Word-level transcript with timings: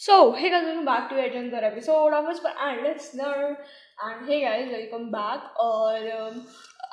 So, 0.00 0.32
hey 0.32 0.50
guys, 0.50 0.64
welcome 0.64 0.84
back 0.84 1.08
to 1.08 1.14
yet 1.14 1.34
another 1.34 1.66
episode 1.66 2.12
of 2.12 2.24
us 2.26 2.40
and 2.60 2.82
listener. 2.82 3.56
And 4.04 4.26
hey 4.26 4.40
guys, 4.42 4.68
welcome 4.68 5.10
back. 5.12 5.44
और 5.56 6.08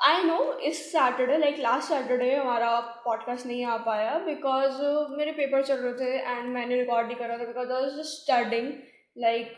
आई 0.06 0.22
know 0.24 0.36
इस 0.68 0.80
Saturday 0.92 1.38
like 1.38 1.58
last 1.60 1.88
Saturday 1.88 2.34
हमारा 2.34 2.70
podcast 3.04 3.46
नहीं 3.46 3.64
आ 3.64 3.76
पाया 3.86 4.18
because 4.26 4.80
मेरे 5.16 5.32
paper 5.32 5.64
चल 5.64 5.78
रहे 5.78 5.92
थे 5.94 6.12
एंड 6.30 6.48
मैंने 6.54 6.78
रिकॉर्ड 6.78 7.06
नहीं 7.06 7.16
कर 7.16 7.32
था 7.32 7.44
because 7.44 7.72
I 7.72 7.82
was 7.82 8.00
studying 8.10 8.72
like 9.18 9.52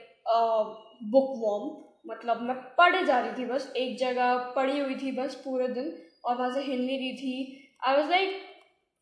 bookworm 1.44 1.70
मतलब 2.12 2.42
मैं 2.48 2.56
पढ़े 2.78 3.04
जा 3.04 3.20
रही 3.20 3.38
थी 3.38 3.46
बस 3.50 3.72
एक 3.76 3.96
जगह 3.98 4.34
पढ़ी 4.56 4.78
हुई 4.78 4.96
थी 5.02 5.12
बस 5.20 5.34
पूरे 5.44 5.68
दिन 5.78 5.94
और 6.24 6.36
वहाँ 6.36 6.50
से 6.54 6.62
हिल 6.62 6.84
नहीं 6.86 6.98
रही 6.98 7.12
थी 7.16 7.36
आई 7.86 7.96
वॉज़ 7.96 8.10
लाइक 8.10 8.42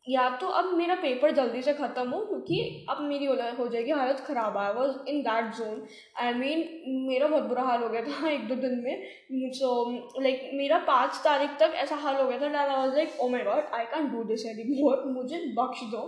या 0.07 0.29
तो 0.37 0.47
अब 0.49 0.73
मेरा 0.77 0.95
पेपर 0.95 1.31
जल्दी 1.31 1.61
से 1.61 1.73
ख़त्म 1.73 2.09
हो 2.09 2.19
क्योंकि 2.25 2.85
अब 2.89 3.01
मेरी 3.01 3.25
हो 3.25 3.67
जाएगी 3.67 3.91
हालत 3.91 4.19
ख़राब। 4.19 4.57
है 4.57 4.73
was 4.73 4.97
in 5.09 5.21
that 5.23 5.53
zone 5.55 5.85
I 6.21 6.33
mean 6.33 6.65
मेरा 7.07 7.27
बहुत 7.27 7.43
बुरा 7.43 7.63
हाल 7.63 7.83
हो 7.83 7.89
गया 7.89 8.01
था 8.01 8.29
एक 8.31 8.47
दो 8.47 8.55
दिन 8.55 8.79
में। 8.79 9.51
सो 9.51 9.69
so, 9.83 10.23
लाइक 10.23 10.39
like, 10.39 10.53
मेरा 10.53 10.77
पाँच 10.87 11.21
तारीख 11.23 11.57
तक 11.59 11.73
ऐसा 11.75 11.95
हाल 11.95 12.15
हो 12.15 12.27
गया 12.27 12.39
था 12.39 12.47
that 12.47 12.55
I 12.57 12.75
was 12.77 12.95
like 12.95 13.19
oh 13.21 13.29
my 13.29 13.43
god 13.43 13.73
I 13.73 13.85
can 13.85 14.11
do 14.11 14.23
this 14.23 14.45
any 14.45 14.63
more 14.81 15.03
मुझे 15.13 15.39
बख्श 15.57 15.83
दो। 15.91 16.05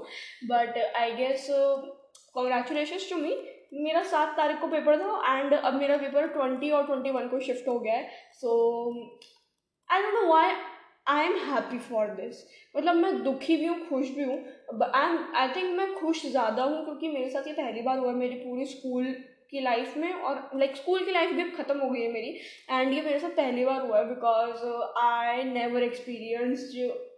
But 0.51 0.77
I 0.95 1.11
guess 1.15 1.47
congratulation 1.51 3.09
to 3.09 3.21
me 3.21 3.35
मेरा 3.83 4.01
सात 4.03 4.37
तारीख 4.37 4.59
को 4.61 4.67
पेपर 4.67 4.97
था 4.99 5.37
एंड 5.37 5.53
अब 5.53 5.73
मेरा 5.73 5.97
पेपर 5.97 6.27
ट्वेंटी 6.27 6.69
और 6.71 6.85
ट्वेंटी 6.85 7.11
वन 7.11 7.27
को 7.27 7.39
शिफ्ट 7.39 7.67
हो 7.67 7.79
गया 7.79 7.93
है। 7.93 8.09
So 8.33 8.51
I 9.89 10.01
don't 10.01 10.13
know 10.13 10.27
why 10.27 10.51
I 11.07 11.25
am 11.25 11.33
happy 11.45 11.77
for 11.79 12.07
this 12.15 12.43
मतलब 12.75 12.95
मैं 12.95 13.23
दुखी 13.23 13.55
भी 13.57 13.65
हूँ 13.65 13.77
खुश 13.89 14.09
भी 14.09 14.23
हूँ। 14.23 14.37
आई 14.85 15.09
एम 15.09 15.17
आई 15.35 15.47
थिंक 15.55 15.77
मैं 15.77 15.93
खुश 15.95 16.25
ज़्यादा 16.25 16.63
हूँ 16.63 16.83
क्योंकि 16.85 17.07
मेरे 17.07 17.29
साथ 17.29 17.47
ये 17.47 17.53
पहली 17.53 17.81
बार 17.81 17.97
हुआ 17.97 18.09
है 18.09 18.15
मेरी 18.15 18.35
पूरी 18.35 18.65
स्कूल 18.65 19.13
की 19.51 19.59
लाइफ 19.61 19.97
में 19.97 20.11
और 20.11 20.35
लाइक 20.55 20.69
like, 20.69 20.81
स्कूल 20.81 21.03
की 21.05 21.11
लाइफ 21.11 21.31
भी 21.31 21.41
अब 21.41 21.51
ख़त्म 21.57 21.77
हो 21.79 21.89
गई 21.89 22.01
है 22.01 22.11
मेरी। 22.13 22.37
एंड 22.71 22.93
ये 22.93 23.01
मेरे 23.01 23.19
साथ 23.19 23.35
पहली 23.37 23.65
बार 23.65 23.81
हुआ 23.81 23.97
है 23.99 24.07
because 24.09 24.65
I 24.99 25.43
never 25.43 25.83
experience 25.83 26.69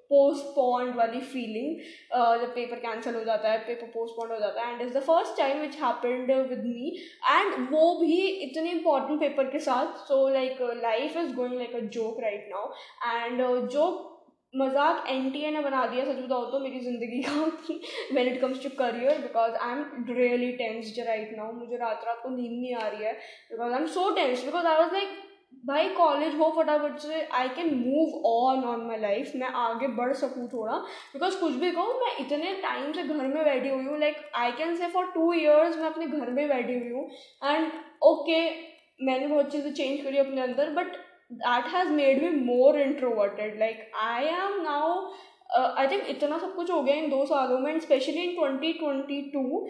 postponed 0.09 0.95
वाली 0.95 1.19
फीलिंग 1.27 1.75
uh, 1.75 2.41
जब 2.41 2.53
पेपर 2.55 2.79
कैंसिल 2.79 3.15
हो 3.15 3.23
जाता 3.23 3.51
है 3.51 3.59
पेपर 3.67 3.87
पोस्टपोन्ड 3.93 4.31
हो 4.31 4.39
जाता 4.39 4.61
है 4.61 4.73
and 4.73 4.81
is 4.81 4.93
the 4.93 5.03
first 5.03 5.37
time 5.37 5.61
which 5.61 5.75
happened 5.77 6.31
with 6.49 6.65
me 6.65 6.89
and 7.29 7.69
वो 7.71 7.93
भी 7.99 8.19
इतने 8.41 8.71
इंपॉर्टेंट 8.71 9.19
पेपर 9.19 9.49
के 9.51 9.59
साथ 9.61 10.05
so 10.07 10.27
like 10.31 10.61
life 10.83 11.17
is 11.17 11.33
going 11.35 11.55
like 11.55 11.75
a 11.75 11.79
joke 11.97 12.19
right 12.21 12.47
now 12.51 12.71
and 13.15 13.67
जो 13.69 13.87
मज़ाक 14.53 15.07
एन 15.09 15.29
टी 15.31 15.41
ए 15.41 15.49
ने 15.51 15.61
बना 15.61 15.85
दिया 15.87 16.03
सच 16.05 16.19
बताओ 16.19 16.45
तो 16.51 16.59
मेरी 16.59 16.79
ज़िंदगी 16.79 17.21
का 17.21 17.41
when 18.13 18.27
it 18.27 18.39
comes 18.41 18.63
to 18.63 18.69
career 18.77 19.17
because 19.21 19.55
I 19.55 19.71
am 19.71 20.05
really 20.11 20.51
tensed 20.57 20.99
right 21.07 21.35
now 21.37 21.51
मुझे 21.53 21.77
रात 21.77 22.03
रात 22.07 22.21
को 22.23 22.29
नींद 22.29 22.51
नहीं 22.51 22.73
आ 22.75 22.87
रही 22.87 23.05
है 23.05 23.13
because 23.51 23.73
I 23.73 23.79
am 23.79 23.87
so 23.95 24.09
tensed 24.15 24.45
because 24.45 24.67
I 24.67 24.77
was 24.77 24.93
like 24.93 25.19
भाई 25.67 25.89
कॉलेज 25.89 26.35
हो 26.35 26.49
फटाफट 26.57 26.97
से 26.99 27.21
I 27.35 27.47
can 27.55 27.73
move 27.75 28.25
on 28.25 28.63
on 28.63 28.85
my 28.87 28.97
life 28.99 29.31
मैं 29.35 29.47
आगे 29.61 29.87
बढ़ 29.95 30.13
सकूँ 30.15 30.47
थोड़ा. 30.49 30.73
बिकॉज़ 31.13 31.39
कुछ 31.39 31.53
भी 31.53 31.71
कहूँ, 31.71 31.93
मैं 32.01 32.15
इतने 32.19 32.53
टाइम 32.61 32.93
से 32.93 33.03
घर 33.03 33.27
में 33.27 33.43
बैठी 33.45 33.69
हुई 33.69 33.85
हूँ. 33.85 33.97
Like 33.99 34.21
I 34.35 34.51
can 34.51 34.75
say 34.75 34.87
for 34.91 35.11
two 35.15 35.33
years 35.33 35.77
मैं 35.77 35.85
अपने 35.85 36.07
घर 36.07 36.29
में 36.29 36.47
बैठी 36.49 36.73
हुई 36.73 36.91
हूँ. 36.91 37.09
एंड 37.43 37.71
ओके 38.03 38.39
मैंने 39.05 39.27
बहुत 39.27 39.51
चीज़ें 39.51 39.73
चेंज 39.73 40.03
करी 40.03 40.17
अपने 40.17 40.41
अंदर 40.41 40.69
but 40.73 40.95
that 41.33 41.65
has 41.73 41.89
made 41.91 42.23
me 42.23 42.29
more 42.43 42.79
introverted 42.81 43.59
like 43.59 43.91
I 44.03 44.25
am 44.25 44.61
now 44.61 45.11
I 45.57 45.87
think 45.87 46.07
इतना 46.09 46.37
सब 46.37 46.55
कुछ 46.55 46.71
हो 46.71 46.81
गया 46.83 46.95
इन 46.95 47.09
दो 47.09 47.25
सालों 47.25 47.59
में 47.59 47.71
and 47.71 47.81
specially 47.81 48.21
in 48.21 48.35
twenty 48.35 48.71
twenty 48.79 49.21
two 49.33 49.67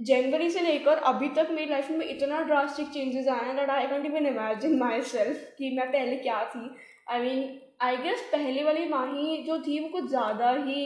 January 0.00 0.48
से 0.50 0.60
लेकर 0.60 0.98
अभी 1.10 1.28
तक 1.28 1.48
मेरी 1.50 1.70
लाइफ 1.70 1.90
में 1.90 2.06
इतना 2.06 2.40
ड्रास्टिक 2.42 2.88
चेंजेस 2.88 3.28
आए 3.28 3.44
हैं 3.46 3.56
that 3.56 3.70
I 3.70 3.86
can't 3.86 4.06
even 4.06 4.26
imagine 4.26 4.78
myself 5.02 5.54
कि 5.58 5.70
मैं 5.76 5.88
पहले 5.92 6.16
क्या 6.16 6.44
थी। 6.44 6.68
आई 7.10 7.20
मीन 7.20 7.58
आई 7.82 7.96
गेस 7.96 8.28
पहले 8.32 8.64
वाली 8.64 8.88
माही 8.88 9.42
जो 9.42 9.58
थी 9.58 9.78
वो 9.80 9.88
कुछ 9.88 10.08
ज़्यादा 10.10 10.50
ही 10.58 10.84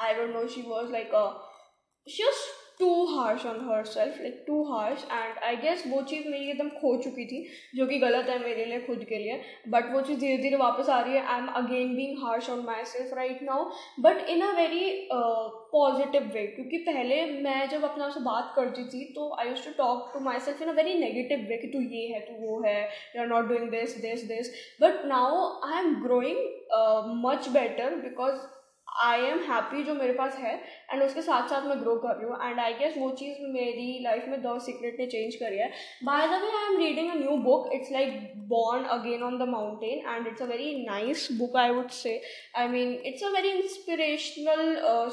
I 0.00 0.14
don't 0.14 0.30
know 0.30 0.46
she 0.48 0.62
was 0.62 0.92
like 0.92 1.14
a 1.14 1.24
she 2.06 2.24
was 2.24 2.42
too 2.80 2.88
harsh 3.06 3.44
on 3.46 3.58
herself 3.86 4.20
like 4.20 4.42
too 4.46 4.62
harsh 4.64 5.04
and 5.12 5.38
I 5.44 5.56
guess 5.58 5.82
वो 5.88 6.00
चीज़ 6.04 6.28
मेरी 6.28 6.50
एकदम 6.50 6.68
खो 6.70 6.96
चुकी 7.02 7.24
थी, 7.26 7.38
जो 7.76 7.86
कि 7.86 7.98
गलत 7.98 8.28
है 8.28 8.38
मेरे 8.38 8.64
लिए, 8.64 8.80
खुद 8.80 9.04
के 9.08 9.18
लिए. 9.18 9.40
बट 9.68 9.92
वो 9.92 10.00
चीज़ 10.00 10.18
धीरे 10.20 10.36
धीरे 10.38 10.56
वापस 10.56 10.88
आ 10.88 11.00
रही 11.00 11.14
है. 11.14 11.24
I 11.24 11.38
am 11.38 11.46
again 11.56 11.94
being 11.96 12.16
harsh 12.24 12.48
on 12.50 12.64
myself 12.86 13.14
right 13.16 13.42
now 13.42 13.64
but 14.00 14.28
in 14.28 14.40
a 14.42 14.50
very 14.56 15.08
positive 15.12 16.30
way 16.34 16.46
क्योंकि 16.48 16.78
पहले 16.86 17.24
मैं 17.42 17.68
जब 17.68 17.84
अपना 17.84 18.08
से 18.10 18.20
बात 18.20 18.52
करती 18.56 18.84
थी 18.88 19.04
तो 19.14 19.30
I 19.38 19.48
used 19.48 19.64
to 19.64 19.70
talk 19.78 20.10
to 20.14 20.20
myself 20.40 20.62
in 20.62 20.68
a 20.68 20.72
very 20.74 20.94
negative 20.98 21.46
way 21.48 21.56
कि 21.56 21.68
तू 21.68 21.80
ये 21.80 22.06
है, 22.08 22.20
तू 22.20 22.46
वो 22.46 22.60
है. 22.66 22.80
You 23.16 23.22
are 23.22 23.28
not 23.28 23.48
doing 23.48 23.70
this 23.70 23.96
this 24.02 24.26
this 24.28 24.52
but 24.82 25.04
now 25.06 25.46
I 25.70 25.78
am 25.78 25.94
growing 26.02 27.22
much 27.24 27.48
better 27.52 27.94
because 28.02 28.40
I 29.02 29.20
am 29.26 29.38
happy 29.42 29.82
जो 29.84 29.94
मेरे 29.94 30.12
पास 30.14 30.36
है. 30.38 30.52
एंड 30.94 31.02
उसके 31.02 31.22
साथ 31.22 31.48
साथ 31.50 31.66
मैं 31.66 31.78
ग्रो 31.80 31.94
कर 31.98 32.16
रही 32.16 32.26
हूँ. 32.28 32.36
एंड 32.42 32.60
आई 32.60 32.72
गेस 32.74 32.94
वो 32.98 33.10
चीज़ 33.20 33.42
मेरी 33.52 33.98
लाइफ 34.02 34.24
में 34.28 34.40
द 34.42 34.58
सीक्रेट 34.62 35.00
ने 35.00 35.06
चेंज 35.06 35.34
करी 35.36 35.58
है. 35.58 35.70
By 36.04 36.26
the 36.28 36.40
way 36.42 36.50
I 36.56 36.72
am 36.72 36.78
reading 36.78 37.10
a 37.10 37.14
new 37.14 37.36
book 37.44 37.70
it's 37.74 37.92
like 37.92 38.32
Born 38.48 38.84
Again 38.94 39.22
on 39.22 39.38
the 39.38 39.48
Mountain 39.48 39.98
and 40.08 40.26
it's 40.26 40.42
a 40.42 40.46
very 40.46 40.74
nice 40.86 41.28
book 41.38 41.56
I 41.56 41.70
would 41.70 41.88
say 41.98 42.20
I 42.56 42.68
mean 42.68 42.92
it's 43.06 43.24
a 43.24 43.28
very 43.30 43.50
inspirational 43.50 44.62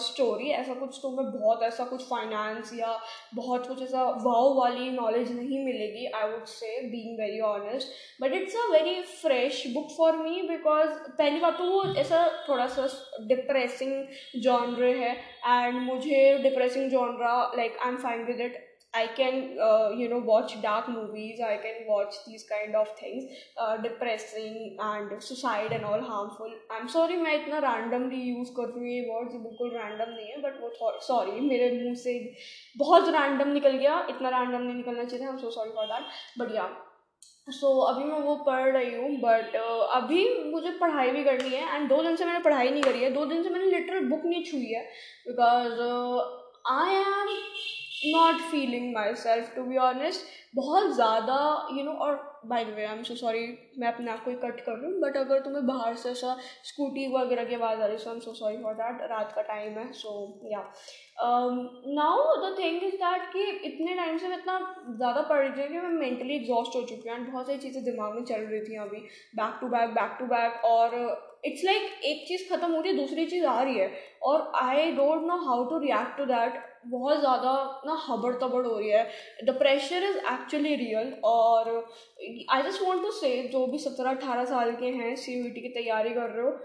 story 0.02 0.50
ऐसा 0.60 0.74
कुछ 0.74 1.00
तो 1.02 1.12
मैं 1.12 1.26
बहुत 1.32 1.64
ऐसा 1.64 1.86
कुछ 1.86 2.04
finance 2.10 2.72
या 2.80 2.98
बहुत 3.36 3.68
कुछ 3.68 3.82
ऐसा 3.84 4.04
वाव 4.26 4.54
वाली 4.60 4.90
नॉलेज 4.92 5.32
नहीं 5.32 5.64
मिलेगी 5.66 6.06
I 6.16 6.30
would 6.32 6.46
say 6.54 6.80
being 6.92 7.20
very 7.20 7.40
honest 7.50 8.22
but 8.22 8.34
it's 8.34 8.56
a 8.56 8.70
very 8.72 9.02
fresh 9.02 9.64
book 9.74 9.90
for 9.98 10.18
me 10.18 10.42
because 10.48 10.90
पहली 11.18 11.40
बात 11.40 11.58
तो 11.58 11.72
वो 11.72 11.84
ऐसा 12.00 12.26
थोड़ा 12.50 12.68
सा 12.68 12.88
डिप्रेसिंग 13.28 14.42
जॉनर 14.44 14.96
है. 14.98 15.16
एंड 15.48 15.82
मुझे 15.82 16.38
depressing 16.44 16.92
genre 16.92 17.36
like 17.58 17.78
I 17.84 17.90
am 17.90 17.98
fine 18.04 18.26
with 18.26 18.42
it 18.42 18.68
I 18.94 19.08
can, 19.08 19.58
uh, 19.58 19.92
you 19.92 20.10
know, 20.10 20.18
watch 20.18 20.62
dark 20.62 20.90
movies. 20.90 21.40
I 21.40 21.58
can 21.58 21.88
watch 21.88 22.16
these 22.28 22.44
kind 22.44 22.76
of 22.76 22.90
things, 22.98 23.24
uh, 23.58 23.78
depressing 23.78 24.76
and 24.80 25.24
suicide 25.24 25.72
and 25.72 25.86
all 25.86 26.02
harmful. 26.02 26.52
I'm 26.70 26.90
sorry 26.90 27.18
मैं 27.18 27.34
इतना 27.36 27.62
randomly 27.62 28.22
use 28.32 28.50
कर 28.58 28.68
रही 28.68 28.82
हूँ 28.82 28.90
ये 28.90 29.08
words 29.12 29.40
बिल्कुल 29.46 29.72
random 29.78 30.14
नहीं 30.16 30.28
है 30.28 30.42
but 30.44 30.60
वो 30.62 30.92
sorry 31.08 31.40
मेरे 31.42 31.72
मुँह 31.82 31.96
से 32.04 32.20
बहुत 32.78 33.10
random 33.16 33.54
निकल 33.54 33.78
गया 33.78 34.06
इतना 34.10 34.32
random 34.38 34.66
नहीं 34.66 34.76
निकलना 34.76 35.04
चाहिए 35.04 35.28
I'm 35.28 35.42
so 35.46 35.58
sorry 35.60 35.72
for 35.80 35.88
that 35.94 36.24
but 36.38 36.54
yeah 36.60 36.70
so 37.48 37.68
so, 37.68 37.90
अभी 37.90 38.04
मैं 38.04 38.20
वो 38.20 38.36
पढ़ 38.46 38.70
रही 38.70 38.94
हूँ 38.96 39.10
बट 39.20 39.56
uh, 39.56 39.88
अभी 39.94 40.26
मुझे 40.52 40.72
पढ़ाई 40.72 41.12
भी 41.12 41.24
करनी 41.24 41.50
है 41.50 41.76
एंड 41.76 41.88
दो 41.90 42.02
दिन 42.04 42.16
से 42.16 42.26
मैंने 42.26 42.40
पढ़ाई 42.40 42.70
नहीं 42.70 42.84
करी 42.84 43.00
है। 43.00 43.10
दो 43.14 43.26
दिन 43.26 43.44
से 43.44 43.50
मैंने 43.50 43.66
लिटरल 43.66 44.06
बुक 44.10 44.26
नहीं 44.26 44.44
छुई 44.44 44.66
है 44.66 44.84
because 45.28 45.82
I 46.72 46.96
am 46.96 47.30
not 48.16 48.42
feeling 48.52 48.94
myself 49.16 49.56
to 49.56 49.64
be 49.64 49.78
honest 49.78 50.22
बहुत 50.56 50.94
ज़्यादा 50.96 51.40
यू 51.72 51.84
नो 51.84 51.92
और 52.06 52.16
by 52.44 52.64
the 52.66 52.70
way 52.76 52.86
I 52.86 52.96
am 52.96 53.02
so 53.04 53.16
sorry 53.16 53.42
मैं 53.80 53.88
अपने 53.88 54.12
आप 54.12 54.24
को 54.24 54.32
ही 54.32 54.36
कट 54.38 54.62
कर 54.62 54.78
रही 54.78 54.92
हूँ 54.92 55.00
बट 55.00 55.18
अगर 55.18 55.40
तुम्हें 55.40 55.66
बाहर 55.66 55.96
से 55.96 56.10
ऐसा 56.12 56.36
स्कूटी 56.66 57.08
वगैरह 57.10 57.44
की 57.46 57.56
आवाज़ 57.56 57.82
आ 57.82 57.86
रही 57.86 57.98
so 57.98 58.12
am 58.12 58.20
so 58.20 58.34
sorry 58.36 58.58
for 58.64 58.74
that 58.76 59.02
रात 59.10 59.32
का 59.36 59.42
टाइम 59.50 59.78
है 59.80 59.92
so 59.94 60.14
yeah 60.46 60.64
now 61.92 62.36
the 62.40 62.56
thing 62.60 62.84
is 62.84 62.96
that 62.98 63.32
कि 63.34 63.44
इतने 63.68 63.96
टाइम 63.96 64.18
से 64.18 64.28
मैं 64.28 64.38
इतना 64.38 64.58
ज़्यादा 64.90 65.22
पढ़ 65.24 65.40
रही 65.40 65.52
थी 65.54 65.68
कि 65.68 65.78
मैं 65.78 65.90
मेंटली 66.00 66.36
एग्जॉस्ट 66.36 66.76
हो 66.76 66.82
चुकी 66.84 67.10
हूँ 67.10 67.18
एंड 67.18 67.28
बहुत 67.28 67.46
सारी 67.46 67.58
चीज़ें 67.60 67.84
दिमाग 67.84 68.16
में 68.16 68.24
चल 68.26 68.42
रही 68.44 68.62
थी 68.62 68.78
अभी 68.80 69.06
back 69.36 69.58
to 69.62 69.68
back 69.70 69.94
back 69.96 70.18
to 70.20 70.26
back 70.28 70.66
और 70.66 70.98
इट्स 71.46 71.64
लाइक 71.66 71.82
like, 71.82 72.04
एक 72.04 72.28
चीज़ 72.28 72.50
ख़त्म 72.50 72.72
हो 72.72 72.82
रही 72.82 72.92
है 72.92 72.98
दूसरी 72.98 73.26
चीज़ 73.28 73.46
आ 73.46 73.62
रही 73.62 73.78
है 73.78 73.92
और 74.24 74.52
I 74.58 74.92
don't 74.94 75.28
know 75.28 75.38
how 75.46 75.70
to 75.70 75.78
react 75.80 76.18
to 76.18 76.26
that 76.26 76.62
बहुत 76.86 77.20
ज़्यादा 77.20 77.54
ना 77.86 77.98
हबड़ 78.08 78.34
तबड़ 78.36 78.66
हो 78.66 78.78
रही 78.78 78.90
है। 78.90 79.04
The 79.46 79.58
pressure 79.58 80.04
is 80.04 80.18
actually 80.34 80.76
real 80.76 81.14
और 81.26 81.70
I 82.52 82.64
just 82.64 82.82
want 82.84 83.02
to 83.02 83.12
say 83.14 83.38
जो 83.52 83.66
भी 83.68 83.78
सत्रह 83.80 84.10
अठारह 84.10 84.46
साल 84.46 84.72
के 84.76 84.90
हैं 84.94 85.16
सी 85.16 85.34
यू 85.34 85.50
टी 85.50 85.62
की 85.62 85.70
तैयारी 85.74 86.14
कर 86.14 86.30
रहे 86.30 86.46
हो 86.46 86.60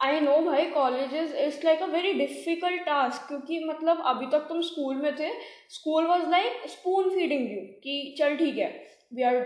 आई 0.00 0.20
नो 0.20 0.36
भाई 0.42 0.64
colleges 0.70 1.34
it's 1.36 1.64
like 1.64 1.82
a 1.82 1.86
very 1.88 2.12
difficult 2.14 2.82
task 2.86 3.28
क्योंकि 3.28 3.62
मतलब 3.64 4.02
अभी 4.06 4.26
तक 4.32 4.46
तुम 4.48 4.60
स्कूल 4.62 4.96
में 4.96 5.14
थे 5.18 5.30
school 5.70 6.06
was 6.06 6.28
like 6.30 6.68
spoon 6.70 7.08
feeding 7.10 7.50
you 7.52 7.60
कि 7.84 8.14
चल 8.18 8.36
ठीक 8.36 8.58
है। 8.58 8.68
We 9.14 9.22
are 9.22 9.38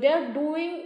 they 0.00 0.08
are 0.08 0.24
doing 0.32 0.78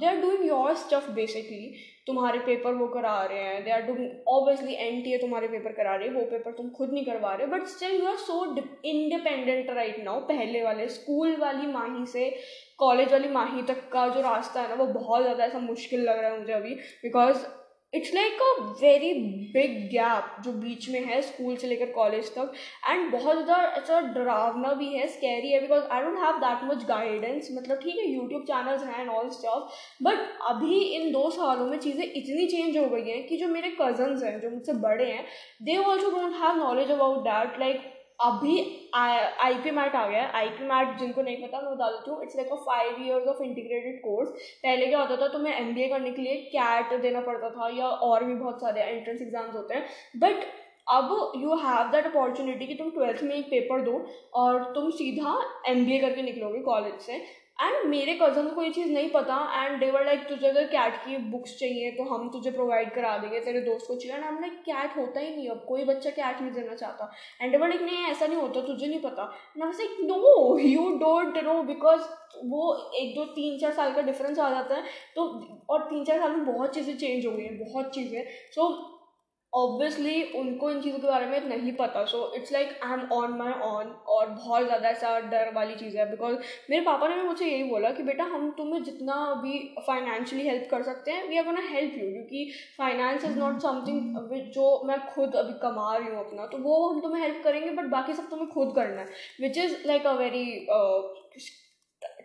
they 0.00 0.06
are 0.06 0.16
doing 0.20 0.46
your 0.46 0.74
stuff 0.76 1.10
basically 1.12 1.72
तुम्हारे 2.10 2.38
पेपर 2.46 2.74
वो 2.74 2.86
करा 2.94 3.16
रहे 3.24 3.42
हैं. 3.42 3.64
They 3.64 3.70
are 3.70 3.82
doing 3.82 4.28
obviously 4.28 4.74
N 4.86 5.02
T 5.02 5.14
A 5.14 5.18
तुम्हारे 5.18 5.48
पेपर 5.48 5.72
करा 5.72 5.94
रहे 5.94 6.08
हैं. 6.08 6.14
वो 6.14 6.24
पेपर 6.30 6.52
तुम 6.52 6.70
खुद 6.72 6.92
नहीं 6.92 7.04
करवा 7.04 7.34
रहे 7.34 7.46
but 7.48 7.66
still 7.68 7.94
you 7.94 8.06
are 8.08 8.16
so 8.18 8.44
independent 8.86 9.70
right 9.72 10.04
now 10.04 10.20
पहले 10.28 10.62
वाले 10.62 10.88
स्कूल 10.90 11.36
वाली 11.40 11.66
माही 11.72 12.06
से 12.08 12.30
कॉलेज 12.78 13.12
वाली 13.12 13.28
माही 13.30 13.62
तक 13.64 13.88
का 13.92 14.06
जो 14.08 14.20
रास्ता 14.22 14.60
है 14.60 14.68
ना, 14.68 14.74
वो 14.74 14.86
बहुत 14.88 15.22
ज़्यादा 15.22 15.44
ऐसा 15.44 15.58
मुश्किल 15.60 16.00
लग 16.02 16.18
रहा 16.18 16.30
है 16.30 16.38
मुझे 16.38 16.52
अभी. 16.52 16.74
Because 17.02 17.44
it's 17.92 18.12
like 18.14 18.42
a 18.42 18.62
very 18.80 19.12
big 19.54 19.72
gap 19.90 20.34
जो 20.42 20.52
बीच 20.54 20.88
में 20.90 21.04
है 21.04 21.20
स्कूल 21.22 21.56
से 21.56 21.66
लेकर 21.68 21.90
कॉलेज 21.92 22.28
तक. 22.34 22.52
एंड 22.88 23.10
बहुत 23.12 23.44
ज़्यादा 23.44 23.56
ऐसा 23.78 24.00
डरावना 24.14 24.72
भी 24.74 24.86
है 24.88 25.06
स्कैरी 25.08 25.50
है 25.52 25.60
because 25.60 25.84
I 25.84 26.02
don't 26.02 26.18
have 26.18 26.38
that 26.38 26.64
much 26.64 26.84
guidance 26.88 27.48
मतलब 27.52 27.78
ठीक 27.78 27.96
है 27.98 28.06
यूट्यूब 28.06 28.42
चैनल्स 28.42 28.84
हैं 28.84 29.00
एंड 29.00 29.10
ऑल 29.10 29.28
स्टफ़ 29.30 30.04
बट 30.04 30.18
अभी 30.50 30.80
इन 30.96 31.10
दो 31.12 31.28
सालों 31.30 31.66
में 31.66 31.78
चीज़ें 31.78 32.04
इतनी 32.04 32.46
चेंज 32.46 32.76
हो 32.76 32.86
गई 32.86 33.08
हैं 33.10 33.26
कि 33.26 33.36
जो 33.36 33.48
मेरे 33.48 33.70
कजन्स 33.80 34.22
हैं, 34.24 34.40
जो 34.40 34.50
मुझसे 34.50 34.72
बड़े 34.80 35.10
हैं 35.12 35.24
they 35.62 35.76
also 35.78 36.10
don't 36.10 36.42
have 36.42 36.56
knowledge 36.56 36.90
about 36.90 37.18
that 37.24 37.58
like 37.60 37.89
अभी 38.20 38.54
आई 38.94 39.54
पी 39.56 39.70
मैट 39.70 39.94
आ 39.94 40.06
गया 40.06 40.22
है। 40.22 40.30
आई 40.34 40.48
पी 40.48 40.64
मैट 40.64 40.96
जिनको 40.98 41.22
नहीं 41.22 41.36
पता, 41.36 41.60
मैं 41.60 41.74
बता 41.74 41.90
देती 41.90 42.10
हूँ 42.10 42.22
it's 42.22 42.36
like 42.36 42.52
a 42.52 42.56
five 42.66 43.02
years 43.02 43.26
of 43.28 43.42
integrated 43.42 44.00
course 44.00 44.30
पहले 44.62 44.86
क्या 44.86 45.00
होता 45.00 45.16
था, 45.16 45.28
तुम्हें 45.28 45.54
एम 45.54 45.74
बी 45.74 45.82
ए 45.82 45.88
करने 45.88 46.10
के 46.10 46.22
लिए 46.22 46.36
कैट 46.52 47.00
देना 47.02 47.20
पड़ता 47.22 47.50
था, 47.50 47.68
या 47.76 47.86
और 47.86 48.24
भी 48.24 48.34
बहुत 48.34 48.60
सारे 48.60 48.82
एंट्रेंस 48.82 49.20
एग्ज़ाम्स 49.22 49.54
होते 49.54 49.74
हैं। 49.74 49.84
बट 50.16 50.44
अब 50.88 51.32
यू 51.36 51.54
हैव 51.56 51.90
दैट 51.90 52.06
अपॉर्चुनिटी 52.06 52.66
कि 52.66 52.74
तुम 52.74 52.90
ट्वेल्थ 52.90 53.22
में 53.22 53.34
एक 53.34 53.44
पेपर 53.46 53.80
दो, 53.82 54.04
और 54.34 54.62
तुम 54.74 54.90
सीधा 54.92 55.34
एम 55.68 55.84
बी 55.86 55.96
ए 55.96 55.98
करके 56.00 56.22
निकलोगे 56.22 56.60
कॉलेज 56.62 57.00
से। 57.02 57.22
एंड 57.58 57.86
मेरे 57.88 58.12
कज़न 58.20 58.48
को 58.50 58.62
ये 58.62 58.70
चीज़ 58.70 58.92
नहीं 58.92 59.08
पता। 59.10 59.36
एंड 59.56 59.78
देवर 59.80 60.04
लाइक 60.04 60.20
तुझे 60.28 60.46
अगर 60.48 60.66
कैट 60.66 60.94
की 61.04 61.16
बुक्स 61.30 61.56
चाहिए 61.58 61.90
तो 61.90 62.04
हम 62.04 62.28
तुझे 62.30 62.50
प्रोवाइड 62.50 62.92
करा 62.94 63.16
देंगे। 63.18 63.40
तेरे 63.40 63.60
दोस्त 63.60 63.86
को 63.88 63.96
चाहिए। 63.96 64.16
एंड 64.16 64.24
हम 64.24 64.38
लाइक 64.40 64.52
कैट 64.62 64.96
होता 64.96 65.20
ही 65.20 65.34
नहीं। 65.36 65.48
अब 65.48 65.64
कोई 65.68 65.84
बच्चा 65.84 66.10
कैट 66.10 66.40
नहीं 66.40 66.52
देना 66.52 66.74
चाहता. 66.74 67.10
एंड 67.40 67.52
देवर 67.52 67.68
लाइक 67.68 67.82
नहीं 67.82 68.04
ऐसा 68.04 68.26
नहीं 68.26 68.38
होता। 68.38 68.60
तुझे 68.60 68.86
नहीं 68.86 69.00
पता. 69.00 69.22
I 69.22 69.70
like 69.72 69.96
know 70.02 70.58
you 70.58 70.88
don't 70.98 71.42
know 71.44 71.62
because 71.64 72.02
वो 72.44 72.74
एक 72.96 73.14
दो 73.16 73.24
तीन 73.34 73.58
चार 73.58 73.72
साल 73.72 73.92
का 73.94 74.02
डिफरेंस 74.02 74.38
आ 74.38 74.50
जाता 74.50 74.74
है। 74.74 74.82
तो 75.16 75.26
और 75.70 75.82
तीन 75.82 76.04
चार 76.04 76.18
साल 76.20 76.36
में 76.36 76.46
बहुत 76.46 76.74
चीज़ें 76.74 76.96
चेंज 76.96 77.26
हो 77.26 77.32
गई 77.32 77.44
हैं 77.44 77.58
बहुत 77.58 77.94
चीज़ें। 77.94 78.24
सो 78.54 78.62
so, 78.62 78.98
ऑब्वियसली 79.52 80.22
उनको 80.34 80.70
इन 80.70 80.80
चीज़ों 80.80 80.98
के 80.98 81.06
बारे 81.06 81.26
में 81.26 81.48
नहीं 81.48 81.72
पता 81.72 82.04
so 82.04 82.18
it's 82.36 82.52
like 82.52 82.78
I 82.84 82.92
am 82.92 83.00
on 83.12 83.32
my 83.38 83.52
own 83.62 83.86
और 84.08 84.28
बहुत 84.28 84.64
ज़्यादा 84.64 84.88
ऐसा 84.88 85.18
डर 85.30 85.52
वाली 85.54 85.74
चीज़ 85.74 85.96
है 85.98 86.10
बिकॉज़ 86.10 86.36
मेरे 86.70 86.82
पापा 86.84 87.08
ने 87.08 87.14
भी 87.14 87.22
मुझे 87.22 87.46
यही 87.46 87.64
बोला 87.64 87.90
कि 87.90 88.02
बेटा 88.02 88.24
हम 88.26 88.50
तुम्हें 88.50 88.82
जितना 88.84 89.16
भी 89.42 89.58
फाइनेंशियली 89.86 90.46
हेल्प 90.48 90.68
कर 90.70 90.82
सकते 90.82 91.10
हैं 91.10 91.28
we 91.28 91.38
are 91.38 91.44
gonna 91.44 91.66
help 91.68 91.94
you 91.94 92.10
क्योंकि 92.10 92.50
फाइनेंस 92.78 93.24
इज़ 93.24 93.38
नॉट 93.38 93.60
समथिंग 93.62 94.50
जो 94.50 94.68
मैं 94.84 94.98
खुद 95.06 95.34
अभी 95.36 95.58
कमा 95.62 95.96
रही 95.96 96.08
हूँ 96.08 96.18
अपना 96.18 96.46
तो 96.46 96.58
वो 96.58 96.86
हम 96.88 97.00
तुम्हें 97.00 97.22
हेल्प 97.22 97.42
करेंगे 97.44 97.70
बट 97.72 97.90
बाकी 97.90 98.12
सब 98.12 98.30
तुम्हें 98.30 98.48
खुद 98.48 98.74
करना 98.76 99.00
है 99.00 99.08
which 99.40 99.58
is 99.58 99.76
like 99.86 100.06
a 100.06 100.12
very 100.14 100.44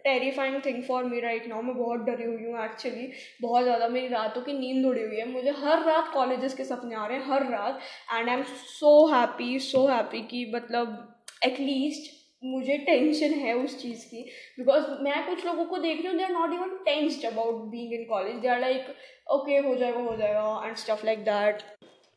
terrifying 0.05 0.59
thing 0.65 0.81
for 0.83 1.03
me 1.03 1.19
right 1.21 1.47
now 1.47 1.61
मैं 1.61 1.75
बहुत 1.77 1.99
डरी 2.07 2.23
हुई 2.23 2.43
हूँ 2.43 2.63
एक्चुअली 2.63 3.11
बहुत 3.41 3.63
ज़्यादा. 3.63 3.87
मेरी 3.87 4.07
रातों 4.07 4.41
की 4.41 4.53
नींद 4.59 4.85
उड़ी 4.85 5.01
हुई 5.01 5.15
है. 5.15 5.27
मुझे 5.31 5.51
हर 5.59 5.85
रात 5.85 6.11
कॉलेजेस 6.13 6.53
के 6.53 6.63
सपने 6.65 6.95
आ 6.95 7.05
रहे 7.05 7.17
हैं, 7.17 7.25
हर 7.27 7.49
रात. 7.51 7.79
And 8.13 8.29
I 8.29 8.35
am 8.35 8.43
so 8.43 8.93
happy 9.13 9.57
so 9.61 9.87
happy 9.87 10.21
कि 10.31 10.51
मतलब 10.55 11.01
एटलीस्ट 11.45 12.13
मुझे 12.43 12.77
टेंशन 12.87 13.33
है 13.39 13.53
उस 13.57 13.81
चीज़ 13.81 14.05
की. 14.05 14.21
बिकॉज़ 14.57 14.89
मैं 15.03 15.25
कुछ 15.27 15.45
लोगों 15.45 15.65
को 15.65 15.77
देख 15.77 15.97
रही 15.97 16.07
हूँ 16.07 16.17
they 16.17 16.23
are 16.23 16.31
not 16.31 16.53
even 16.53 16.77
tensed 16.85 17.25
about 17.25 17.61
being 17.71 17.93
in 17.93 18.03
college 18.09 18.35
they 18.41 18.47
are 18.47 18.59
like 18.59 18.95
okay 19.33 19.57
हो 19.57 19.75
जाएगा 19.75 19.99
हो 20.01 20.15
जाएगा 20.17 20.61
and 20.65 20.75
stuff 20.77 21.05
like 21.05 21.23
that 21.25 21.61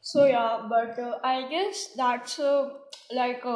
so 0.04 0.26
yeah 0.26 0.46
but 0.72 0.98
I 1.26 1.42
guess 1.52 1.86
that's 1.98 2.36
like 3.12 3.46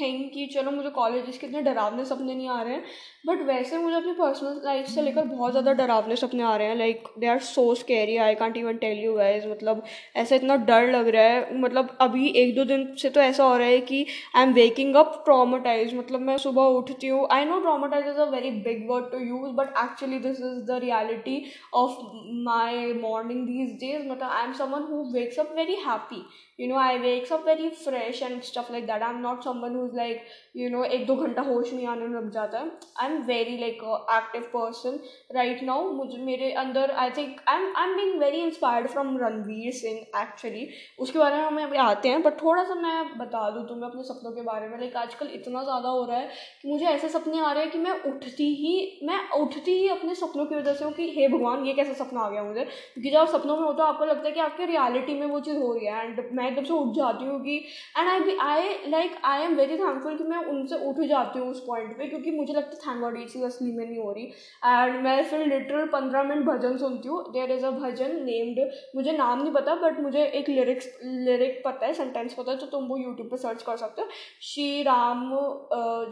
think 0.00 0.30
कि 0.34 0.46
चलो 0.52 0.70
मुझे 0.70 0.90
कॉलेज 0.90 1.36
के 1.38 1.46
इतने 1.46 1.60
डरावने 1.62 2.04
सपने 2.04 2.34
नहीं 2.34 2.48
आ 2.48 2.62
रहे 2.62 2.74
हैं. 2.74 2.84
बट 3.24 3.42
वैसे 3.46 3.78
मुझे 3.78 3.96
अपनी 3.96 4.12
पर्सनल 4.12 4.60
लाइफ 4.64 4.86
से 4.86 5.02
लेकर 5.02 5.24
बहुत 5.24 5.50
ज़्यादा 5.52 5.72
डरावने 5.72 6.14
सपने 6.16 6.42
आ 6.42 6.54
रहे 6.56 6.68
हैं 6.68 6.76
like 6.76 7.04
they 7.18 7.26
are 7.26 7.38
so 7.48 7.74
scary 7.74 8.16
I 8.18 8.34
can't 8.34 8.56
even 8.56 8.76
tell 8.76 8.98
you 8.98 9.14
guys 9.14 9.46
मतलब 9.48 9.82
ऐसा 10.16 10.36
इतना 10.36 10.56
डर 10.70 10.90
लग 10.92 11.08
रहा 11.08 11.22
है 11.24 11.60
मतलब 11.60 11.96
अभी 12.00 12.28
एक 12.36 12.54
दो 12.56 12.64
दिन 12.64 12.84
से 13.02 13.10
तो 13.10 13.20
ऐसा 13.20 13.44
हो 13.44 13.56
रहा 13.56 13.66
है 13.66 13.80
कि 13.82 14.04
I 14.36 14.42
am 14.42 14.52
waking 14.52 14.94
up 14.96 15.22
traumatized 15.24 15.94
मतलब 15.94 16.20
मैं 16.20 16.36
सुबह 16.38 16.78
उठती 16.78 17.08
हूँ 17.08 17.26
I 17.32 17.44
know 17.44 17.60
traumatized 17.60 18.06
is 18.06 18.18
a 18.18 18.28
very 18.30 18.50
big 18.66 18.88
word 18.90 19.10
to 19.12 19.18
use 19.18 19.52
but 19.56 19.74
actually 19.84 20.18
this 20.18 20.40
is 20.40 20.60
the 20.66 20.80
reality 20.82 21.42
of 21.74 21.98
my 22.44 22.92
morning 23.00 23.46
these 23.46 23.78
days 23.80 24.08
मतलब 24.08 24.28
I 24.30 24.44
am 24.44 24.52
someone 24.54 24.88
who 24.90 25.02
wakes 25.12 25.38
up 25.40 25.54
very 25.56 25.76
happy 25.86 26.16
you 26.16 26.62
you 26.62 26.72
know, 26.72 26.80
i 26.80 26.98
wakes 27.00 27.30
up 27.30 27.44
very 27.44 27.68
fresh 27.76 28.18
and 28.22 28.44
stuff 28.44 28.68
like 28.70 28.86
that, 28.86 29.02
i'm 29.02 29.22
not 29.22 29.44
someone 29.44 29.72
who's 29.72 29.94
like 29.94 30.26
you 30.54 30.70
know 30.70 30.82
एक 30.86 31.06
दो 31.06 31.14
घंटा 31.16 31.42
होश 31.42 31.72
नहीं 31.72 31.86
आने 31.86 32.06
लग 32.08 32.30
जाता 32.30 32.58
है। 32.58 32.70
I 33.00 33.08
am 33.08 33.22
very 33.24 33.56
like 33.58 33.82
active 34.12 34.42
person 34.54 34.98
right 35.34 35.62
now 35.62 35.90
मुझे, 35.92 36.18
मेरे 36.18 36.50
अंदर 36.62 36.90
I 36.92 37.10
think 37.10 37.40
I 37.48 37.56
am 37.56 37.72
I 37.76 37.88
am 37.88 37.96
being 37.96 38.18
very 38.20 38.40
inspired 38.40 38.88
from 38.88 39.16
Ranveer 39.18 39.72
Singh 39.72 40.20
actually 40.22 40.68
उसके 40.98 41.18
बारे 41.18 41.36
में 41.36 41.44
हमें 41.44 41.62
अभी 41.64 41.76
आते 41.78 42.08
हैं 42.08 42.22
बट 42.22 42.40
थोड़ा 42.42 42.64
सा 42.64 42.74
मैं 42.76 43.18
बता 43.18 43.48
दूँ 43.50 43.66
तुम्हें 43.68 43.88
अपने 43.88 44.02
सपनों 44.04 44.32
के 44.32 44.42
बारे 44.42 44.68
में। 44.68 44.78
लाइक 44.78 44.96
आजकल 44.96 45.30
इतना 45.34 45.62
ज़्यादा 45.62 45.88
हो 45.88 46.04
रहा 46.04 46.18
है 46.18 46.28
कि 46.62 46.68
मुझे 46.68 46.84
ऐसे 46.86 47.08
सपने 47.08 47.40
आ 47.40 47.52
रहे 47.52 47.62
हैं 47.62 47.72
कि 47.72 47.78
मैं 47.78 47.92
उठती 48.02 48.48
ही, 48.54 49.00
मैं 49.04 49.18
उठती 49.38 49.78
ही 49.78 49.88
अपने 49.88 50.14
सपनों 50.14 50.46
की 50.46 50.54
वजह 50.54 50.74
से 50.74 50.84
हूँ 50.84 50.92
कि, 50.92 51.08
हे 51.10 51.28
भगवान, 51.28 51.64
ये 51.66 51.72
कैसा 51.74 51.92
सपना 52.04 52.20
आ 52.20 52.28
गया 52.30 52.42
मुझे? 52.42 52.64
क्योंकि 52.64 53.10
जब 53.10 53.26
सपनों 53.28 53.56
में 53.56 53.64
होता 53.64 53.84
है, 53.84 53.88
आपको 53.88 54.04
लगता 54.04 54.28
है 54.28 54.32
कि 54.32 54.40
आपके 54.40 54.66
रियलिटी 54.66 55.14
में 55.14 55.26
वो 55.26 55.40
चीज़ 55.40 55.58
हो 55.58 55.72
रही 55.72 55.86
है। 55.86 56.04
एंड 56.04 56.20
मैं 56.32 56.48
एकदम 56.48 56.64
से 56.64 56.74
उठ 56.74 56.94
जाती 56.96 57.24
हूँ 57.24 57.40
कि 57.40 57.56
and 57.98 58.08
I 58.08 58.36
I 58.42 58.90
like 58.90 59.16
I 59.24 59.42
am 59.42 59.54
very 59.56 59.78
thankful 59.78 60.16
कि 60.18 60.24
मैं 60.24 60.41
उनसे 60.44 60.76
उठ 60.88 61.00
जाती 61.08 61.38
हूँ 61.38 61.48
उस 61.50 61.64
पॉइंट 61.66 61.96
पे, 61.98 62.06
क्योंकि 62.08 62.30
मुझे 62.32 62.52
लगता 62.52 62.70
है 62.70 62.80
थैंक 62.82 63.00
गॉड 63.00 63.18
ये 63.18 63.24
चीज़ 63.26 63.44
असली 63.44 63.72
में 63.72 63.84
नहीं 63.84 63.98
हो 63.98 64.12
रही. 64.12 64.24
एंड 64.64 65.00
मैं 65.04 65.22
फिर 65.24 65.46
लिटरल 65.46 65.86
पंद्रह 65.88 66.22
मिनट 66.22 66.46
भजन 66.46 66.76
सुनती 66.78 67.08
हूँ। 67.08 67.22
देर 67.32 67.52
इज़ 67.52 67.66
अ 67.66 67.70
भजन 67.72 68.16
नेम्ड 68.24 68.60
मुझे 68.96 69.12
नाम 69.12 69.42
नहीं 69.42 69.52
पता 69.52 69.74
बट 69.82 70.00
मुझे 70.00 70.24
एक 70.24 70.48
लिरिक्स 70.48 70.88
लिरिक 71.04 71.62
पता 71.66 71.86
है 71.86 71.94
सेंटेंस 71.94 72.34
पता 72.34 72.50
है 72.52 72.58
तो 72.58 72.66
तुम 72.68 72.86
वो 72.86 72.96
यूट्यूब 72.98 73.28
पर 73.30 73.36
सर्च 73.38 73.62
कर 73.62 73.76
सकते 73.76 74.02
हो। 74.02 74.08
श्री 74.42 74.82
राम 74.82 75.30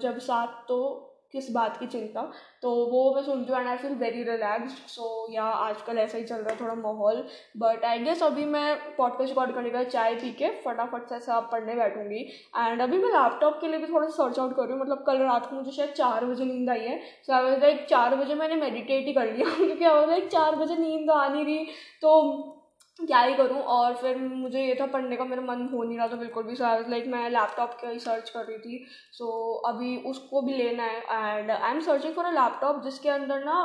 जब 0.03 0.19
सात 0.21 0.65
तो 0.69 1.07
किस 1.33 1.51
बात 1.51 1.77
की 1.77 1.87
चिंता। 1.87 2.23
तो 2.63 2.71
वो 2.87 3.15
मैं 3.15 3.23
सुनती 3.23 3.53
हूँ 3.53 3.61
and 3.61 3.69
I 3.69 3.77
feel 3.77 3.95
very 3.95 4.23
relaxed 4.23 4.87
so 4.89 5.27
yeah 5.33 5.43
आजकल 5.43 5.99
ऐसा 5.99 6.19
ही 6.19 6.25
चल 6.25 6.37
रहा 6.37 6.55
है, 6.55 6.61
थोड़ा 6.61 6.75
माहौल। 6.75 7.25
बट 7.57 7.85
आई 7.85 7.99
गेस 7.99 8.23
अभी 8.23 8.45
मैं 8.45 8.77
पॉडकास्ट 8.97 9.29
रिकॉर्ड 9.29 9.55
करने 9.55 9.71
का 9.71 9.83
चाय 9.85 10.15
पी 10.15 10.31
के 10.33 10.51
फटाफट 10.63 11.09
से 11.09 11.15
ऐसा 11.15 11.41
पढ़ने 11.53 11.75
बैठूँगी। 11.75 12.21
एंड 12.59 12.83
अभी 12.83 12.99
मैं 12.99 13.11
लैपटॉप 13.11 13.61
के 13.61 13.69
लिए 13.69 13.79
भी 13.79 13.93
थोड़ा 13.93 14.09
सर्च 14.09 14.39
आउट 14.39 14.57
कर 14.57 14.63
रही 14.63 14.73
हूँ। 14.73 14.81
मतलब 14.81 15.05
कल 15.07 15.19
रात 15.19 15.51
को 15.51 15.57
मुझे 15.57 15.71
शायद 15.71 15.91
चार 15.91 16.25
बजे 16.25 16.45
नींद 16.45 16.71
आई 16.71 16.81
है। 16.81 17.01
सो 17.27 17.33
आई 17.33 17.43
वॉज़ 17.43 17.61
लाइक 17.61 17.87
चार 17.91 18.17
बजे 18.17 18.35
मैंने 18.35 18.57
मेडिटेट 18.57 19.07
ही 19.07 19.13
कर 19.13 19.33
लिया। 19.33 19.51
क्योंकि 19.57 19.85
आई 19.85 19.95
वॉज़ 19.95 20.11
लाइक 20.11 20.29
चार 20.29 20.57
बजे 20.57 20.77
नींद 20.77 21.11
आ 21.11 21.29
नहीं 21.29 21.45
रही। 21.45 21.65
तो 22.03 22.60
क्या 23.01 23.21
ही 23.21 23.35
करूँ? 23.35 23.61
और 23.75 23.95
फिर 23.97 24.17
मुझे 24.19 24.61
ये 24.61 24.75
था 24.81 24.87
पढ़ने 24.89 25.17
का 25.17 25.25
मेरा 25.25 25.43
मन 25.43 25.69
हो 25.73 25.83
नहीं 25.83 25.99
रहा 25.99 26.09
था 26.09 26.17
बिल्कुल 26.17 26.43
भी 26.45 26.55
सो 26.57 26.65
लाइक 26.91 27.07
मैं 27.09 27.29
लैपटॉप 27.31 27.77
का 27.83 27.89
ही 27.89 27.99
सर्च 28.01 28.31
कर 28.31 28.45
रही 28.45 28.59
थी। 28.59 28.85
सो 29.13 29.25
so, 29.25 29.69
अभी 29.69 29.97
उसको 30.11 30.43
भी 30.43 30.53
लेना 30.53 30.85
है 30.85 31.39
and 31.39 31.51
I 31.51 31.71
am 31.71 31.81
searching 31.81 32.15
for 32.15 32.25
a 32.25 32.31
laptop 32.33 32.83
जिसके 32.85 33.09
अंदर 33.09 33.45
ना 33.45 33.65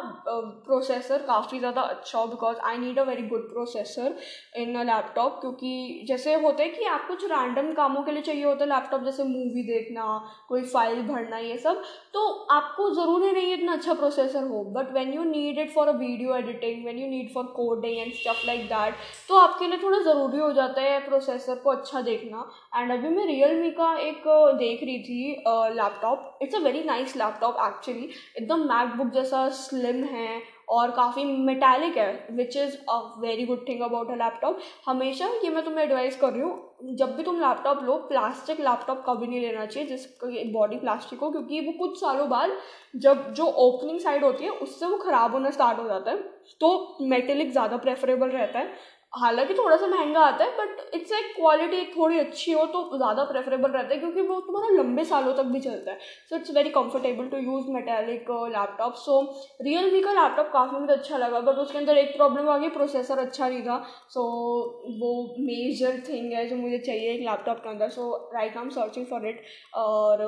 प्रोसेसर 0.65 1.22
काफ़ी 1.27 1.60
ज़्यादा 1.60 1.82
अच्छा 1.84 2.20
हो 2.20 2.25
because 2.27 2.58
I 2.65 2.77
need 2.77 3.00
a 3.00 3.04
very 3.04 3.24
good 3.27 3.50
processor 3.50 4.18
in 4.58 4.75
a 4.75 4.84
laptop 4.86 5.39
क्योंकि 5.42 6.06
जैसे 6.08 6.34
होता 6.36 6.63
है 6.63 6.70
कि 6.70 6.86
आप 6.88 7.08
कुछ 7.08 7.25
रैंडम 7.32 7.72
कामों 7.74 8.04
के 8.04 8.12
लिए 8.12 8.22
चाहिए 8.22 8.44
होता 8.44 8.63
है 8.63 8.70
लैपटॉप 8.70 9.04
जैसे 9.04 9.24
मूवी 9.25 9.63
देखना 9.63 10.06
कोई 10.50 10.63
फ़ाइल 10.65 11.01
भरना 11.08 11.38
ये 11.39 11.58
सब 11.58 11.82
तो 12.13 12.27
आपको 12.51 12.89
ज़रूरी 12.94 13.32
नहीं 13.32 13.48
है 13.48 13.58
इतना 13.58 13.74
अच्छा 13.74 13.94
प्रोसेसर 13.94 14.44
हो। 14.44 14.63
But 14.75 14.92
when 14.94 15.13
you 15.13 15.24
need 15.25 15.60
it 15.60 15.74
for 15.74 15.88
a 15.88 15.98
video 15.98 16.36
editing 16.36 16.86
when 16.86 17.00
you 17.00 17.08
need 17.10 17.34
for 17.34 17.44
coding 17.56 17.98
and 17.98 18.13
stuff 18.13 18.46
like 18.48 18.65
that 18.68 18.94
तो 19.29 19.36
आपके 19.38 19.67
लिए 19.67 19.77
थोड़ा 19.77 20.00
ज़रूरी 20.01 20.38
हो 20.38 20.51
जाता 20.53 20.82
है 20.82 21.00
प्रोसेसर 21.05 21.55
को 21.55 21.70
अच्छा 21.70 22.01
देखना। 22.01 22.50
एंड 22.75 22.91
अभी 22.91 23.10
मैं 23.10 23.25
रियल 23.25 23.55
मी 23.60 23.72
का 23.72 23.94
एक 24.00 24.24
देख 24.58 24.84
रही 24.84 25.00
थी 25.00 25.44
laptop 25.75 26.39
it's 26.41 26.55
a 26.55 26.60
very 26.60 26.84
nice 26.84 27.15
laptop 27.17 27.58
actually 27.67 28.10
एकदम 28.38 28.67
मैकबुक 28.70 29.10
जैसा 29.13 29.48
स्लिम 29.55 30.03
है 30.05 30.41
और 30.70 30.91
काफ़ी 30.91 31.24
मेटालिक 31.46 31.98
है 31.98 32.27
which 32.32 32.55
is 32.58 32.75
a 32.89 33.00
very 33.20 33.46
good 33.46 33.67
thing 33.67 33.82
about 33.82 34.12
a 34.12 34.15
laptop 34.15 34.60
हमेशा 34.88 35.27
ये 35.44 35.50
मैं 35.50 35.63
तुम्हें 35.65 35.84
एडवाइस 35.86 36.15
कर 36.20 36.32
रही 36.32 36.41
हूँ, 36.41 36.96
जब 36.96 37.15
भी 37.17 37.24
तुम 37.24 37.39
लैपटॉप 37.39 37.84
लो 37.84 37.98
प्लास्टिक 38.08 38.60
लैपटॉप 38.60 39.03
कभी 39.08 39.27
नहीं 39.27 39.39
लेना 39.41 39.65
चाहिए, 39.65 39.89
जिसकी 39.89 40.51
बॉडी 40.53 40.77
प्लास्टिक 40.77 41.20
हो, 41.20 41.29
क्योंकि 41.32 41.60
वो 41.62 41.72
कुछ 41.79 42.00
सालों 42.00 42.27
बाद 42.29 42.58
जब 42.98 43.32
जो 43.34 43.46
ओपनिंग 43.46 44.00
साइड 44.00 44.24
होती 44.24 44.44
है, 44.44 44.50
उससे 44.51 44.86
वो 44.86 44.98
ख़राब 44.98 45.32
होना 45.34 45.50
स्टार्ट 45.51 45.79
हो 45.79 45.88
जाता 45.88 46.12
है। 46.12 46.34
तो 46.62 46.98
मेटेलिक 47.03 47.51
ज़्यादा 47.51 47.77
प्रेफरेबल 47.77 48.29
रहता 48.29 48.60
है। 48.60 48.74
हालाँकि 49.15 49.53
थोड़ा 49.53 49.75
सा 49.77 49.88
महँगा 49.88 50.19
आता 50.22 50.43
है 50.43 50.51
बट 50.57 50.95
इट्स 50.95 51.12
एक 51.13 51.25
क्वालिटी 51.36 51.84
थोड़ी 51.91 52.17
अच्छी 52.19 52.51
हो 52.51 52.65
तो 52.74 52.98
ज़्यादा 52.98 53.24
प्रेफरेबल 53.25 53.72
रहता 53.72 53.93
है 53.93 54.00
क्योंकि 54.00 54.22
वो 54.22 54.39
तुम्हारा 54.41 54.69
लंबे 54.75 55.03
सालों 55.05 55.34
तक 55.34 55.51
भी 55.53 55.60
चलता 55.60 55.91
है। 55.91 55.98
So 56.29 56.36
it's 56.36 56.51
very 56.55 56.69
comfortable 56.69 57.27
to 57.29 57.38
use 57.38 57.69
metallic 57.72 58.31
laptop 58.51 58.95
so 58.95 59.22
real 59.62 60.03
का 60.03 60.13
लैपटॉप 60.13 60.50
काफ़ी 60.53 60.79
मुझे 60.79 60.93
अच्छा 60.93 61.17
लगा 61.17 61.39
बट 61.41 61.60
उसके 61.60 61.77
अंदर 61.77 61.98
एक 61.98 62.15
प्रॉब्लम 62.17 62.50
आ 62.50 62.57
गई 62.57 62.69
प्रोसेसर 62.72 63.19
अच्छा 63.19 63.48
नहीं 63.48 63.62
था। 63.62 63.77
सो 64.10 64.22
so, 64.22 65.00
वो 65.00 65.36
मेजर 65.39 66.01
थिंग 66.10 66.34
है 66.34 66.48
जो 66.50 66.55
मुझे 66.55 66.77
चाहिए 66.79 67.13
एक 67.13 67.22
लैपटॉप 67.22 67.63
के 67.63 67.69
अंदर 67.69 67.89
so 67.89 68.13
right 68.36 68.57
I 68.57 68.63
am 68.63 68.69
searching 68.72 69.05
for 69.05 69.27
it 69.27 69.41
और 69.75 70.24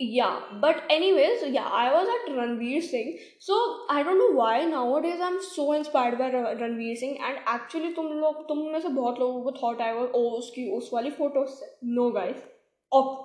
yeah 0.00 0.40
but 0.60 0.82
anyways 0.88 1.40
yeah 1.54 1.68
i 1.78 1.92
was 1.92 2.08
at 2.16 2.34
ranveer 2.34 2.80
singh 2.80 3.18
so 3.40 3.54
i 3.90 4.02
don't 4.02 4.18
know 4.18 4.30
why 4.40 4.64
nowadays 4.64 5.20
i'm 5.20 5.40
so 5.42 5.72
inspired 5.72 6.16
by 6.18 6.28
ranveer 6.30 6.96
singh 6.96 7.16
and 7.28 7.40
actually 7.46 7.90
तुम 7.94 8.12
लोग 8.20 8.46
तुम 8.48 8.58
में 8.72 8.80
से 8.80 8.88
बहुत 8.88 9.18
लोगों 9.18 9.42
को 9.42 9.52
थॉट 9.62 9.80
आएगा 9.82 10.04
ओ 10.14 10.22
उसकी 10.36 10.70
उस 10.76 10.90
वाली 10.92 11.10
फोटोज 11.18 11.48
से 11.48 11.76
no 11.96 12.10
guys 12.10 12.46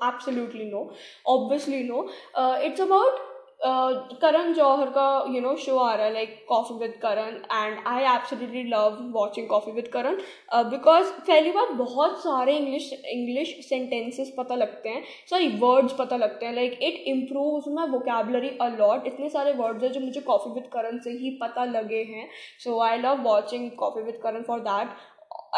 absolutely 0.06 0.66
no 0.70 0.80
obviously 1.26 1.84
no 1.84 2.00
uh, 2.36 2.58
it's 2.62 2.80
about 2.80 3.20
Karan 3.61 4.53
Johar 4.55 4.91
का 4.91 5.07
यू 5.29 5.41
नो 5.41 5.55
शो 5.57 5.77
आ 5.79 5.95
रहा 5.95 6.07
है 6.07 6.13
like 6.13 6.45
Coffee 6.49 6.75
with 6.79 6.93
Karan 7.03 7.35
and 7.53 7.79
I 7.87 8.05
absolutely 8.15 8.63
love 8.65 8.99
watching 9.15 9.49
Coffee 9.49 9.73
with 9.73 9.89
Karan 9.93 10.17
because 10.71 11.11
पहली 11.29 11.51
बात 11.53 11.73
बहुत 11.79 12.19
सारे 12.23 12.57
इंग्लिश 12.57 12.93
इंग्लिश 12.93 13.49
सेंटेंसेस 13.69 14.33
पता 14.39 14.55
लगते 14.55 14.89
हैं, 14.89 15.03
सॉरी 15.31 15.49
वर्ड्स 15.59 15.93
पता 15.99 16.17
लगते 16.17 16.47
हैं. 16.47 16.55
Like 16.55 16.79
it 16.83 17.05
improve 17.09 17.71
my 17.75 17.89
vocabulary 17.89 18.57
a lot 18.61 19.07
इतने 19.07 19.29
सारे 19.29 19.53
वर्ड्स 19.55 19.83
हैं 19.83 19.93
जो 19.93 20.01
मुझे 20.01 20.21
कॉफ़ी 20.21 20.55
विद 20.55 20.71
करण 20.73 20.99
से 20.99 21.11
ही 21.13 21.31
पता 21.43 21.65
लगे 21.65 22.03
हैं. 22.05 22.29
So 22.65 22.81
I 22.83 22.99
love 22.99 23.23
watching 23.23 23.71
Coffee 23.79 24.03
with 24.03 24.21
Karan 24.23 24.43
for 24.43 24.61
that 24.69 24.97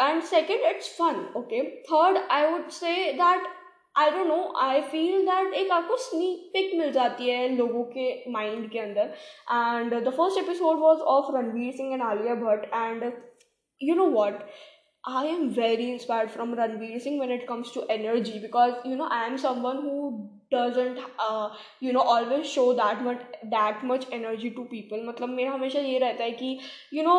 and 0.01 0.21
second 0.23 0.61
it's 0.65 0.89
fun 0.97 1.25
okay 1.37 1.63
third 1.83 2.17
I 2.31 2.51
would 2.51 2.69
say 2.71 3.11
that 3.13 3.47
I 3.95 4.11
don't 4.11 4.27
know 4.27 4.53
I 4.57 4.81
feel 4.81 5.25
that 5.25 5.53
एक 5.53 5.71
आपको 5.71 5.97
स्नीक 5.97 6.49
पिक 6.53 6.73
मिल 6.75 6.91
जाती 6.91 7.29
है 7.29 7.47
लोगों 7.55 7.83
के 7.83 8.31
माइंड 8.31 8.69
के 8.71 8.79
अंदर। 8.79 9.13
And 9.51 9.93
the 9.93 10.13
first 10.17 10.39
episode 10.39 10.79
was 10.79 10.99
of 11.13 11.31
Ranveer 11.35 11.71
Singh 11.71 11.93
and 11.93 12.03
Alia 12.03 12.35
Bhatt 12.35 12.73
and 12.73 13.11
you 13.81 13.95
know 13.95 14.05
what 14.09 14.39
I 15.03 15.27
am 15.27 15.47
very 15.49 15.91
inspired 15.91 16.29
from 16.29 16.53
Ranveer 16.55 16.99
Singh 16.99 17.19
when 17.21 17.31
it 17.31 17.47
comes 17.47 17.73
to 17.73 17.81
energy 17.89 18.39
because 18.39 18.73
you 18.87 18.95
know 18.95 19.07
I 19.11 19.27
am 19.27 19.37
someone 19.37 19.77
who 19.85 20.09
doesn't 20.53 20.99
you 21.83 21.91
know 21.91 21.99
always 22.09 22.43
show 22.45 22.71
that 22.73 23.01
much 23.01 23.35
that 23.45 23.83
much 23.85 24.07
energy 24.13 24.49
to 24.49 24.63
people 24.63 25.03
मतलब 25.07 25.29
मेरा 25.29 25.51
हमेशा 25.51 25.79
ये 25.79 25.97
रहता 25.99 26.23
है 26.23 26.31
कि 26.31 26.57
you 26.93 27.03
know 27.03 27.17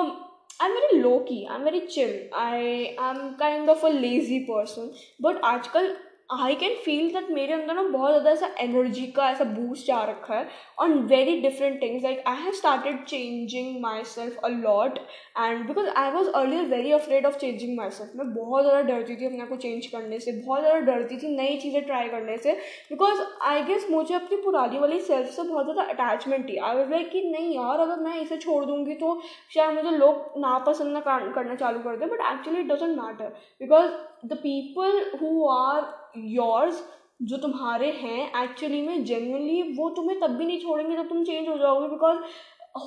I 0.63 0.69
am 0.69 0.77
very 0.77 0.99
low 0.99 1.19
key 1.19 1.45
I 1.45 1.57
am 1.57 1.63
very 1.63 1.81
chill 1.81 2.31
I 2.35 2.85
I 2.87 3.11
am 3.11 3.33
kind 3.35 3.71
of 3.71 3.87
a 3.87 3.91
lazy 3.91 4.39
person 4.41 4.91
but 5.23 5.41
आजकल 5.45 5.97
I 6.33 6.55
can 6.55 6.75
feel 6.85 7.09
that 7.13 7.31
मेरे 7.31 7.53
अंदर 7.53 7.75
ना 7.75 7.83
बहुत 7.85 8.11
ज़्यादा 8.11 8.31
ऐसा 8.31 8.47
एनर्जी 8.61 9.07
का 9.17 9.29
ऐसा 9.31 9.45
बूस्ट 9.47 9.91
आ 9.91 10.03
रखा 10.05 10.35
है 10.35 10.49
on 10.81 10.93
very 11.07 11.41
different 11.41 11.81
things 11.83 12.03
like 12.05 12.23
I 12.27 12.37
have 12.43 12.53
started 12.53 13.03
changing 13.05 13.81
myself 14.05 14.39
a 14.45 14.49
lot 14.49 14.99
and 15.39 15.67
because 15.67 15.89
I 15.89 16.11
was 16.11 16.29
earlier 16.31 16.65
very 16.67 16.93
afraid 16.93 17.27
of 17.27 17.37
changing 17.39 17.77
myself 17.91 18.13
मैं 18.17 18.33
बहुत 18.35 18.65
ज़्यादा 18.65 18.83
डरती 18.89 19.17
थी 19.17 19.27
अपने 19.27 19.47
को 19.47 19.57
चेंज 19.57 19.87
करने 19.87 20.19
से, 20.19 20.33
बहुत 20.33 20.61
ज़्यादा 20.61 20.81
डरती 20.87 21.17
थी 21.23 21.35
नई 21.37 21.57
चीज़ें 21.63 21.85
ट्राई 21.87 22.09
करने 22.09 22.37
से 22.39 22.53
बिकॉज़ 22.91 23.23
आई 23.49 23.63
गेस 23.65 23.87
मुझे 23.91 24.15
अपनी 24.15 24.37
पुरानी 24.43 24.79
वाली 24.79 25.01
सेल्फ 25.03 25.31
से 25.31 25.43
बहुत 25.43 25.73
ज़्यादा 25.73 25.83
अटैचमेंट 25.93 26.49
थी. 26.49 26.57
आई 26.57 26.77
वॉज़ 26.77 26.91
लाइक 26.91 27.11
कि 27.11 27.23
नहीं 27.31 27.55
यार, 27.55 27.81
अगर 27.81 28.01
मैं 28.03 28.21
इसे 28.21 28.37
छोड़ 28.39 28.65
दूँगी 28.65 28.95
तो 28.95 29.21
शायद 29.55 29.75
मुझे 29.75 29.97
लोग 29.97 30.41
नापसंद 30.41 30.93
ना 30.93 31.01
करना 31.09 31.55
चालू 31.55 31.79
कर 31.81 31.97
दें 31.97 32.09
but 32.09 32.31
actually 32.33 32.61
it 32.61 32.73
doesn't 32.73 32.99
matter 33.01 33.35
because 33.61 33.91
the 34.27 34.39
people 34.43 35.05
who 35.21 35.49
are 35.51 35.81
yours 36.17 36.83
जो 37.23 37.37
तुम्हारे 37.37 37.91
हैं 37.93 38.43
एक्चुअली 38.43 38.81
में 38.83 39.05
जेनुअनली 39.05 39.63
वो 39.77 39.89
तुम्हें 39.97 40.19
तब 40.21 40.37
भी 40.37 40.47
नहीं 40.47 40.61
छोड़ेंगे 40.61 40.97
जब 40.97 41.09
तुम 41.09 41.25
चेंज 41.25 41.49
हो 41.49 41.57
जाओगे 41.59 41.89
बिकॉज़ 41.89 42.19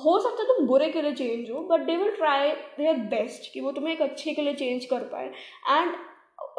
हो 0.04 0.18
सकता 0.20 0.42
है 0.42 0.48
तुम 0.48 0.66
बुरे 0.66 0.90
के 0.90 1.02
लिए 1.02 1.12
चेंज 1.12 1.50
हो 1.50 1.60
but 1.70 1.86
they 1.86 1.96
will 1.96 2.10
try 2.16 2.50
their 2.78 2.96
best 3.10 3.52
कि 3.52 3.60
वो 3.60 3.72
तुम्हें 3.72 3.92
एक 3.94 4.02
अच्छे 4.02 4.34
के 4.34 4.42
लिए 4.42 4.54
चेंज 4.54 4.84
कर 4.84 5.08
पाए. 5.12 5.32
And 5.70 5.94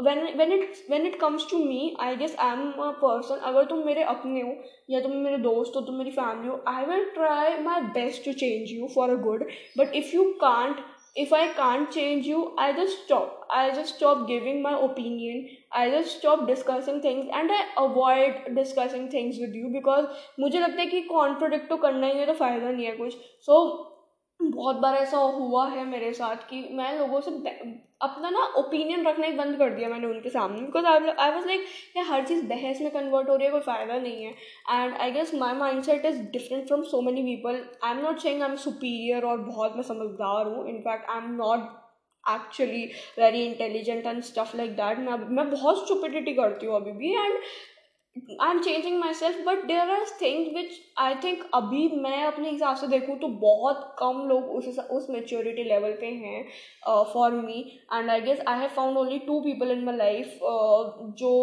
when 0.06 0.20
when 0.40 0.52
it 0.52 0.80
when 0.92 1.06
it 1.08 1.16
comes 1.20 1.46
to 1.52 1.60
me, 1.60 1.78
i 2.00 2.10
guess 2.16 2.34
i'm 2.46 2.64
a 2.80 2.90
person, 3.04 3.40
अगर 3.44 3.66
तुम 3.66 3.86
मेरे 3.86 4.04
अपने 4.04 4.42
हो, 4.42 4.54
या 4.90 5.00
तुम 5.02 5.12
मेरे 5.18 5.38
दोस्त 5.38 5.76
हो, 5.76 5.82
तुम 5.82 5.96
मेरी 5.96 6.12
फैमिली 6.12 6.50
हो 6.50 6.60
I 6.68 6.86
will 6.86 7.04
try 7.14 7.58
my 7.64 7.82
best 7.96 8.26
to 8.26 8.34
change 8.34 8.72
you 8.72 8.88
for 8.96 9.10
a 9.10 9.16
good 9.22 9.44
but 9.78 9.96
if 9.96 10.16
you 10.16 10.24
can't 10.42 10.82
if 11.18 11.34
I 11.34 11.48
can't 11.54 11.92
change 11.92 12.28
you, 12.28 12.54
I 12.58 12.74
just 12.74 13.06
stop. 13.06 13.48
I 13.52 13.74
just 13.74 13.96
stop 13.96 14.28
giving 14.28 14.62
my 14.62 14.74
opinion. 14.80 15.48
I 15.72 15.90
just 15.90 16.20
stop 16.20 16.48
discussing 16.48 17.02
things 17.02 17.28
and 17.34 17.52
I 17.52 17.62
avoid 17.78 18.56
discussing 18.56 19.10
things 19.10 19.40
with 19.40 19.56
you 19.56 19.72
because 19.74 20.06
मुझे 20.40 20.60
लगता 20.60 20.82
है 20.82 20.88
कि 20.88 21.02
contradict 21.12 21.70
तो 21.70 21.78
करना 21.86 22.08
ही 22.08 22.20
है 22.20 22.26
तो 22.26 22.34
फ़ायदा 22.34 22.72
नहीं 22.72 22.86
है 22.86 22.96
कुछ 22.98 23.14
सो 23.48 23.60
so, 23.60 24.52
बहुत 24.56 24.76
बार 24.82 24.96
ऐसा 24.96 25.18
हुआ 25.18 25.68
है 25.70 25.86
मेरे 25.86 26.14
साथ 26.14 26.50
कि 26.50 26.68
मैं 26.72 26.98
लोगों 27.00 27.22
से 27.22 27.32
अपना 28.02 28.30
ना 28.30 28.44
ओपिनियन 28.58 29.06
रखना 29.08 29.26
ही 29.28 29.34
बंद 29.34 29.58
कर 29.60 29.70
दिया 29.76 29.90
मैंने 29.90 30.08
उनके 30.08 30.30
सामने। 30.30 30.62
Because 30.62 30.86
I 30.86 31.10
I 31.10 31.32
was 31.32 31.48
like 31.48 31.66
ये 31.98 32.04
हर 32.04 32.26
चीज़ 32.26 32.46
बहस 32.48 32.82
में 32.82 32.90
कन्वर्ट 32.92 33.30
हो 33.30 33.36
रही 33.36 33.46
है, 33.46 33.52
कोई 33.52 33.62
फ़ायदा 33.62 33.98
नहीं 33.98 34.24
है. 34.26 34.32
And 34.72 34.94
I 34.96 35.12
guess 35.12 35.34
my 35.36 35.54
mindset 35.84 36.06
is 36.06 36.22
different 36.32 36.68
from 36.68 36.84
so 36.84 37.02
many 37.02 37.24
people 37.24 37.64
I 37.84 37.92
am 37.92 38.02
not 38.04 38.20
saying 38.20 38.42
I 38.42 38.50
am 38.50 38.56
superior 38.66 39.26
और 39.26 39.38
बहुत 39.42 39.76
मैं 39.76 39.84
समझदार 39.84 40.48
हूँ. 40.48 40.68
In fact 40.70 41.10
I 41.10 41.18
am 41.18 41.32
not 41.36 41.70
actually 42.24 42.86
very 43.20 43.44
intelligent 43.46 44.06
and 44.06 44.22
stuff 44.24 44.56
like 44.58 44.72
that 44.76 45.00
मैं 45.00 45.18
मैं 45.36 45.50
बहुत 45.52 45.86
स्टुपिडिटी 45.86 46.34
करती 46.36 46.66
हूँ 46.66 46.76
अभी 46.76 46.92
भी. 46.94 47.14
And 47.16 47.40
I 48.42 48.52
am 48.52 48.60
changing 48.60 49.00
myself 49.14 49.46
but 49.46 49.64
there 49.68 49.90
are 49.92 50.06
things 50.22 50.54
which 50.56 50.80
I 50.98 51.16
think 51.24 51.44
अभी 51.54 51.88
मैं 51.98 52.24
अपने 52.24 52.50
हिसाब 52.50 52.76
से 52.76 52.88
देखूँ 52.88 53.18
तो 53.20 53.28
बहुत 53.42 53.96
कम 54.00 54.22
लोग 54.30 54.52
उस 54.52 54.80
उस 54.80 55.10
मेच्योरिटी 55.10 55.64
लेवल 55.64 55.92
पे 56.02 56.08
हैं 56.24 57.04
for 57.14 57.32
me 57.34 57.60
and 57.94 58.10
I 58.10 58.22
guess 58.22 58.42
I 58.48 58.60
have 58.60 58.70
found 58.76 58.98
only 58.98 59.20
two 59.28 59.40
people 59.42 59.72
in 59.72 59.84
my 59.86 59.98
life 59.98 60.40
जो 61.18 61.34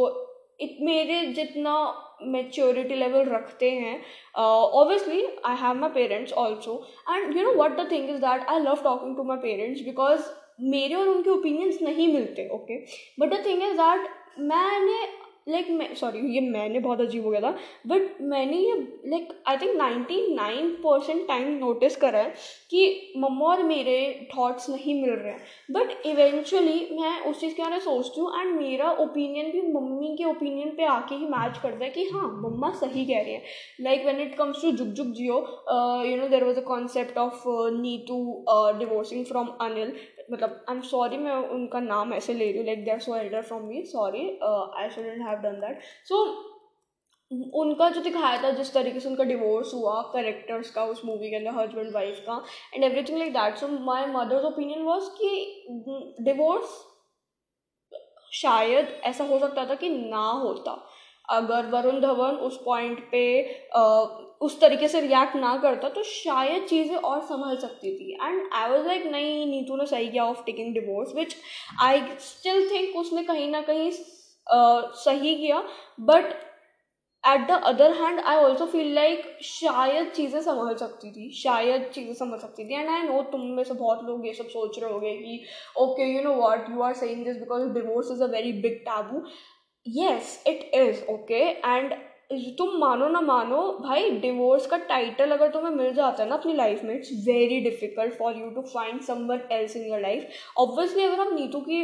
इत, 0.60 0.76
मेरे 0.80 1.24
जितना 1.32 1.74
मेच्योरिटी 2.22 2.94
लेवल 2.94 3.24
रखते 3.28 3.70
हैं 3.70 4.00
obviously 4.36 5.24
I 5.46 5.56
have 5.56 5.74
my 5.76 5.90
parents 5.90 6.32
also 6.32 6.82
and 7.10 7.36
you 7.36 7.42
know 7.44 7.52
what 7.62 7.76
the 7.80 7.90
thing 7.90 8.08
is 8.10 8.20
that 8.20 8.46
I 8.48 8.60
love 8.60 8.82
talking 8.84 9.16
to 9.16 9.24
my 9.24 9.36
parents 9.38 9.84
because 9.84 10.30
मेरे 10.62 10.94
और 10.94 11.08
उनके 11.08 11.30
opinions 11.30 11.78
नहीं 11.82 12.12
मिलते 12.12 12.48
okay 12.54 12.78
but 13.20 13.34
the 13.34 13.44
thing 13.46 13.62
is 13.62 13.76
that 13.76 14.08
मैंने 14.40 15.02
लाइक 15.46 15.68
मैं 15.70 15.94
sorry 15.94 16.18
ये 16.34 16.40
मैंने 16.40 16.78
बहुत 16.80 17.00
अजीब 17.00 17.24
हो 17.24 17.30
गया 17.30 17.40
था 17.40 17.50
बट 17.86 18.20
मैंने 18.22 18.58
ये 18.58 18.74
like 19.06 19.32
I 19.48 19.56
think 19.56 19.74
ninety 19.76 20.20
nine 20.34 20.70
percent 20.84 21.26
time 21.28 21.48
notice 21.58 21.96
करा 21.96 22.18
है 22.18 22.32
कि 22.70 23.12
मम्मा 23.16 23.46
और 23.46 23.62
मेरे 23.62 23.96
थॉट्स 24.36 24.68
नहीं 24.70 24.94
मिल 25.02 25.10
रहे 25.10 25.32
हैं। 25.32 25.40
बट 25.70 26.06
इवेंचुअली 26.06 26.78
मैं 27.00 27.18
उस 27.30 27.40
चीज़ 27.40 27.54
के 27.54 27.62
बारे 27.62 27.74
में 27.74 27.80
सोचती 27.80 28.20
हूँ 28.20 28.40
एंड 28.40 28.54
मेरा 28.60 28.90
ओपिनियन 29.04 29.50
भी 29.52 29.62
मम्मी 29.72 30.14
के 30.18 30.24
ओपिनियन 30.24 30.70
पे 30.76 30.84
आके 30.86 31.14
ही 31.14 31.26
मैच 31.26 31.58
करता 31.62 31.84
है 31.84 31.90
कि 31.90 32.04
हाँ 32.08 32.26
मम्मा 32.42 32.70
सही 32.80 33.04
कह 33.06 33.22
रही 33.22 33.34
है। 33.34 33.42
Like 33.80 34.06
when 34.06 34.20
it 34.20 34.34
comes 34.38 34.62
to 34.62 34.70
Jug 34.72 34.88
Jugg 34.94 35.12
Jeeyo 35.14 35.36
you 36.06 36.16
know 36.16 36.28
there 36.28 36.44
was 36.44 36.58
a 36.58 36.64
concept 36.68 37.18
of 37.18 37.42
Neetu 37.80 38.18
divorcing 38.78 39.24
from 39.26 39.48
Anil 39.60 39.92
मतलब 40.32 40.64
आई 40.68 40.74
एम 40.74 40.80
सॉरी 40.82 41.16
मैं 41.18 41.32
उनका 41.32 41.80
नाम 41.80 42.14
ऐसे 42.14 42.34
ले 42.34 42.44
रही 42.44 42.58
हूँ 42.58 42.66
like 42.66 42.84
there 42.84 42.98
so 43.00 43.16
elder 43.16 43.42
from 43.42 43.62
me 43.66 43.82
sorry 43.86 44.28
I 44.42 44.90
shouldn't 44.90 45.22
have 45.28 45.38
done 45.40 45.60
that 45.60 45.80
so 46.08 46.24
उनका 47.54 47.88
जो 47.90 48.00
दिखाया 48.00 48.42
था, 48.42 48.50
जिस 48.50 48.72
तरीके 48.74 49.00
से 49.00 49.08
उनका 49.08 49.24
डिवोर्स 49.24 49.72
हुआ 49.74 50.00
करेक्टर्स 50.12 50.70
का, 50.70 50.84
उस 50.84 51.04
मूवी 51.04 51.30
के 51.30 51.36
अंदर 51.36 51.60
हस्बैंड 51.60 51.94
वाइफ 51.94 52.18
का 52.26 52.42
and 52.74 52.84
everything 52.84 53.18
like 53.18 53.32
that 53.32 53.56
so 53.56 53.68
my 53.84 54.06
mother's 54.08 54.44
opinion 54.44 54.82
was 54.82 55.08
कि 55.20 56.24
डिवोर्स 56.24 56.76
शायद 58.32 58.88
ऐसा 59.04 59.24
हो 59.24 59.38
सकता 59.38 59.64
था 59.66 59.74
कि 59.74 59.88
ना 59.90 60.26
होता। 60.42 60.72
अगर 61.30 61.66
वरुण 61.70 62.00
धवन 62.00 62.36
उस 62.46 62.60
पॉइंट 62.64 62.98
पे 63.10 63.20
उस 64.44 64.58
तरीके 64.60 64.88
से 64.88 65.00
रिएक्ट 65.00 65.36
ना 65.36 65.56
करता 65.62 65.88
तो 65.88 66.02
शायद 66.04 66.64
चीज़ें 66.68 66.96
और 66.96 67.20
संभल 67.22 67.56
सकती 67.58 67.92
थी। 67.98 68.12
एंड 68.14 68.48
आई 68.52 68.70
वॉज़ 68.70 68.86
लाइक 68.86 69.06
नहीं, 69.06 69.46
नीतू 69.46 69.76
ने 69.76 69.86
सही 69.86 70.08
किया 70.08 70.24
of 70.24 70.44
taking 70.46 70.74
divorce 70.74 71.14
which 71.16 71.36
I 71.82 72.02
still 72.22 72.68
think 72.70 72.96
उसने 72.96 73.22
कहीं 73.24 73.50
ना 73.50 73.60
कहीं 73.62 73.90
सही 74.96 75.34
किया। 75.36 75.62
But 76.02 76.32
at 77.24 77.46
the 77.48 77.60
other 77.64 77.92
hand 77.96 78.20
I 78.20 78.36
also 78.36 78.66
feel 78.66 78.92
like 78.94 79.22
शायद 79.42 80.10
चीज़ें 80.16 80.40
संभल 80.40 80.74
सकती 80.76 81.10
थी, 81.10 81.30
शायद 81.34 81.90
चीज़ें 81.94 82.14
संभल 82.14 82.38
सकती 82.38 82.64
थी। 82.64 82.74
एंड 82.74 82.88
आई 82.88 83.02
नो 83.02 83.22
तुम 83.32 83.46
में 83.50 83.62
से 83.64 83.74
बहुत 83.74 84.04
लोग 84.04 84.26
ये 84.26 84.32
सब 84.34 84.48
सोच 84.48 84.78
रहे 84.78 84.92
होगे 84.92 85.12
कि 85.16 85.44
okay 85.82 86.12
you 86.14 86.22
know 86.22 86.34
what 86.36 86.70
you 86.70 86.82
are 86.82 86.94
saying 86.94 87.24
this 87.24 87.36
because 87.36 87.68
divorce 87.74 88.10
is 88.12 88.22
a 88.22 88.26
very 88.32 88.52
big 88.62 88.78
taboo 88.88 89.22
yes 89.86 90.42
it 90.46 90.70
is 90.74 91.04
okay 91.12 91.40
and 91.50 91.94
तुम 92.58 92.76
मानो 92.78 93.08
ना 93.08 93.20
मानो 93.20 93.60
भाई 93.80 94.10
डिवोर्स 94.20 94.66
का 94.66 94.76
टाइटल 94.88 95.30
अगर 95.30 95.50
तुम्हें 95.50 95.72
मिल 95.72 95.92
जाता 95.94 96.22
है 96.22 96.28
ना 96.28 96.34
अपनी 96.34 96.52
लाइफ 96.54 96.82
में 96.84 96.94
it's 96.94 97.10
very 97.26 97.60
difficult 97.60 98.14
for 98.14 98.36
you 98.38 98.50
to 98.50 98.62
find 98.62 99.00
someone 99.02 99.40
else 99.52 99.76
in 99.76 99.86
your 99.86 100.00
life 100.00 100.28
obviously 100.56 101.04
अगर 101.04 101.20
हम 101.20 101.34
नीतू 101.34 101.60
की 101.60 101.82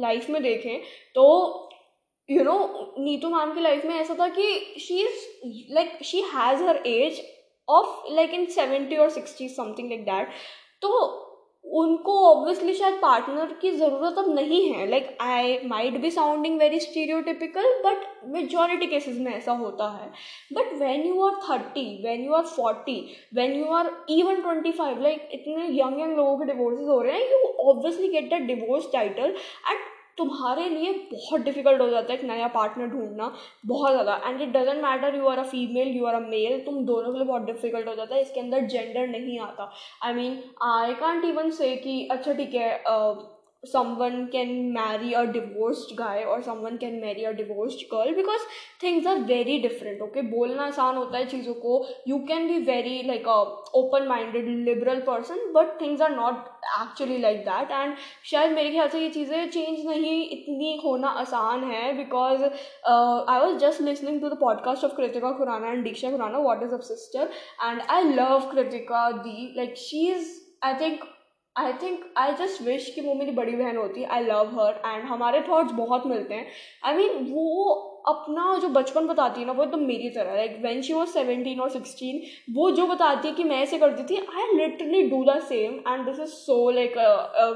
लाइफ 0.00 0.24
uh, 0.24 0.30
में 0.30 0.42
देखें 0.42 0.80
तो 1.14 1.24
यू 2.28 2.44
नो 2.44 2.56
नीतू 2.98 3.28
मैम 3.28 3.54
की 3.54 3.60
लाइफ 3.60 3.84
में 3.84 3.94
ऐसा 3.94 4.14
था 4.14 4.28
कि 4.28 4.76
she 4.80 5.00
is 5.00 5.72
like 5.74 5.98
she 6.04 6.20
has 6.34 6.62
her 6.64 6.82
age 6.86 7.22
of 7.68 8.12
like 8.14 8.34
in 8.34 8.46
seventy 8.50 8.96
और 8.96 9.10
सिक्सटी 9.10 9.48
समथिंग 9.48 9.88
लाइक 9.88 10.04
दैट 10.04 10.32
तो 10.82 10.90
उनको 11.64 12.12
ऑब्वियसली 12.24 12.72
शायद 12.74 12.94
पार्टनर 13.02 13.52
की 13.60 13.70
ज़रूरत 13.70 14.18
अब 14.18 14.28
नहीं 14.34 14.62
है. 14.72 14.86
Like 14.90 15.16
I 15.20 15.58
might 15.66 16.00
be 16.00 16.10
sounding 16.10 16.58
very 16.58 16.80
stereotypical 16.80 17.72
but 17.84 18.06
majority 18.32 18.86
cases 18.86 19.18
में 19.18 19.32
ऐसा 19.32 19.52
होता 19.52 19.88
है. 19.92 20.10
But 20.52 20.72
when 20.80 21.06
you 21.06 21.22
are 21.26 21.40
thirty 21.48 21.86
when 22.04 22.24
you 22.24 22.32
are 22.32 22.44
forty 22.46 22.98
when 23.34 23.54
you 23.54 23.72
are 23.74 23.90
even 24.10 24.40
twenty 24.42 24.72
five 24.72 25.02
like 25.02 25.28
इतने 25.34 25.66
यंग 25.80 26.00
यंग 26.00 26.16
लोगों 26.16 26.36
के 26.38 26.52
डिवोर्सेज 26.52 26.88
हो 26.88 27.00
रहे 27.00 27.18
हैं 27.18 27.30
you 27.30 27.52
obviously 27.70 28.08
get 28.08 28.30
that 28.30 28.46
divorce 28.54 28.92
title 28.92 29.34
and 29.70 29.78
तुम्हारे 30.18 30.68
लिए 30.68 30.92
बहुत 31.12 31.40
डिफ़िकल्ट 31.40 31.80
हो 31.80 31.88
जाता 31.90 32.12
है 32.12 32.18
एक 32.18 32.24
नया 32.24 32.48
पार्टनर 32.48 32.86
ढूंढना, 32.88 33.32
बहुत 33.66 33.92
ज़्यादा। 33.92 34.20
And 34.26 34.40
it 34.42 34.52
doesn't 34.52 34.82
matter 34.82 35.16
you 35.16 35.26
are 35.28 35.38
a 35.38 35.42
female 35.44 35.88
you 35.96 36.04
are 36.06 36.14
a 36.14 36.20
male 36.20 36.60
तुम 36.66 36.84
दोनों 36.86 37.12
के 37.12 37.18
लिए 37.18 37.26
बहुत 37.26 37.46
डिफ़िकल्ट 37.46 37.88
हो 37.88 37.94
जाता 37.94 38.14
है, 38.14 38.20
इसके 38.22 38.40
अंदर 38.40 38.66
जेंडर 38.66 39.06
नहीं 39.08 39.38
आता। 39.40 39.70
I 40.04 40.14
mean 40.14 40.42
I 40.64 40.94
can't 40.96 41.24
even 41.24 41.50
say 41.52 41.74
कि 41.76 42.06
अच्छा 42.12 42.32
ठीक 42.32 42.54
है 42.54 42.72
someone 43.66 44.30
can 44.30 44.72
marry 44.72 45.12
a 45.14 45.26
divorced 45.32 45.94
guy 45.96 46.24
or 46.24 46.42
someone 46.42 46.78
can 46.78 47.00
marry 47.00 47.24
a 47.24 47.34
divorced 47.34 47.84
girl 47.90 48.12
because 48.16 48.40
things 48.80 49.06
are 49.06 49.20
very 49.30 49.58
different 49.66 50.02
okay 50.06 50.22
बोलना 50.34 50.64
आसान 50.64 50.96
होता 50.96 51.18
है 51.18 51.26
चीज़ों 51.30 51.54
को 51.64 51.78
you 52.12 52.18
can 52.30 52.48
be 52.52 52.58
very 52.70 52.96
like 53.12 53.30
a 53.36 53.38
open 53.82 54.08
minded 54.08 54.50
liberal 54.68 55.00
person 55.08 55.40
but 55.56 55.78
things 55.78 56.00
are 56.00 56.14
not 56.16 56.50
actually 56.80 57.18
like 57.24 57.44
that 57.48 57.74
and 57.80 57.96
शायद 58.30 58.52
मेरे 58.52 58.70
ख्याल 58.70 58.88
से 58.88 59.00
ये 59.00 59.08
चीज़ें 59.16 59.50
चेंज 59.50 59.86
नहीं 59.86 60.22
इतनी 60.38 60.76
होना 60.84 61.08
आसान 61.24 61.64
है 61.72 61.82
because 61.96 62.44
uh, 62.44 63.24
I 63.34 63.40
was 63.46 63.60
just 63.64 63.80
listening 63.88 64.20
to 64.20 64.30
the 64.34 64.40
podcast 64.44 64.88
of 64.88 64.96
Kritika 65.00 65.34
Khurana 65.40 65.72
and 65.72 65.86
Diksha 65.86 66.12
Khurana 66.14 66.42
what 66.48 66.62
is 66.68 66.72
up 66.78 66.88
sister 66.92 67.28
and 67.68 67.82
I 67.98 68.02
love 68.20 68.48
Kritika 68.54 69.02
Di 69.24 69.52
like 69.56 69.76
she 69.88 70.08
is 70.16 70.32
I 70.62 70.74
think 70.84 71.02
I 71.56 71.72
think 71.72 72.14
I 72.18 72.32
just 72.34 72.62
wish 72.62 72.90
कि 72.94 73.00
वो 73.00 73.14
मेरी 73.14 73.30
बड़ी 73.30 73.52
बहन 73.56 73.76
होती 73.76 74.04
I 74.04 74.24
love 74.24 74.60
her 74.60 74.80
and 74.86 75.04
हमारे 75.04 75.40
thoughts 75.48 75.72
बहुत 75.72 76.06
मिलते 76.06 76.34
हैं। 76.34 76.46
आई 76.84 76.92
I 76.92 76.96
मीन 76.96 77.08
mean, 77.08 77.34
वो 77.34 77.72
अपना 78.08 78.56
जो 78.62 78.68
बचपन 78.68 79.06
बताती 79.06 79.40
है 79.40 79.46
ना 79.46 79.52
वो 79.52 79.62
एकदम 79.62 79.80
तो 79.80 79.86
मेरी 79.86 80.08
तरह 80.10 80.34
like 80.36 80.58
when 80.62 80.82
she 80.82 80.92
was 80.92 81.10
seventeen 81.10 81.60
और 81.60 81.70
सिक्सटीन 81.70 82.20
वो 82.54 82.70
जो 82.70 82.86
बताती 82.86 83.28
है 83.28 83.34
कि 83.34 83.44
मैं 83.44 83.62
ऐसे 83.62 83.78
करती 83.78 84.02
थी 84.10 84.18
I 84.18 84.56
literally 84.56 85.02
do 85.10 85.24
the 85.24 85.38
same 85.48 85.74
and 85.88 86.04
this 86.06 86.20
is 86.20 86.34
so 86.40 86.70
like 86.70 86.98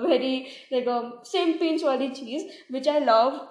very 0.07 0.37
like 0.73 1.23
same 1.27 1.53
pinch 1.59 1.85
वाली 1.85 2.09
चीज़ 2.23 2.49
which 2.73 2.89
I 2.89 3.01
love 3.01 3.47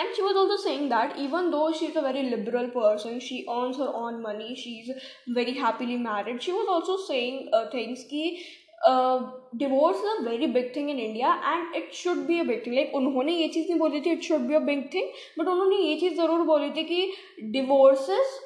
and 0.00 0.14
she 0.16 0.22
was 0.22 0.36
also 0.40 0.56
saying 0.62 0.82
that 0.90 1.16
even 1.22 1.48
though 1.52 1.68
she's 1.78 1.96
a 1.96 2.02
very 2.02 2.20
liberal 2.32 2.66
person 2.74 3.16
she 3.28 3.38
earns 3.54 3.78
her 3.82 3.88
own 4.00 4.20
money 4.26 4.52
she's 4.60 4.90
very 5.38 5.54
happily 5.62 5.96
married 6.02 6.44
she 6.46 6.52
was 6.52 6.68
also 6.74 6.96
saying 7.06 7.40
uh, 7.52 7.62
things 7.72 8.04
ki 8.12 8.22
divorce 8.82 9.98
is 9.98 10.06
a 10.06 10.28
very 10.30 10.46
big 10.46 10.74
thing 10.76 10.90
in 10.90 10.98
India 10.98 11.34
and 11.46 11.74
it 11.76 11.92
should 11.94 12.18
be 12.26 12.38
a 12.40 12.42
big 12.44 12.66
thing 12.66 12.74
like 12.74 12.94
उन्होंने 12.94 13.32
ये 13.32 13.48
चीज़ 13.48 13.68
नहीं 13.68 13.78
बोली 13.78 14.00
थी 14.00 14.10
it 14.10 14.22
should 14.22 14.40
be 14.40 14.54
a 14.54 14.58
big 14.66 14.84
thing 14.94 15.08
but 15.38 15.48
उन्होंने 15.48 15.76
ये 15.76 15.96
चीज़ 16.00 16.14
ज़रूर 16.16 16.42
बोली 16.46 16.70
थी 16.70 16.84
कि 16.84 17.10
डिवोर्सेस 17.52 18.38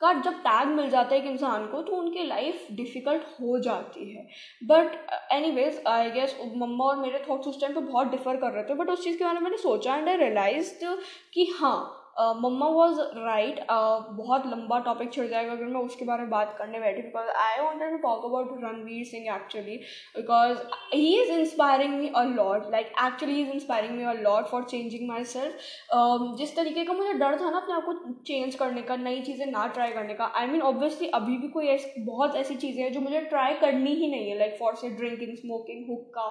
का 0.00 0.12
जब 0.22 0.34
टैग 0.42 0.68
मिल 0.68 0.88
जाता 0.90 1.14
है 1.14 1.20
एक 1.20 1.26
इंसान 1.30 1.66
को 1.66 1.80
तो 1.82 1.92
उनकी 1.92 2.22
लाइफ 2.26 2.66
डिफ़िकल्ट 2.72 3.22
हो 3.40 3.58
जाती 3.58 4.10
है. 4.12 4.26
But 4.62 4.94
any 5.32 5.50
ways 5.50 5.82
I 5.86 6.10
guess 6.10 6.36
मम्मा 6.56 6.84
और 6.84 6.96
मेरे 6.96 7.22
थॉट्स 7.28 7.48
उस 7.48 7.60
टाइम 7.60 7.74
पे 7.74 7.80
बहुत 7.80 8.10
डिफर 8.10 8.36
कर 8.36 8.52
रहे 8.52 8.64
थे 8.64 8.74
बट 8.74 8.90
उस 8.90 9.04
चीज़ 9.04 9.18
के 9.18 9.24
बारे 9.24 9.38
में 9.38 9.44
मैंने 9.44 9.56
सोचा 9.62 9.96
एंड 9.96 10.08
आई 10.08 10.16
रियलाइज़ 10.16 10.72
कि 11.34 11.44
हाँ 11.58 11.99
मम्मा 12.18 12.66
वॉज़ 12.68 13.00
राइट 13.16 13.60
बहुत 13.70 14.46
लंबा 14.46 14.78
टॉपिक 14.78 15.12
छिड़ 15.12 15.26
जाएगा 15.26 15.52
अगर 15.52 15.64
मैं 15.64 15.80
उसके 15.80 16.04
बारे 16.04 16.22
में 16.22 16.30
बात 16.30 16.54
करने 16.58 16.80
बैठी 16.80 17.02
because 17.02 17.28
I 17.38 17.62
wanted 17.62 17.90
to 17.90 17.96
talk 17.98 18.24
about 18.24 18.48
Ranveer 18.64 19.04
Singh 19.06 19.34
actually 19.34 19.76
because 20.16 20.58
he 20.94 21.14
is 21.22 21.30
inspiring 21.32 21.94
me 21.94 22.08
a 22.08 22.22
lot 22.24 22.70
like 22.70 22.92
actually 23.04 23.40
is 23.42 23.50
inspiring 23.50 23.96
me 23.96 24.04
a 24.04 24.12
lot 24.12 24.46
for 24.46 24.64
changing 24.64 25.08
myself 25.24 26.36
जिस 26.38 26.56
तरीके 26.56 26.84
का 26.84 26.92
मुझे 26.92 27.12
डर 27.14 27.40
था 27.40 27.50
ना 27.50 27.58
अपने 27.58 27.74
आप 27.74 27.84
को 27.84 27.92
चेंज 28.26 28.54
करने 28.54 28.82
का, 28.82 28.96
नई 28.96 29.20
चीज़ें 29.22 29.46
ना 29.46 29.66
ट्राई 29.66 29.92
करने 29.92 30.14
का 30.14 30.32
आई 30.36 30.46
मीन 30.46 30.62
ऑब्वियसली 30.62 31.08
अभी 31.10 31.36
भी 31.38 31.48
कोई 31.48 31.66
ऐसी, 31.66 32.04
बहुत 32.04 32.36
ऐसी 32.36 32.56
चीज़ें 32.56 32.82
हैं 32.82 32.92
जो 32.92 33.00
मुझे 33.00 33.20
ट्राई 33.20 33.54
करनी 33.54 33.94
ही 33.94 34.10
नहीं 34.10 34.30
है 34.30 34.38
like 34.38 34.56
for 34.60 34.74
say 34.74 34.90
drinking 34.90 35.36
smoking 35.36 35.88
hookah 35.90 36.26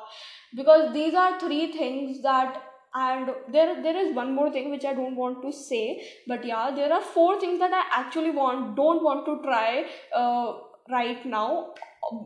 because 0.56 0.90
these 0.90 1.16
are 1.16 1.40
three 1.40 1.66
things 1.80 2.18
that 2.18 2.58
and 2.94 3.30
there 3.50 3.82
there 3.82 3.98
is 3.98 4.16
one 4.16 4.34
more 4.34 4.52
thing 4.52 4.70
which 4.72 4.86
i 4.86 4.94
don't 4.94 5.16
want 5.16 5.42
to 5.42 5.52
say 5.52 6.02
but 6.28 6.46
yeah 6.46 6.72
there 6.72 6.92
are 6.92 7.02
four 7.02 7.40
things 7.40 7.60
that 7.60 7.74
i 7.74 7.84
actually 7.92 8.32
want 8.32 8.76
don't 8.76 9.04
want 9.04 9.26
to 9.26 9.40
try 9.44 9.86
uh, 10.16 10.54
right 10.90 11.26
now 11.26 11.74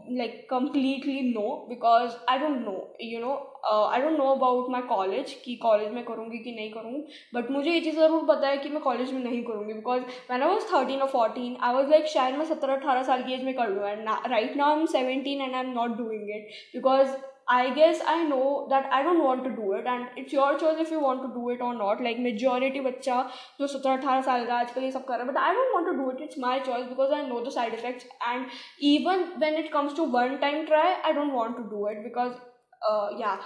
like 0.10 0.48
completely 0.48 1.34
no 1.34 1.66
because 1.68 2.16
i 2.28 2.38
don't 2.38 2.64
know 2.64 2.88
you 3.00 3.20
know 3.20 3.40
I 3.66 4.02
don't 4.02 4.18
know 4.18 4.24
about 4.32 4.70
my 4.70 4.82
college 4.88 5.34
कि 5.44 5.56
college 5.62 5.92
में 5.94 6.04
करूँगी 6.06 6.38
कि 6.44 6.52
नहीं 6.52 6.72
करूँ 6.72 6.94
but 7.34 7.52
मुझे 7.52 7.72
ये 7.72 7.82
चीज़ 7.82 7.96
ज़रूर 7.96 8.24
पता 8.28 8.48
है 8.48 8.58
कि 8.58 8.70
मैं 8.70 8.82
कॉलेज 8.84 9.12
में 9.14 9.24
नहीं 9.24 9.42
करूँगी 9.44 9.74
because 9.74 10.02
when 10.32 10.42
I 10.42 10.50
was 10.50 10.66
thirteen 10.74 11.02
और 11.02 11.08
फोर्टीन 11.10 11.56
आई 11.64 11.74
वॉज़ 11.74 11.90
लाइक 11.90 12.08
शायद 12.14 12.36
मैं 12.38 12.46
सत्रह 12.46 12.76
अठारह 12.76 13.04
साल 13.04 13.24
की 13.24 13.34
एज 13.34 13.44
में 13.44 13.54
कर 13.56 13.70
लूँ 13.70 13.88
and 13.90 14.10
right 14.32 14.56
now 14.58 14.74
I 14.74 14.80
am 14.80 14.86
seventeen 14.96 15.42
and 15.42 15.54
I 15.54 15.60
am 15.62 15.72
not 15.74 15.98
doing 15.98 16.30
it 16.36 16.50
because 16.74 17.16
I 17.56 17.74
guess 17.78 18.02
I 18.14 18.24
know 18.24 18.68
that 18.70 18.88
I 18.92 19.02
don't 19.04 19.24
want 19.24 19.44
to 19.46 19.52
do 19.56 19.74
it 19.74 19.88
and 19.94 20.22
it's 20.22 20.34
your 20.34 20.58
choice 20.58 20.80
if 20.84 20.92
you 20.92 21.00
want 21.00 21.24
to 21.24 21.34
do 21.34 21.50
it 21.50 21.62
or 21.62 21.74
not. 21.80 22.04
Like 22.08 22.22
majority 22.28 22.84
बच्चा 22.86 23.18
जो 23.60 23.68
सत्रह 23.74 23.98
अठारह 23.98 24.22
साल 24.30 24.46
का 24.46 24.56
आजकल 24.60 24.84
ये 24.84 24.92
सब 24.92 25.06
कर 25.08 25.18
रहा 25.18 25.26
है 25.26 25.34
but 25.34 25.42
I 25.48 25.52
don't 25.58 25.76
want 25.78 25.92
to 25.92 25.98
do 26.00 26.10
it. 26.14 26.24
It's 26.28 26.42
my 26.46 26.56
choice 26.70 26.88
because 26.94 27.18
I 27.20 27.22
know 27.28 27.44
the 27.50 27.56
side 27.58 27.78
effects 27.82 28.08
and 28.32 28.58
even 28.94 29.28
when 29.46 29.62
it 29.66 29.72
comes 29.78 30.00
to 30.02 30.10
one 30.18 30.40
time 30.46 30.66
try, 30.72 30.88
I 31.04 31.14
don't 31.20 31.38
want 31.42 31.62
to 31.62 31.70
do 31.76 31.86
it 31.94 32.04
because 32.10 32.42
या 33.20 33.38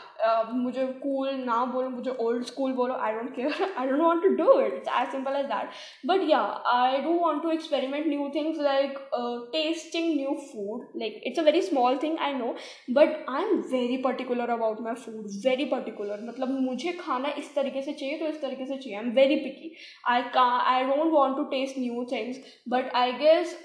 मुझे 0.52 0.86
cool 1.02 1.30
ना 1.36 1.64
बोलो, 1.66 1.90
मुझे 1.90 2.12
old 2.20 2.46
school 2.46 2.72
बोलो 2.74 2.94
I 2.96 3.14
don't 3.14 3.36
care 3.36 3.74
I 3.78 3.88
don't 3.88 4.02
want 4.02 4.22
to 4.24 4.30
do 4.36 4.60
it 4.60 4.74
it's 4.74 4.90
as 5.00 5.12
simple 5.12 5.36
as 5.36 5.46
that 5.46 5.70
but 6.06 6.30
yeah 6.30 6.40
I 6.74 7.02
do 7.02 7.18
want 7.20 7.42
to 7.44 7.52
experiment 7.52 8.08
new 8.08 8.30
things 8.36 8.60
like 8.62 8.98
testing 9.54 10.14
new 10.16 10.34
food 10.44 11.00
like 11.00 11.22
it's 11.28 11.40
a 11.40 11.44
very 11.44 11.62
small 11.62 11.98
thing 12.04 12.18
I 12.20 12.34
know 12.34 12.54
but 12.92 13.26
I 13.30 13.44
am 13.44 13.62
very 13.72 13.98
particular 14.04 14.50
about 14.50 14.82
my 14.82 14.96
food 14.96 15.28
very 15.46 15.66
particular 15.76 16.24
मतलब 16.24 16.60
मुझे 16.62 16.92
खाना 17.00 17.34
इस 17.38 17.54
तरीके 17.56 17.82
से 17.82 17.94
चाहिए 17.94 18.18
तो 18.20 18.28
इस 18.28 18.42
तरीके 18.42 18.66
से 18.66 18.78
चाहिए 18.78 18.98
I 18.98 19.04
am 19.04 19.12
very 19.14 19.36
picky 19.44 19.74
I 20.08 20.22
का 20.34 20.48
I 20.74 20.84
don't 20.86 21.12
want 21.12 21.38
to 21.38 21.44
test 21.52 21.80
new 21.80 22.06
things 22.12 22.40
but 22.70 22.92
I 22.96 23.12
guess 23.20 23.56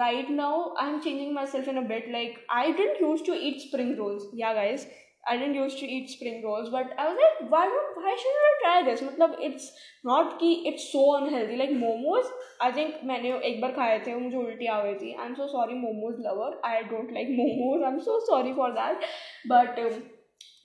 right 0.00 0.30
now 0.30 0.74
I 0.74 0.88
am 0.88 0.98
changing 1.00 1.32
myself 1.48 1.68
in 1.68 1.76
a 1.76 1.86
bit 1.88 2.10
like 2.12 2.44
I 2.50 2.72
didn't 2.72 3.02
use 3.02 3.24
to 3.26 3.34
eat 3.42 3.60
spring 3.60 3.94
rolls 3.96 4.30
yeah 4.34 4.52
guys 4.52 4.86
I 5.24 5.36
didn't 5.36 5.54
used 5.54 5.78
to 5.78 5.86
eat 5.86 6.10
spring 6.10 6.42
rolls, 6.42 6.70
but 6.70 6.92
I 6.98 7.08
was 7.08 7.18
like, 7.22 7.50
why 7.50 7.64
don't 7.72 7.96
why 8.02 8.14
shouldn't 8.20 8.46
I 8.46 8.52
try 8.60 8.76
this? 8.84 9.02
मतलब 9.02 9.36
it's 9.48 9.66
not 10.04 10.38
कि 10.38 10.52
it's 10.70 10.86
so 10.92 11.02
unhealthy. 11.16 11.56
Like 11.56 11.74
momos, 11.80 12.30
I 12.60 12.70
think 12.78 13.02
मैंने 13.10 13.32
एक 13.50 13.60
बार 13.60 13.72
खाए 13.72 13.98
थे 14.06 14.14
मुझे 14.20 14.36
उल्टी 14.36 14.66
आ 14.66 14.80
गई 14.84 14.94
थी. 15.02 15.16
I'm 15.24 15.36
so 15.42 15.50
sorry, 15.56 15.76
momos 15.82 16.22
lover. 16.28 16.52
I 16.70 16.78
don't 16.94 17.12
like 17.18 17.34
momos. 17.42 17.86
I'm 17.90 18.00
so 18.08 18.18
sorry 18.30 18.54
for 18.54 18.72
that. 18.80 19.06
But 19.54 19.84
um, 19.84 20.00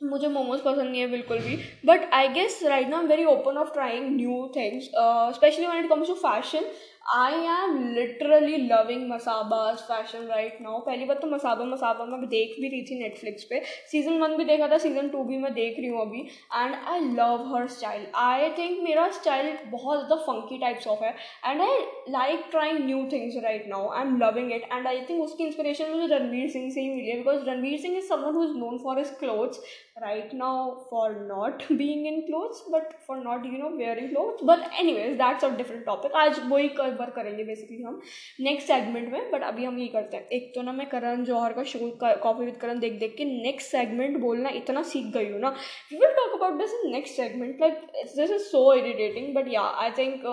मुझे 0.04 0.28
मोमोज 0.28 0.60
पसंद 0.62 0.90
नहीं 0.90 1.02
है 1.02 1.08
बिल्कुल 1.10 1.38
भी 1.40 1.56
but 1.86 2.10
I 2.14 2.28
guess 2.30 2.60
right 2.64 2.88
now 2.90 3.02
am 3.02 3.08
very 3.08 3.26
open 3.26 3.58
of 3.58 3.72
trying 3.74 4.10
new 4.16 4.48
things 4.56 4.90
specially 5.36 5.66
when 5.66 5.78
it 5.84 5.90
comes 5.90 6.08
to 6.08 6.14
fashion 6.24 6.66
I 7.06 7.34
am 7.46 7.78
literally 7.94 8.58
loving 8.58 9.08
Masaba's 9.10 9.78
fashion 9.88 10.24
right 10.28 10.58
now 10.62 10.80
पहली 10.86 11.06
बात 11.06 11.20
तो 11.22 11.28
मसाबा 11.28 11.66
मसाबा 11.66 12.06
मैं 12.06 12.20
देख 12.30 12.56
भी 12.62 12.68
रही 12.70 12.82
थी 12.84 12.98
नेटफ्लिक्स 13.00 13.44
पे। 13.50 13.62
सीज़न 13.92 14.18
वन 14.22 14.36
भी 14.38 14.46
देखा 14.46 14.68
था 14.68 14.78
सीज़न 14.78 15.10
टू 15.10 15.24
भी 15.24 15.38
मैं 15.38 15.54
देख 15.54 15.78
रही 15.80 15.88
हूँ 15.88 16.02
अभी। 16.02 16.22
And 16.22 16.74
I 16.74 17.00
love 17.12 17.46
her 17.54 17.68
style 17.68 18.08
I 18.24 18.50
think 18.58 18.82
मेरा 18.84 19.08
स्टाइल 19.20 19.54
बहुत 19.72 19.98
ज़्यादा 19.98 20.16
फंकी 20.24 20.58
टाइप्स 20.58 20.88
ऑफ़ 20.88 21.04
है। 21.04 21.14
And 21.46 21.62
I 21.62 21.78
like 22.10 22.48
trying 22.52 22.80
new 22.86 23.06
things 23.12 23.38
right 23.44 23.68
now 23.68 23.90
I 23.90 24.02
am 24.02 24.18
loving 24.22 24.52
it 24.54 24.68
and 24.74 24.88
I 24.88 25.02
think 25.10 25.24
उसकी 25.24 25.44
इंस्पिरेशन 25.44 25.92
मुझे 25.92 26.14
रणवीर 26.16 26.50
सिंह 26.50 26.70
से 26.72 26.82
ही 26.82 26.90
मिली 26.90 27.10
है 27.10 27.18
because 27.18 27.50
Ranveer 27.50 27.80
Singh 27.82 27.98
is 27.98 28.08
someone 28.08 28.36
who 28.36 28.44
is 28.44 28.58
known 28.58 28.78
for 28.84 28.98
his 29.00 29.16
clothes 29.20 29.62
right 29.98 30.34
now 30.34 30.78
for 30.90 31.26
not 31.28 31.64
being 31.78 32.06
in 32.06 32.26
clothes, 32.28 32.62
but 32.70 32.96
for 33.06 33.18
not, 33.24 33.46
you 33.46 33.58
know, 33.58 33.72
wearing 33.78 34.10
clothes. 34.10 34.42
But 34.44 34.70
anyways, 34.78 35.18
that's 35.18 35.44
a 35.44 35.52
different 35.52 35.86
topic. 35.86 36.12
आज 36.16 36.40
वही 36.50 36.68
कवर 36.80 37.10
करेंगे 37.16 37.44
basically 37.44 37.82
हम 37.84 38.02
next 38.42 38.68
segment 38.68 39.12
में 39.12 39.32
but 39.32 39.44
अभी 39.44 39.66
हम 39.66 39.80
ये 39.80 39.88
करते 39.96 40.18
हैं। 40.18 40.28
एक 40.40 40.52
तो 40.56 40.62
ना 40.62 40.72
मैं 40.72 40.88
करण 40.90 41.24
जौहर 41.26 41.54
का 41.54 41.64
शो 41.72 41.90
कॉफ़ी 42.04 42.46
विद 42.46 42.58
करण 42.62 42.80
देख 42.80 43.00
देख 43.00 43.16
के 43.18 43.26
नेक्स्ट 43.26 43.72
सेगमेंट 43.72 44.20
बोलना 44.22 44.50
इतना 44.62 44.84
सीख 44.94 45.12
गई 45.14 45.32
हूँ 45.32 45.40
ना। 45.40 45.50
We 45.92 45.98
will 45.98 46.14
talk 46.22 46.40
about 46.42 46.60
this 46.62 46.80
next 46.86 47.16
segment 47.16 47.62
like 47.62 47.82
this 48.16 48.32
is 48.32 48.42
so 48.52 48.72
irritating 48.74 49.34
but 49.36 49.54
yeah 49.54 49.62
I 49.62 49.92
think 49.98 50.24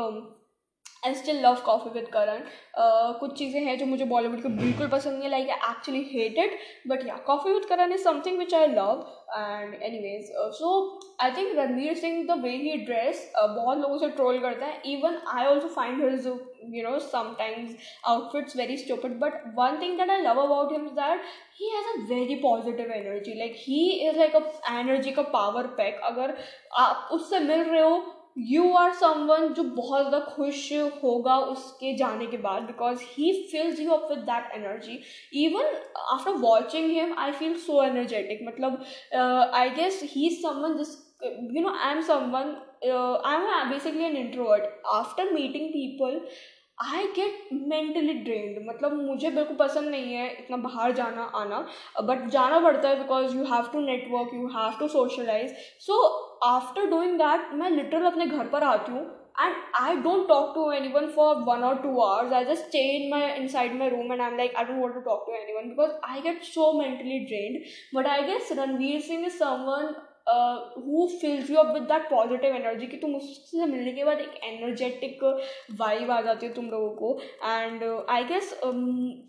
I 1.06 1.14
still 1.14 1.40
love 1.44 1.62
coffee 1.66 1.90
with 1.90 2.08
Karan 2.12 2.44
कुछ 3.20 3.36
चीज़ें 3.38 3.60
हैं 3.60 3.78
जो 3.78 3.86
मुझे 3.86 4.04
बॉलीवुड 4.12 4.42
की 4.42 4.48
बिल्कुल 4.48 4.88
पसंद 4.88 5.12
नहीं 5.14 5.22
है 5.22 5.30
like 5.30 5.50
I 5.50 5.70
actually 5.70 6.02
hate 6.12 6.38
it 6.44 6.58
but 6.88 7.06
yeah 7.06 7.16
coffee 7.26 7.52
with 7.52 7.64
Karan 7.68 7.92
is 7.92 8.04
something 8.04 8.38
which 8.38 8.54
I 8.54 8.66
love 8.66 9.04
and 9.36 9.74
anyways 9.98 10.30
so 10.58 10.70
I 11.22 11.30
think 11.36 11.56
Ranveer 11.58 11.94
Singh 11.96 12.24
the 12.26 12.40
way 12.42 12.56
he 12.56 12.76
dress 12.84 13.30
बहुत 13.36 13.78
लोगों 13.78 13.98
से 13.98 14.08
ट्रोल 14.10 14.38
करता 14.38 14.66
है. 14.66 14.80
Even 14.86 15.20
I 15.34 15.46
also 15.46 15.68
find 15.68 16.02
his 16.04 16.26
know, 16.82 16.98
sometimes 16.98 17.74
outfits 18.06 18.54
very 18.54 18.76
stupid. 18.76 19.18
But 19.20 19.54
one 19.54 19.78
thing 19.78 19.96
that 19.96 20.10
i 20.10 20.20
love 20.22 20.38
about 20.38 20.72
him 20.72 20.86
is 20.86 20.94
that 20.94 21.20
he 21.54 21.70
has 21.70 21.84
a 21.94 22.06
very 22.06 22.36
positive 22.36 22.90
energy. 22.90 23.34
Like, 23.34 23.54
he 23.54 24.06
is 24.06 24.16
like 24.16 24.34
a 24.34 24.42
energy 24.72 25.14
का 25.14 25.22
power 25.32 25.66
pack 25.76 26.00
अगर 26.04 26.36
आप 26.78 27.08
उससे 27.12 27.40
मिल 27.40 27.62
रहे 27.62 27.80
हो 27.80 27.96
you 28.36 28.72
are 28.72 28.92
someone 28.94 29.48
जो 29.48 29.62
बहुत 29.62 30.00
ज़्यादा 30.00 30.18
खुश 30.26 30.72
होगा 31.02 31.36
उसके 31.46 31.94
जाने 31.96 32.26
के 32.26 32.36
बाद 32.36 32.62
because 32.62 33.02
he 33.08 33.32
feels 33.52 33.80
you 33.80 33.90
up 33.90 34.08
with 34.10 34.18
that 34.18 34.52
energy 34.54 34.98
even 35.44 35.76
after 36.12 36.30
watching 36.40 36.90
him 36.90 37.14
I 37.18 37.32
feel 37.32 37.56
so 37.56 37.82
energetic 37.82 38.46
मतलब 38.46 38.84
I 39.54 39.70
guess 39.70 40.00
he 40.04 40.26
is 40.26 40.40
someone 40.42 40.76
जिस 40.76 40.96
you 41.24 41.62
know 41.62 41.74
I 41.74 41.90
am 41.90 42.00
someone 42.02 42.56
I 43.26 43.60
am 43.60 43.70
basically 43.70 44.04
an 44.04 44.16
introvert 44.16 44.82
after 44.92 45.32
meeting 45.32 45.68
people 45.68 46.20
I 46.78 47.06
get 47.16 47.48
mentally 47.52 48.12
drained 48.14 48.68
मतलब 48.68 48.92
मुझे 48.92 49.30
बिल्कुल 49.30 49.56
पसंद 49.56 49.88
नहीं 49.88 50.14
है 50.14 50.28
इतना 50.30 50.56
बाहर 50.56 50.92
जाना, 50.92 51.22
आना. 51.22 51.58
बट 52.02 52.28
जाना 52.30 52.58
पड़ता 52.60 52.88
है 52.88 52.98
because 52.98 53.36
you 53.36 53.44
have 53.44 53.68
to 53.72 53.80
network 53.80 54.34
you 54.34 54.46
have 54.56 54.78
to 54.78 54.88
socialize 54.88 55.54
so 55.80 55.98
after 56.44 56.86
doing 56.90 57.18
that 57.18 57.52
मैं 57.54 57.70
लिटरल 57.70 58.04
अपने 58.06 58.26
घर 58.26 58.46
पर 58.52 58.62
आती 58.64 58.92
हूँ 58.92 59.10
and 59.42 59.54
I 59.74 60.00
don't 60.02 60.28
talk 60.28 60.54
to 60.54 60.68
anyone 60.78 61.10
for 61.12 61.44
one 61.44 61.62
or 61.64 61.76
two 61.82 62.00
hours. 62.00 62.32
I 62.32 62.44
just 62.44 62.68
stay 62.68 62.96
in 62.96 63.10
my 63.10 63.34
inside 63.34 63.74
my 63.74 63.86
room 63.88 64.10
and 64.10 64.20
I'm 64.20 64.36
like 64.36 64.54
I 64.54 64.64
don't 64.64 64.80
want 64.80 64.94
to 64.94 65.02
talk 65.02 65.26
to 65.26 65.32
anyone 65.32 65.70
because 65.70 65.92
I 66.04 66.20
get 66.20 66.44
so 66.44 66.72
mentally 66.78 67.26
drained. 67.28 67.64
But 67.92 68.06
I 68.06 68.26
guess 68.26 68.50
Ranveer 68.50 69.00
Singh 69.00 69.24
is 69.24 69.38
someone 69.38 69.94
who 70.26 71.06
fills 71.20 71.50
you 71.50 71.56
up 71.58 71.72
with 71.74 71.82
that 71.84 72.02
positive 72.10 72.54
energy 72.56 72.86
कि 72.86 72.96
तुम 72.96 73.14
उससे 73.16 73.66
मिलने 73.66 73.92
के 73.92 74.04
बाद 74.04 74.20
एक 74.20 74.34
energetic 74.44 75.24
vibe 75.80 76.10
आ 76.10 76.20
जाती 76.22 76.46
है 76.46 76.52
तुम 76.54 76.66
लोगों 76.70 76.90
को। 76.96 77.18
And 77.44 77.82
I 78.10 78.24
guess 78.24 78.52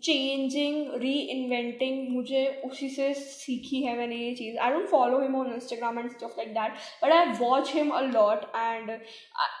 changing 0.04 0.94
reinventing 1.34 2.08
मुझे 2.10 2.46
उसी 2.66 2.88
से 2.90 3.12
सीखी 3.14 3.82
है 3.82 3.96
मैंने 3.98 4.16
ये 4.16 4.34
चीज़। 4.34 4.58
I 4.58 4.72
don't 4.72 4.86
follow 4.88 5.20
him 5.22 5.36
on 5.36 5.52
Instagram 5.54 5.98
and 5.98 6.10
stuff 6.10 6.38
like 6.38 6.52
that 6.54 6.72
but 7.04 7.12
I 7.12 7.32
watch 7.40 7.72
him 7.74 7.90
a 7.90 8.00
lot 8.02 8.44
and 8.56 8.90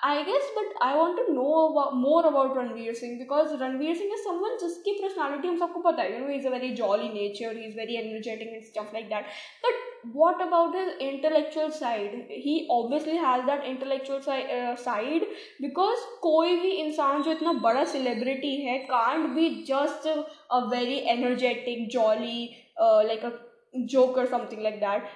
I 0.04 0.22
guess 0.24 0.52
but 0.58 0.74
I 0.82 0.96
want 0.96 1.16
to 1.16 1.32
know 1.32 1.90
more 1.96 2.26
about 2.26 2.56
Ranveer 2.58 2.94
Singh 2.94 3.18
because 3.18 3.54
Ranveer 3.62 3.94
Singh 3.96 4.12
is 4.14 4.24
someone 4.24 4.56
जिसकी 4.60 4.92
personality 5.00 5.48
हम 5.48 5.58
सबको 5.58 5.80
पता 5.90 6.02
है। 6.02 6.12
You 6.12 6.26
know 6.26 6.32
is 6.34 6.46
a 6.46 6.50
very 6.50 6.70
jolly 6.82 7.08
nature 7.14 7.56
he 7.56 7.66
is 7.66 7.76
very 7.78 7.96
energetic 7.96 8.48
and 8.48 8.62
stuff 8.64 8.94
like 8.94 9.06
that 9.08 9.24
but 9.64 9.83
what 10.12 10.40
about 10.40 10.74
his 10.74 10.94
intellectual 11.00 11.70
side? 11.70 12.26
He 12.28 12.66
obviously 12.70 13.16
has 13.16 13.44
that 13.46 13.64
intellectual 13.64 14.20
si- 14.20 14.46
uh, 14.56 14.76
side 14.76 15.26
because 15.60 16.04
कोई 16.22 16.56
भी 16.56 16.70
इंसान 16.82 17.22
जो 17.22 17.32
इतना 17.32 17.52
बड़ा 17.62 17.84
सेलिब्रिटी 17.92 18.54
है 18.56 18.78
can't 18.90 19.28
be 19.34 19.48
just 19.68 20.08
a 20.08 20.58
very 20.70 20.98
energetic 21.12 21.88
jolly 21.88 22.48
like 22.80 23.24
a 23.24 23.30
joker 23.92 24.26
something 24.26 24.62
like 24.62 24.80
that 24.80 25.08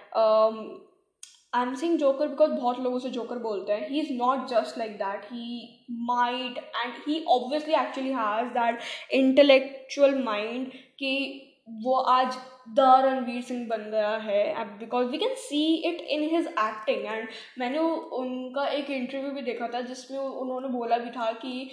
I 1.55 1.62
am 1.62 1.74
saying 1.74 1.98
joker 1.98 2.29
because 2.29 2.51
बहुत 2.51 2.81
लोगों 2.81 2.98
से 2.98 3.11
जोकर 3.11 3.38
बोलते 3.38 3.72
हैं. 3.72 3.88
He 3.88 4.01
is 4.01 4.12
not 4.12 4.46
just 4.48 4.79
like 4.79 4.96
that 4.98 5.24
he 5.33 5.87
mind 6.09 6.59
and 6.59 6.94
he 7.07 7.24
obviously 7.29 7.74
actually 7.74 8.11
has 8.12 8.48
that 8.59 8.81
intellectual 9.20 10.22
mind 10.24 10.70
कि 10.98 11.44
वो 11.85 11.94
आज 12.11 12.37
the 12.74 12.81
Ranveer 13.04 13.42
Singh 13.42 13.66
बन 13.68 13.90
गया 13.90 14.16
है 14.18 14.64
because 14.78 15.09
we 15.09 15.18
can 15.18 15.35
see 15.38 15.62
it 15.88 16.00
in 16.11 16.22
his 16.35 16.46
acting 16.46 17.04
and 17.07 17.28
मैंने 17.59 17.78
उनका 17.78 18.66
एक 18.68 18.90
इंटरव्यू 18.90 19.31
भी 19.31 19.42
देखा 19.42 19.68
था, 19.74 19.81
जिसमें 19.83 20.18
उन्होंने 20.18 20.68
बोला 20.68 20.98
भी 20.98 21.11
था 21.11 21.31
कि 21.44 21.70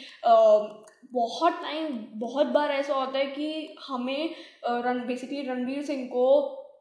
बहुत 1.13 1.53
टाइम 1.61 1.97
बहुत 2.19 2.47
बार 2.47 2.71
ऐसा 2.71 2.93
होता 2.93 3.17
है 3.17 3.25
कि 3.25 3.75
हमें 3.87 4.35
रन 4.65 5.05
बेसिकली 5.07 5.41
रणवीर 5.41 5.83
सिंह 5.85 6.05
को 6.07 6.25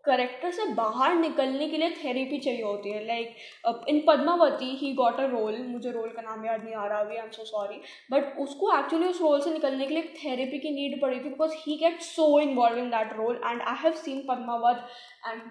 करेक्टर 0.06 0.50
से 0.50 0.64
बाहर 0.74 1.14
निकलने 1.16 1.68
के 1.68 1.76
लिए 1.76 1.90
थेरेपी 2.02 2.38
चाहिए 2.38 2.62
होती 2.62 2.90
है। 2.90 3.04
Like 3.06 3.86
in 3.88 4.00
Padmavati 4.08 4.70
he 4.76 4.92
got 4.94 5.20
a 5.20 5.26
role 5.28 5.56
मुझे 5.66 5.90
रोल 5.90 6.08
का 6.16 6.22
नाम 6.22 6.44
याद 6.46 6.64
नहीं 6.64 6.74
आ 6.74 6.86
रहा 6.86 6.98
अभी 7.00 7.16
I 7.16 7.24
am 7.24 7.30
so 7.30 7.44
sorry 7.44 7.80
but 8.12 8.38
उसको 8.40 8.72
एक्चुअली 8.78 9.08
उस 9.08 9.20
रोल 9.20 9.40
से 9.40 9.52
निकलने 9.52 9.86
के 9.86 9.94
लिए 9.94 10.14
थेरेपी 10.24 10.58
की 10.58 10.70
नीड 10.70 11.00
पड़ी 11.02 11.18
थी 11.18 11.28
because 11.28 11.54
he 11.58 11.76
get 11.76 12.00
so 12.02 12.38
involve 12.40 12.78
in 12.78 12.90
that 12.90 13.12
role 13.16 13.40
and 13.44 13.62
I 13.62 13.76
have 13.82 13.92
seen 14.02 14.24
Padmaavat 14.28 14.88
and 15.28 15.42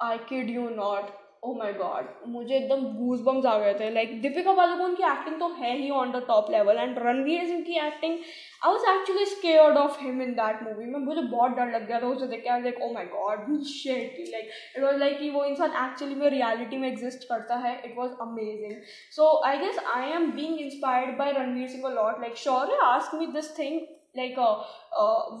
I 0.00 0.18
kid 0.28 0.50
you 0.50 0.68
not 0.70 1.10
oh 1.46 1.54
my 1.54 1.72
god 1.72 2.06
मुझे 2.28 2.54
एकदम 2.56 2.84
गूज 2.96 3.20
बम्स 3.24 3.46
आ 3.46 3.58
गए 3.58 3.74
थे. 3.80 3.90
लाइक 3.90 4.20
दीपिका 4.22 4.52
पादुकोण 4.54 4.94
की 4.94 5.02
एक्टिंग 5.04 5.38
तो 5.40 5.48
है 5.58 5.76
ही 5.76 5.90
on 5.92 6.12
the 6.12 6.22
top 6.28 6.50
level 6.50 6.78
and 6.78 6.98
Ranveer 6.98 7.46
Singh 7.46 7.62
की 7.64 7.78
acting 7.86 8.18
I 8.64 8.72
was 8.72 8.86
actually 8.90 9.24
scared 9.26 9.76
of 9.78 10.00
him 10.02 10.22
in 10.22 10.32
that 10.34 10.62
movie 10.62 10.84
में, 10.84 10.98
मुझे 11.00 11.20
बहुत 11.22 11.56
डर 11.56 11.72
लग 11.72 11.86
गया 11.88 12.00
था. 12.00 12.06
उसे 12.06 12.26
देख 12.26 12.42
के 12.42 12.60
like 12.62 12.82
oh 12.82 12.92
my 12.92 13.04
god 13.06 13.62
shit 13.64 14.16
like 14.30 14.50
it 14.76 14.82
was 14.84 14.96
like 14.98 15.18
कि 15.18 15.30
वो 15.30 15.44
इंसान 15.44 15.70
एक्चुअली 15.84 16.14
में 16.14 16.28
रियलिटी 16.30 16.76
में 16.76 16.88
एग्जिस्ट 16.88 17.28
करता 17.28 17.56
है. 17.58 17.74
It 17.84 17.94
was 17.98 18.12
amazing 18.22 18.80
so 19.16 19.30
I 19.46 19.58
guess 19.58 19.78
I 19.94 20.10
am 20.12 20.30
being 20.32 20.60
inspired 20.60 21.16
by 21.18 21.32
Ranveer 21.32 21.68
Singh 21.68 21.86
a 21.86 21.94
lot 21.94 22.20
like 22.20 22.36
sure 22.38 22.78
ask 22.84 23.14
me 23.14 23.26
this 23.32 23.58
thing 23.58 23.80
like 24.16 24.38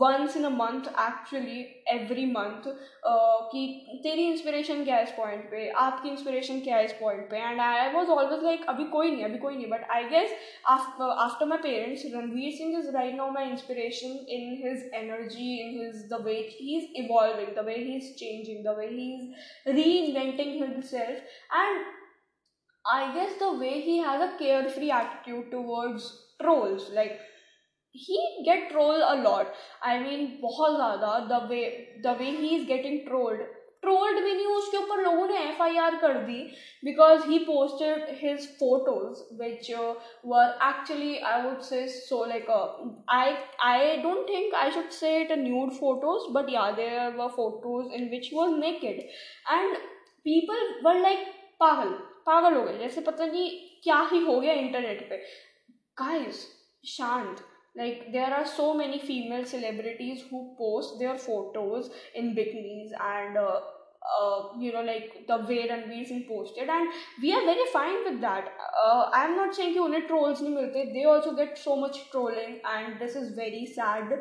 once 0.00 0.36
in 0.36 0.44
a 0.44 0.48
month 0.50 0.88
actually 1.00 1.60
every 1.92 2.24
month 2.32 2.62
कि 3.52 3.62
तेरी 4.02 4.26
inspiration 4.28 4.84
क्या 4.84 4.96
है 4.96 5.02
इस 5.02 5.10
point 5.16 5.44
पे? 5.50 5.68
आपकी 5.84 6.08
inspiration 6.08 6.60
क्या 6.60 6.76
है 6.76 6.84
इस 6.84 6.92
पॉइंट 7.00 7.28
पे? 7.30 7.38
And 7.38 7.60
I 7.60 7.92
was 7.92 8.10
always 8.10 8.44
like 8.44 8.64
अभी 8.68 8.84
कोई 8.96 9.10
नहीं 9.10 9.24
अभी 9.24 9.38
कोई 9.38 9.56
नहीं 9.56 9.70
but 9.70 9.90
I 9.90 10.04
guess 10.14 10.36
after 10.68 11.46
my 11.46 11.58
parents 11.62 12.06
Ranveer 12.14 12.52
Singh 12.56 12.78
is 12.78 12.90
right 12.96 13.14
now 13.14 13.30
my 13.32 13.50
inspiration 13.50 14.18
in 14.38 14.48
his 14.64 14.90
energy 15.02 15.52
in 15.58 15.78
his 15.82 16.08
the 16.12 16.22
way 16.24 16.38
he 16.54 16.76
is 16.76 17.04
evolving 17.04 17.54
the 17.56 17.66
way 17.66 17.76
he 17.76 17.96
is 17.96 18.14
changing 18.24 18.64
the 18.64 18.76
way 18.78 18.86
he 18.86 19.12
is 19.14 19.70
reinventing 19.98 20.52
himself 20.62 21.54
and 21.54 21.84
I 22.84 23.04
guess 23.14 23.32
the 23.38 23.46
way 23.60 23.70
he 23.84 23.94
has 23.98 24.20
a 24.24 24.26
carefree 24.40 24.90
attitude 24.96 25.46
towards 25.54 26.04
trolls, 26.42 26.84
like 26.98 27.16
he 27.96 28.22
get 28.44 28.70
trolled 28.70 29.04
a 29.08 29.16
lot. 29.22 29.52
I 29.82 29.98
mean, 29.98 30.26
बहुत 30.40 30.76
ज़्यादा. 30.76 31.12
The 31.28 31.44
way 31.52 31.66
the 32.08 32.18
way 32.22 32.32
he 32.36 32.56
is 32.56 32.66
getting 32.72 33.04
trolled. 33.06 33.46
Trolled 33.82 34.18
भी 34.24 34.32
नहीं 34.34 34.46
उसके 34.46 34.76
ऊपर 34.76 35.00
लोगों 35.02 35.26
ने 35.28 35.38
F 35.38 35.60
I 35.62 35.76
R 35.78 35.96
कर 35.96 36.14
दी 36.26 36.38
because 36.84 37.26
he 37.28 37.38
posted 37.38 38.06
his 38.22 38.46
photos 38.58 39.20
which 39.42 39.70
were 40.26 40.58
actually 40.68 41.18
I 41.18 41.42
would 41.42 41.60
say 41.62 41.86
so 41.88 42.24
like 42.24 42.50
I 43.14 43.34
I 43.66 43.96
don't 44.02 44.28
think 44.28 44.54
I 44.54 44.70
should 44.70 44.88
say 44.98 45.16
it 45.20 45.32
nude 45.38 45.72
photos 45.72 46.30
but 46.34 46.50
yeah 46.52 46.70
there 46.80 47.16
were 47.16 47.28
photos 47.36 47.92
in 47.94 48.08
which 48.10 48.30
was 48.34 48.54
naked 48.60 49.00
and 49.50 49.76
people 50.26 50.68
were 50.84 51.00
like 51.00 51.26
पागल 51.60 51.90
पागल 52.26 52.56
हो 52.56 52.62
गए. 52.62 52.78
जैसे 52.78 53.00
पता 53.00 53.26
नहीं 53.26 53.50
क्या 53.84 54.00
ही 54.12 54.24
हो 54.24 54.40
गया 54.40 54.52
इंटरनेट 54.54 55.08
पे. 55.10 55.16
गाइस 56.02 56.46
शांत. 56.96 57.44
like 57.75 58.11
there 58.11 58.33
are 58.33 58.45
so 58.45 58.73
many 58.73 58.99
female 58.99 59.45
celebrities 59.45 60.23
who 60.29 60.55
post 60.57 60.99
their 60.99 61.17
photos 61.17 61.89
in 62.15 62.35
bikinis 62.35 62.91
and 62.99 63.37
uh, 63.37 63.61
uh, 64.19 64.49
you 64.59 64.73
know 64.73 64.81
like 64.81 65.25
the 65.27 65.37
way 65.37 65.67
Ranveer 65.69 66.07
Singh 66.07 66.25
posted 66.27 66.69
and 66.69 66.89
we 67.21 67.33
are 67.33 67.41
very 67.41 67.65
fine 67.71 68.03
with 68.03 68.19
that 68.21 68.51
uh, 68.83 69.09
I'm 69.13 69.35
not 69.35 69.55
saying 69.55 69.73
कि 69.73 69.79
उन्हें 69.79 70.07
trolls 70.07 70.41
नहीं 70.41 70.55
मिलते 70.55 70.85
they 70.93 71.05
also 71.05 71.35
get 71.35 71.57
so 71.57 71.75
much 71.75 71.99
trolling 72.11 72.59
and 72.75 72.99
this 72.99 73.15
is 73.15 73.33
very 73.35 73.65
sad 73.65 74.13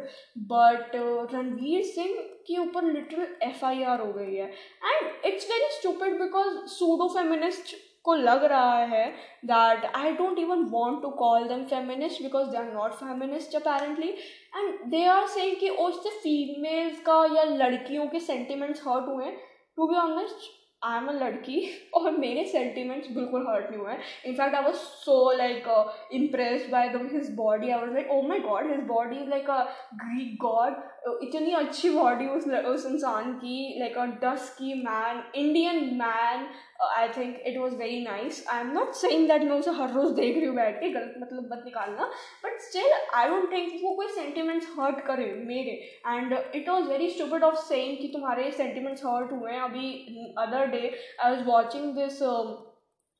but 0.54 0.94
uh, 0.94 1.26
Ranveer 1.34 1.84
Singh 1.94 2.16
के 2.46 2.56
ऊपर 2.58 2.84
literal 2.92 3.26
F 3.48 3.64
I 3.64 3.82
are 3.92 4.00
हो 4.00 4.12
गई 4.12 4.34
है 4.34 4.46
and 4.46 5.26
it's 5.26 5.50
very 5.50 5.68
stupid 5.78 6.18
because 6.20 6.56
pseudo 6.70 7.08
feminist 7.14 7.74
को 8.05 8.15
लग 8.15 8.43
रहा 8.45 8.79
है 8.85 9.05
that 9.45 9.85
I 9.95 10.11
don't 10.13 10.39
even 10.39 10.63
want 10.71 11.01
to 11.01 11.09
call 11.19 11.47
them 11.47 11.63
feminist 11.65 12.23
because 12.23 12.49
they 12.49 12.57
are 12.57 12.71
not 12.73 12.93
feminist 12.95 13.55
apparently 13.55 14.09
and 14.57 14.83
they 14.91 15.05
are 15.07 15.27
saying 15.29 15.55
कि 15.59 15.69
उससे 15.87 16.09
फीमेल्स 16.19 16.99
का 17.01 17.23
या 17.35 17.43
लड़कियों 17.55 18.07
के 18.07 18.19
सेंटिमेंट्स 18.19 18.87
हर्ट 18.87 19.07
हुए 19.07 19.25
हैं। 19.25 19.37
To 19.77 19.87
be 19.87 19.95
honest 19.99 20.53
I 20.81 20.97
am 20.97 21.07
a 21.07 21.11
लड़की 21.13 21.59
और 21.95 22.11
मेरे 22.11 22.43
सेंटिमेंट्स 22.45 23.11
बिल्कुल 23.11 23.45
हर्ट 23.47 23.69
नहीं 23.69 23.79
हुए 23.81 23.91
हैं। 23.91 24.01
In fact 24.25 24.55
I 24.55 24.63
was 24.63 24.75
so 24.75 25.31
like 25.37 25.67
impress 26.13 26.67
by 26.71 26.89
the 26.89 27.09
his 27.13 27.31
body 27.35 27.69
I 27.69 27.79
was 27.79 27.93
like 27.93 28.11
oh 28.11 28.21
my 28.27 28.39
god 28.39 28.69
his 28.71 28.83
body 28.87 29.15
is 29.15 29.29
like 29.29 29.49
a 29.49 29.61
Greek 30.03 30.35
god 30.41 30.83
इतनी 31.23 31.51
अच्छी 31.53 31.89
body 31.89 32.27
उस 32.27 32.47
उस 32.65 32.85
इंसान 32.85 33.33
की 33.33 33.79
like 33.79 33.97
a 33.97 34.05
dusky 34.59 34.73
man 34.83 35.23
Indian 35.35 35.83
man 35.95 36.47
I 36.79 37.07
think 37.17 37.41
it 37.47 37.57
was 37.57 37.75
very 37.75 38.01
nice 38.03 38.43
I 38.49 38.59
am 38.61 38.71
not 38.73 38.93
saying 38.95 39.27
that 39.27 39.43
मैं 39.43 39.57
उसे 39.57 39.71
हर 39.71 39.91
रोज़ 39.93 40.13
देख 40.15 40.38
रही 40.38 40.45
हूँ 40.45 40.55
बैठ 40.55 40.79
के 40.79 40.89
गलत 40.89 41.13
मतलब 41.19 41.49
मत 41.53 41.61
निकालना। 41.65 42.05
But 42.43 42.59
still 42.61 42.91
I 43.13 43.29
don't 43.29 43.51
think 43.51 43.71
वो 43.83 43.95
कोई 43.95 44.07
सेंटिमेंट्स 44.15 44.67
हर्ट 44.79 44.99
करे 45.07 45.31
मेरे। 45.45 45.71
And 46.07 46.33
it 46.55 46.69
was 46.69 46.89
very 46.89 47.09
stupid 47.09 47.43
of 47.43 47.55
saying 47.67 47.97
कि 47.97 48.07
तुम्हारे 48.13 48.51
सेंटिमेंट्स 48.51 49.05
हर्ट 49.05 49.31
हुए 49.31 49.51
हैं 49.51 49.61
अभी 49.61 50.33
other 50.39 50.65
day 50.67 50.91
I 51.19 51.31
was 51.31 51.43
watching 51.47 51.93
this 51.95 52.21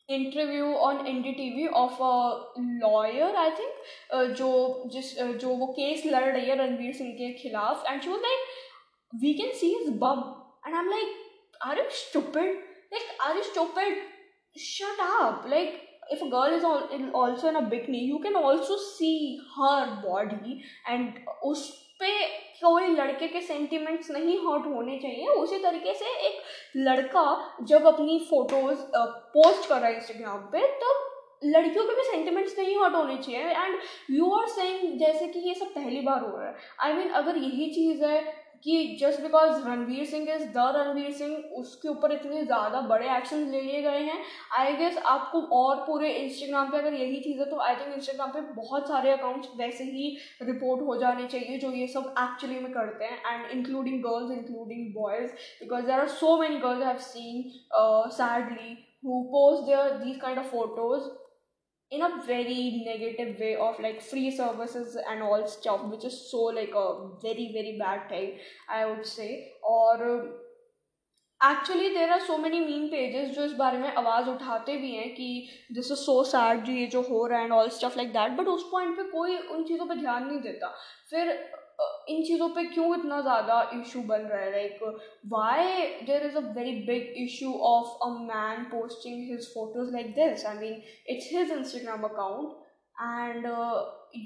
interview 0.10 0.74
on 0.88 1.06
N 1.08 1.22
D 1.22 1.32
T 1.34 1.50
V 1.56 1.68
of 1.78 2.02
a 2.04 2.54
lawyer 2.60 3.36
I 3.36 3.52
think 3.52 4.36
जो 4.38 4.50
जिस 4.88 5.18
uh, 5.20 5.32
जो 5.34 5.50
वो 5.50 5.68
केस 5.80 6.06
लड़ 6.06 6.24
रही 6.26 6.50
है 6.50 6.56
रणवीर 6.58 6.94
सिंह 6.94 7.12
के 7.14 7.32
खिलाफ। 7.34 7.86
And 7.88 8.02
she 8.02 8.10
like 8.10 9.20
we 9.22 9.34
can 9.34 9.52
see 9.60 9.76
is 9.76 9.90
bub 10.04 10.62
and 10.68 10.76
I 10.76 10.82
am 10.82 10.90
like 10.90 11.18
are 11.62 11.80
you 11.80 11.90
stupid 12.06 12.64
like 12.96 13.10
are 13.26 13.36
you 13.36 13.44
stupid 13.44 14.04
shut 14.56 15.00
up 15.06 15.48
like 15.48 15.82
if 16.10 16.22
a 16.22 16.30
girl 16.30 16.58
is 16.58 16.64
all 16.64 16.84
also 17.22 17.50
in 17.50 17.56
a 17.56 17.66
bikini 17.74 18.04
you 18.08 18.20
can 18.20 18.36
also 18.36 18.78
see 18.84 19.18
her 19.56 19.80
body 20.04 20.62
and 20.88 21.26
उस 21.46 21.66
पे 22.00 22.12
कोई 22.62 22.88
लड़के 22.88 23.28
के 23.28 23.42
sentiments 23.42 24.10
नहीं 24.12 24.38
hurt 24.46 24.66
होने 24.68 24.98
चाहिए 25.00 25.28
उसी 25.42 25.58
तरीके 25.64 25.94
से 25.94 26.06
एक 26.28 26.42
लड़का 26.78 27.26
जब 27.70 27.86
अपनी 27.88 28.18
फ़ोटोज़ 28.30 28.80
पोस्ट 29.36 29.70
कर 29.70 29.80
रहा 29.80 29.90
है 29.90 29.96
इंस्टाग्राम 29.96 30.42
पे 30.52 30.66
तो 30.82 30.94
लड़कियों 31.48 31.86
के 31.86 31.96
भी 31.96 32.04
सेंटिमेंट्स 32.12 32.58
नहीं 32.60 32.78
हर्ट 32.78 32.96
होने 32.96 33.18
चाहिए। 33.18 33.42
एंड 33.42 33.78
यू 34.12 34.32
आर 34.36 34.48
सेइंग 34.50 34.98
जैसे 35.00 35.28
कि 35.28 35.40
ये 35.48 35.54
सब 35.56 35.74
पहली 35.76 36.02
बार 36.02 36.22
हो 36.22 36.38
रहा 36.38 36.48
है। 36.48 36.56
आई 36.80 36.92
I 36.92 36.96
मीन 36.96 37.08
mean, 37.08 37.16
अगर 37.18 37.38
यही 37.38 37.70
चीज़ 37.74 38.04
है 38.06 38.44
कि 38.64 38.98
just 39.00 39.22
because 39.22 39.58
Ranveer 39.66 40.06
Singh 40.06 40.30
is 40.34 40.44
the 40.50 40.72
Ranveer 40.76 41.12
Singh 41.14 41.34
उसके 41.58 41.88
ऊपर 41.90 42.12
इतने 42.12 42.44
ज़्यादा 42.44 42.80
बड़े 42.90 43.10
एक्शन 43.16 43.44
ले 43.50 43.60
लिए 43.62 43.82
गए 43.82 44.00
हैं 44.04 44.18
आई 44.60 44.74
गेस 44.76 44.98
आपको 45.06 45.42
और 45.58 45.84
पूरे 45.88 46.12
इंस्टाग्राम 46.14 46.72
पे 46.72 46.78
अगर 46.78 46.94
यही 46.94 47.20
चीज़ 47.22 47.40
है 47.40 47.46
तो 47.50 47.60
आई 47.62 47.76
थिंक 47.76 47.94
इंस्टाग्राम 47.96 48.30
पे 48.32 48.42
बहुत 48.54 48.88
सारे 48.88 49.12
अकाउंट्स 49.12 49.50
वैसे 49.58 49.84
ही 49.84 50.08
रिपोर्ट 50.42 50.82
हो 50.88 50.96
जाने 51.00 51.28
चाहिए 51.28 51.58
जो 51.58 51.72
ये 51.72 51.88
सब 51.88 52.14
एक्चुअली 52.20 52.60
में 52.60 52.72
करते 52.74 53.06
हैं। 53.06 53.34
And 53.34 53.52
including 53.58 54.02
girls 54.04 54.32
including 54.38 54.94
boys 54.96 55.32
because 55.62 55.86
there 55.86 56.00
are 56.00 56.08
so 56.16 56.38
many 56.42 56.58
girls 56.66 56.84
have 56.86 56.98
seen 57.10 57.44
sadly 58.18 58.74
who 59.06 59.22
post 59.32 59.66
their 59.66 59.92
these 60.00 60.20
kind 60.22 60.40
of 60.40 60.50
photos 60.52 61.10
in 61.92 62.02
a 62.02 62.10
very 62.26 62.84
negative 62.86 63.40
way 63.40 63.56
of 63.56 63.80
like 63.80 64.02
free 64.02 64.32
services 64.32 64.98
and 65.10 65.22
all 65.22 65.46
stuff 65.48 65.84
which 65.86 66.06
is 66.06 66.16
so 66.32 66.42
like 66.58 66.74
a 66.76 66.88
very 67.22 67.52
very 67.54 67.78
bad 67.78 68.10
thing 68.10 68.34
i 68.70 68.86
would 68.86 69.06
say 69.08 69.30
or 69.64 70.10
actually 71.42 71.90
there 71.94 72.10
are 72.10 72.20
so 72.20 72.38
many 72.38 72.60
mean 72.60 72.88
pages 72.90 73.30
जो 73.36 73.44
इस 73.46 73.52
बारे 73.54 73.78
में 73.78 73.94
आवाज़ 73.94 74.30
उठाते 74.30 74.76
भी 74.78 74.92
हैं 74.92 75.10
कि 75.16 75.28
this 75.72 75.92
is 75.92 76.00
so 76.00 76.24
sad 76.24 76.70
ये 76.70 76.86
जो 76.94 77.02
हो 77.10 77.26
रहा 77.28 77.40
है 77.40 77.46
and 77.46 77.54
all 77.54 77.70
stuff 77.78 77.98
like 77.98 78.10
that 78.14 78.32
but 78.38 78.48
उस 78.48 78.64
पॉइंट 78.72 78.96
पे 78.98 79.04
कोई 79.10 79.38
उन 79.38 79.64
चीज़ों 79.64 79.86
पे 79.86 79.96
ध्यान 79.96 80.26
नहीं 80.28 80.40
देता 80.42 80.68
फिर 81.10 81.34
इन 82.10 82.24
चीज़ों 82.24 82.48
पे 82.56 82.64
क्यों 82.66 82.96
इतना 82.96 83.20
ज़्यादा 83.22 83.62
इशू 83.74 84.02
बन 84.10 84.22
रहा 84.22 84.42
है? 84.42 84.52
Like 84.52 84.80
why 85.28 85.86
there 86.06 86.26
is 86.26 86.38
a 86.38 86.42
very 86.52 86.76
big 86.86 87.14
issue 87.24 87.54
of 87.70 88.04
a 88.04 88.10
man 88.24 88.64
posting 88.72 89.30
his 89.30 89.54
photos 89.54 89.92
like 89.94 90.14
this 90.16 90.46
I 90.46 90.58
mean 90.58 90.82
it's 91.10 91.30
his 91.34 91.52
Instagram 91.52 92.04
account 92.10 92.64
and 92.96 93.46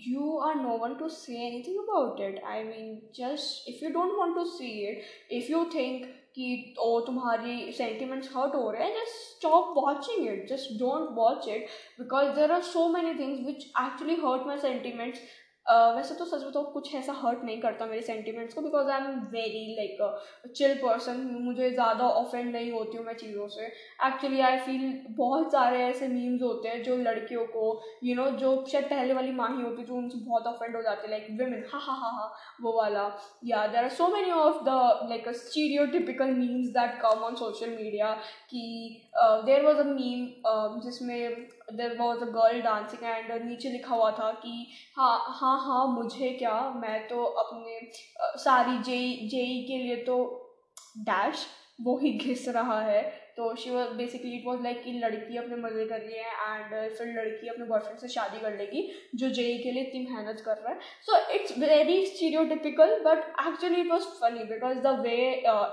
you 0.07 0.37
are 0.39 0.55
no 0.55 0.77
one 0.77 0.95
to 0.95 1.09
say 1.09 1.35
anything 1.47 1.79
about 1.79 2.21
it 2.21 2.43
I 2.45 2.63
mean 2.63 2.95
just 3.15 3.69
if 3.69 3.83
you 3.85 3.89
don't 3.91 4.17
want 4.17 4.35
to 4.35 4.43
see 4.47 4.71
it 4.87 5.31
if 5.33 5.51
you 5.51 5.63
think 5.75 6.05
कि 6.35 6.75
oh 6.79 6.99
तुम्हारी 7.05 7.71
sentiments 7.73 8.29
hurt 8.35 8.55
हो 8.55 8.69
रहे 8.71 8.83
हैं 8.83 8.93
just 8.95 9.15
stop 9.37 9.73
watching 9.77 10.27
it 10.27 10.47
just 10.49 10.79
don't 10.79 11.09
watch 11.13 11.47
it 11.47 11.67
because 11.99 12.29
there 12.35 12.51
are 12.51 12.61
so 12.63 12.87
many 12.89 13.13
things 13.19 13.45
which 13.45 13.65
actually 13.81 14.15
hurt 14.25 14.45
my 14.47 14.57
sentiments 14.57 15.19
वैसे 15.65 16.15
तो 16.15 16.25
सच 16.25 16.43
बताओ 16.43 16.63
कुछ 16.73 16.93
ऐसा 16.95 17.13
हर्ट 17.15 17.43
नहीं 17.43 17.59
करता 17.61 17.85
मेरे 17.85 18.01
सेंटिमेंट्स 18.01 18.53
को 18.53 18.61
because 18.61 18.87
I 18.89 19.01
am 19.01 19.19
very 19.31 19.75
like 19.75 20.51
chill 20.55 20.73
person 20.75 21.17
मुझे 21.41 21.69
ज़्यादा 21.71 22.05
ऑफेंड 22.21 22.51
नहीं 22.51 22.71
होती 22.71 22.97
हूँ 22.97 23.05
मैं 23.05 23.13
चीज़ों 23.15 23.47
से. 23.47 23.65
एक्चुअली 24.07 24.39
आई 24.41 24.57
फील 24.59 25.03
बहुत 25.17 25.51
सारे 25.51 25.83
ऐसे 25.83 26.07
मीम्स 26.07 26.41
होते 26.41 26.69
हैं 26.69 26.81
जो 26.83 26.95
लड़कियों 26.97 27.43
को 27.47 27.65
यू 28.03 28.09
you 28.09 28.21
नो 28.21 28.25
know, 28.25 28.39
जो 28.39 28.65
शायद 28.71 28.85
पहले 28.85 29.13
वाली 29.13 29.31
माँ 29.31 29.49
ही 29.57 29.61
होती 29.61 29.83
जो 29.83 29.95
उनसे 29.95 30.17
बहुत 30.25 30.47
ऑफेंड 30.47 30.75
हो 30.75 30.81
जाती 30.81 31.01
है 31.01 31.09
लाइक 31.09 31.27
वेमेन 31.39 31.63
हा 31.73 31.79
हा 31.79 31.93
हा 31.95 32.09
हा 32.17 32.31
वो 32.61 32.77
वाला. 32.77 33.05
या 33.45 33.65
there 33.67 33.83
are 33.83 33.89
so 33.89 34.07
many 34.07 34.31
of 34.31 34.63
the 34.63 35.07
like 35.09 35.29
stereotypical 35.91 36.31
memes 36.33 36.69
that 36.69 36.99
come 37.01 37.23
on 37.25 37.35
social 37.35 37.69
media 37.75 38.11
कि 38.49 38.63
देर 39.45 39.65
वॉज़ 39.65 39.77
अ 39.77 39.83
मीम 39.83 40.27
जिसमें 40.81 41.47
there 41.73 41.97
was 41.97 42.19
a 42.19 42.25
girl 42.25 42.61
dancing 42.61 43.03
and 43.03 43.31
नीचे 43.45 43.69
लिखा 43.69 43.95
हुआ 43.95 44.11
था 44.11 44.31
कि 44.31 44.67
हाँ 44.97 45.17
हाँ 45.27 45.57
हाँ 45.65 45.87
मुझे 45.87 46.29
क्या? 46.29 46.59
मैं 46.75 47.07
तो 47.07 47.23
अपने 47.23 47.79
सारी 48.43 48.77
जेई 48.83 49.27
जेई 49.31 49.63
के 49.67 49.77
लिए 49.77 49.95
तो 49.95 50.17
डैश 50.97 51.45
वो 51.81 51.97
ही 51.97 52.11
घिस 52.17 52.47
रहा 52.47 52.79
है। 52.81 53.01
तो 53.39 53.53
she 53.55 53.69
was 53.71 53.89
basically 53.97 54.31
it 54.37 54.45
was 54.45 54.61
like 54.63 54.81
कि 54.83 54.91
लड़की 54.99 55.37
अपने 55.37 55.55
मज़े 55.57 55.85
कर 55.87 55.99
रही 55.99 56.17
है 56.17 56.55
एंड 56.55 56.95
फिर 56.97 57.07
लड़की 57.17 57.47
अपने 57.49 57.65
बॉयफ्रेंड 57.65 57.99
से 57.99 58.07
शादी 58.09 58.39
कर 58.39 58.57
लेगी, 58.57 58.81
जो 59.15 59.29
जेई 59.37 59.57
के 59.57 59.71
लिए 59.71 59.83
इतनी 59.83 59.99
मेहनत 60.05 60.41
कर 60.45 60.57
रहा 60.57 60.73
है। 60.73 60.79
So 61.05 61.17
it's 61.35 61.57
very 61.59 62.05
stereotypical 62.05 62.97
but 63.05 63.23
actually 63.47 63.81
it 63.81 63.91
was 63.91 64.07
funny 64.21 64.43
because 64.49 64.77
the 64.79 64.95
way 65.01 65.17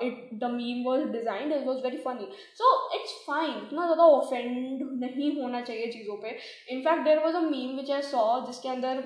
it 0.08 0.28
the 0.34 0.50
meme 0.52 0.84
was 0.84 1.04
designed 1.10 1.52
it 1.52 1.66
was 1.66 1.82
very 1.82 1.98
funny 2.06 2.28
so 2.58 2.72
it's 2.98 3.18
fine 3.26 3.50
इतना 3.56 3.84
ज़्यादा 3.84 4.04
ऑफेंड 4.14 4.88
नहीं 5.00 5.30
होना 5.42 5.60
चाहिए 5.62 5.90
चीज़ों 5.92 6.16
पर 6.18 6.38
in fact 6.70 7.04
there 7.04 7.24
was 7.24 7.36
a 7.36 7.40
meme 7.50 7.76
which 7.76 7.90
I 7.90 8.02
saw 8.10 8.24
जिसके 8.46 8.68
अंदर 8.68 9.02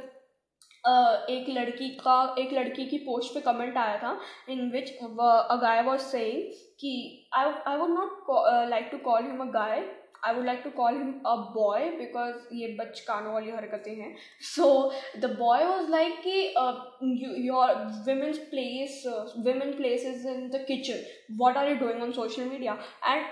एक 0.85 1.49
लड़की 1.49 1.89
का, 1.97 2.35
एक 2.39 2.53
लड़की 2.53 2.87
की 2.87 2.99
पोस्ट 2.99 3.35
पे 3.35 3.41
कमेंट 3.43 3.77
आया 3.79 3.97
था 3.99 4.19
in 4.49 4.71
which 4.73 4.91
a 4.93 5.57
guy 5.63 5.83
was 5.83 6.01
saying 6.03 6.53
कि 6.81 6.93
I 7.35 7.53
I 7.67 7.77
would 7.77 7.91
not 7.91 8.69
like 8.71 8.89
to 8.93 8.99
call 9.05 9.23
him 9.23 9.41
a 9.41 9.51
guy 9.53 9.85
I 10.25 10.35
would 10.35 10.45
like 10.47 10.61
to 10.65 10.71
call 10.77 10.95
him 10.95 11.13
a 11.27 11.35
boy 11.55 11.89
because 11.99 12.55
ये 12.55 12.67
बचकानों 12.81 13.33
वाली 13.35 13.51
हरकतें 13.51 13.95
हैं. 13.95 14.15
So 14.55 14.69
the 15.19 15.31
boy 15.39 15.65
was 15.65 15.91
like 15.91 16.21
कि 16.27 17.47
your 17.47 17.75
women's 18.07 18.39
place 18.51 19.03
women 19.39 19.77
places 19.77 20.27
in 20.27 20.49
the 20.49 20.65
kitchen 20.69 21.37
what 21.39 21.57
are 21.57 21.69
you 21.69 21.77
doing 21.77 22.03
on 22.03 22.13
social 22.13 22.45
media 22.45 22.79
and 23.07 23.25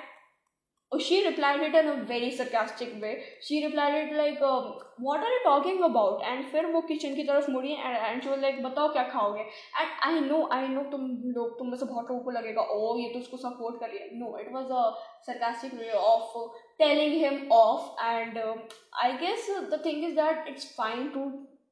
she 0.97 1.27
replied 1.27 1.61
it 1.61 1.75
in 1.75 1.87
a 1.87 2.05
very 2.05 2.31
sarcastic 2.31 3.01
way 3.01 3.23
she 3.43 3.65
replied 3.65 3.95
it 3.95 4.13
like 4.17 4.41
uh, 4.41 4.73
what 4.99 5.21
are 5.21 5.33
you 5.35 5.43
talking 5.45 5.83
about 5.85 6.23
and 6.25 6.47
फिर 6.53 6.67
वो 6.73 6.81
kitchen 6.89 7.15
की 7.15 7.25
तरफ़ 7.25 7.51
मुड़ी 7.51 7.73
and 7.73 8.23
she 8.23 8.29
was 8.29 8.41
like 8.43 8.63
बताओ 8.63 8.93
क्या 8.93 9.03
खाओगे 9.09 9.41
and 9.41 9.91
I 10.07 10.21
know 10.29 10.49
I 10.53 10.69
know 10.69 10.83
तुम 10.93 11.07
लोग 11.37 11.59
तुम 11.59 11.71
में 11.71 11.77
से 11.79 11.85
बहुत 11.85 12.11
लोगों 12.11 12.23
को 12.25 12.31
लगेगा 12.39 12.63
ओ 12.63 12.97
ये 12.99 13.09
तो 13.15 13.19
उसको 13.19 13.37
सपोर्ट 13.37 13.81
कर 13.81 13.91
रही 13.91 14.19
no 14.21 14.37
it 14.39 14.53
was 14.53 14.73
a 14.73 14.87
sarcastic 15.27 15.75
way 15.79 15.91
of 16.01 16.35
telling 16.79 17.13
him 17.21 17.51
off 17.51 17.89
and 18.05 18.39
uh, 18.39 18.55
i 19.03 19.17
guess 19.23 19.49
the 19.71 19.79
thing 19.79 20.03
is 20.05 20.15
that 20.15 20.47
it's 20.47 20.67
fine 20.77 21.13
to 21.13 21.25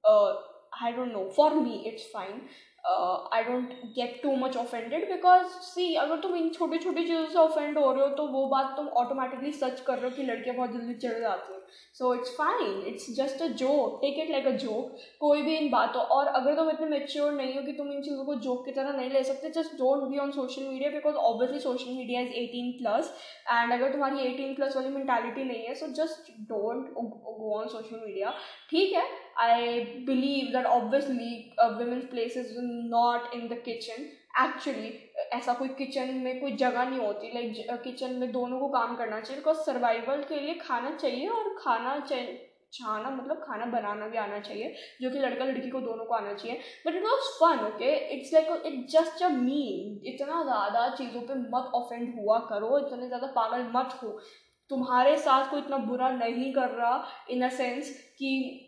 uh, 0.04 0.34
i 0.76 0.92
don't 0.92 1.12
know. 1.12 1.28
For 1.30 1.50
me, 1.56 1.82
it's 1.86 2.06
fine. 2.12 2.40
I 2.88 3.42
don't 3.44 3.70
get 3.94 4.20
too 4.22 4.34
much 4.36 4.56
offended 4.56 5.08
because 5.08 5.46
see 5.62 5.94
अगर 5.94 6.20
तुम 6.20 6.34
इन 6.36 6.48
छोटी 6.48 6.78
छोटी 6.78 7.04
चीज़ों 7.06 7.26
से 7.26 7.38
offend 7.38 7.78
हो 7.78 7.92
रहे 7.92 8.02
हो 8.02 8.08
तो 8.16 8.26
वो 8.26 8.46
बात 8.46 8.76
तुम 8.76 8.88
ऑटोमेटिकली 9.00 9.52
सर्च 9.52 9.80
कर 9.86 9.98
रहे 9.98 10.10
हो 10.10 10.16
कि 10.16 10.22
लड़कियाँ 10.22 10.56
बहुत 10.56 10.72
जल्दी 10.72 10.94
चढ़ 10.94 11.18
जाती 11.20 11.52
हैं। 11.52 11.60
So 11.94 12.14
it's 12.14 12.30
fine 12.36 12.86
it's 12.88 13.10
just 13.16 13.42
a 13.42 13.46
joke 13.62 13.98
take 14.02 14.18
it 14.18 14.30
like 14.30 14.46
a 14.46 14.50
joke 14.64 14.96
कोई 15.20 15.42
भी 15.42 15.56
इन 15.56 15.70
बातों 15.70 16.02
और 16.18 16.26
अगर 16.26 16.56
तुम 16.56 16.70
इतने 16.70 16.86
मेच्योर 16.86 17.32
नहीं 17.32 17.54
हो 17.54 17.62
कि 17.62 17.72
तुम 17.72 17.92
इन 17.92 18.02
चीज़ों 18.02 18.24
को 18.24 18.34
जोक 18.46 18.64
की 18.64 18.72
तरह 18.72 18.92
नहीं 18.92 19.10
ले 19.10 19.22
सकते 19.24 19.50
just 19.60 19.76
don't 19.78 20.08
be 20.10 20.18
on 20.18 20.30
social 20.30 20.68
media 20.68 20.90
because 20.90 21.16
obviously 21.24 21.58
social 21.58 21.90
media 21.92 22.20
is 22.20 22.32
eighteen 22.44 22.72
plus 22.78 23.14
and 23.50 23.72
अगर 23.72 23.92
तुम्हारी 23.92 24.26
एटीन 24.26 24.54
प्लस 24.54 24.76
वाली 24.76 24.88
मैंटेलिटी 24.90 25.44
नहीं 25.44 25.66
है 25.66 25.74
so 25.74 25.88
just 26.02 26.32
don't 26.48 26.94
go 26.94 27.54
on 27.58 27.68
social 27.68 28.04
media 28.06 28.34
ठीक 28.70 28.92
है? 28.92 29.04
I 29.38 29.80
believe 30.06 30.52
that 30.52 30.66
obviously 30.66 31.34
women's 31.60 32.04
place 32.10 32.36
is 32.36 32.54
not 32.90 33.34
in 33.34 33.48
the 33.48 33.60
kitchen 33.64 34.08
actually 34.42 34.88
ऐसा 35.34 35.52
कोई 35.54 35.68
kitchen 35.76 36.14
में 36.24 36.40
कोई 36.40 36.52
जगह 36.56 36.84
नहीं 36.84 36.98
होती. 37.00 37.30
लाइक 37.34 37.82
किचन 37.84 38.14
में 38.14 38.30
दोनों 38.32 38.58
को 38.60 38.68
काम 38.70 38.96
करना 38.96 39.20
चाहिए 39.20 39.40
बिकॉज़ 39.40 39.58
सर्वाइवल 39.66 40.22
के 40.28 40.40
लिए 40.40 40.54
खाना 40.56 40.90
चाहिए 40.96 41.28
और 41.28 41.54
खाना 41.58 41.98
चाहिए 42.00 42.42
छाना 42.72 43.10
मतलब 43.10 43.36
खाना 43.42 43.66
बनाना 43.66 44.06
भी 44.08 44.16
आना 44.18 44.38
चाहिए, 44.40 44.74
जो 45.02 45.10
कि 45.10 45.18
लड़का 45.18 45.44
लड़की 45.44 45.70
को 45.70 45.80
दोनों 45.80 46.04
को 46.04 46.14
आना 46.14 46.32
चाहिए. 46.32 46.58
But 46.86 46.94
it 46.94 47.02
was 47.02 47.28
fun 47.40 47.64
okay 47.66 47.94
it's 48.16 48.32
like 48.34 48.62
it 48.66 48.86
just 48.90 49.22
a 49.22 49.28
mean 49.28 50.00
इतना 50.12 50.42
ज़्यादा 50.42 50.88
चीज़ों 50.96 51.20
पे 51.22 51.34
मत 51.34 51.70
ऑफेंड 51.74 52.14
हुआ 52.18 52.38
करो. 52.50 52.78
इतने 52.78 53.06
ज़्यादा 53.06 53.26
पागल 53.36 53.66
मत 53.74 53.98
हो. 54.02 54.18
तुम्हारे 54.70 55.16
साथ 55.18 55.50
कोई 55.50 55.60
इतना 55.60 55.76
बुरा 55.86 56.10
नहीं 56.12 56.52
कर 56.54 56.70
रहा 56.70 57.04
इन 57.30 57.44
अ 57.44 57.48
सेंस 57.56 57.90
कि 58.18 58.65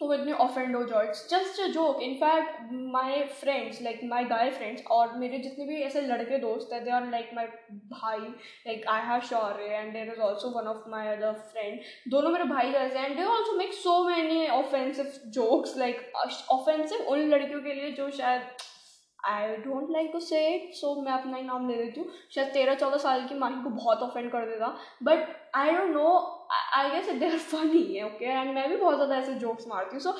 तो 0.00 0.12
इतने 0.14 0.32
ऑफेंड 0.32 0.76
हो 0.76 1.00
it's 1.02 1.28
just 1.30 1.60
a 1.60 1.66
joke 1.72 2.02
in fact 2.02 2.72
my 2.92 3.22
friends 3.40 3.80
like 3.82 4.00
my 4.10 4.24
guy 4.24 4.50
friends 4.50 4.82
और 4.90 5.16
मेरे 5.18 5.38
जितने 5.38 5.64
भी 5.66 5.80
ऐसे 5.82 6.00
लड़के 6.00 6.38
दोस्त 6.38 6.72
हैं 6.72 6.82
दे 6.84 6.90
आर 6.90 7.08
लाइक 7.10 7.30
माई 7.34 7.46
भाई. 7.92 8.18
Like 8.18 8.86
I 8.88 9.02
have 9.06 9.20
Shaurya 9.30 9.64
and 9.64 9.92
there 9.92 10.12
is 10.12 10.20
also 10.20 10.50
one 10.50 10.68
of 10.68 10.88
my 10.90 11.06
other 11.06 11.32
friend 11.50 11.80
दोनों 12.10 12.30
मेरे 12.30 12.44
भाई 12.44 12.70
जैसे 12.72 13.00
and 13.00 13.16
they 13.16 13.24
also 13.24 13.56
make 13.58 13.72
so 13.74 14.02
many 14.04 14.46
offensive 14.48 15.12
jokes 15.38 15.76
like 15.78 16.12
offensive 16.50 17.06
उन 17.06 17.28
लड़कियों 17.30 17.60
के 17.60 17.74
लिए 17.74 17.90
जो 17.92 18.10
शायद 18.12 18.42
I 19.26 19.56
don't 19.62 19.90
like 19.90 20.10
to 20.12 20.20
say 20.20 20.46
it 20.48 20.74
so 20.74 20.94
मैं 21.02 21.12
अपना 21.12 21.36
ही 21.36 21.42
नाम 21.44 21.68
ले 21.68 21.76
देती 21.76 22.00
हूँ. 22.00 22.08
शायद 22.34 22.48
तेरह 22.52 22.74
चौदह 22.74 22.96
साल 22.98 23.26
की 23.28 23.34
माही 23.34 23.62
को 23.62 23.70
बहुत 23.70 24.02
ऑफेंड 24.02 24.30
कर 24.32 24.46
देगा. 24.50 24.66
But 25.02 25.28
I 25.54 25.70
don't 25.72 25.90
know 25.90 26.10
I 26.76 26.90
guess 26.90 27.08
it 27.08 27.18
there 27.20 27.36
funny 27.38 27.82
है 27.84 28.04
ओके 28.04 28.24
एंड 28.24 28.54
मैं 28.54 28.68
भी 28.68 28.76
बहुत 28.76 28.94
ज़्यादा 28.96 29.16
ऐसे 29.16 29.34
जोक्स 29.36 29.66
मारती 29.68 29.96
हूँ। 29.96 30.00
सो 30.02 30.14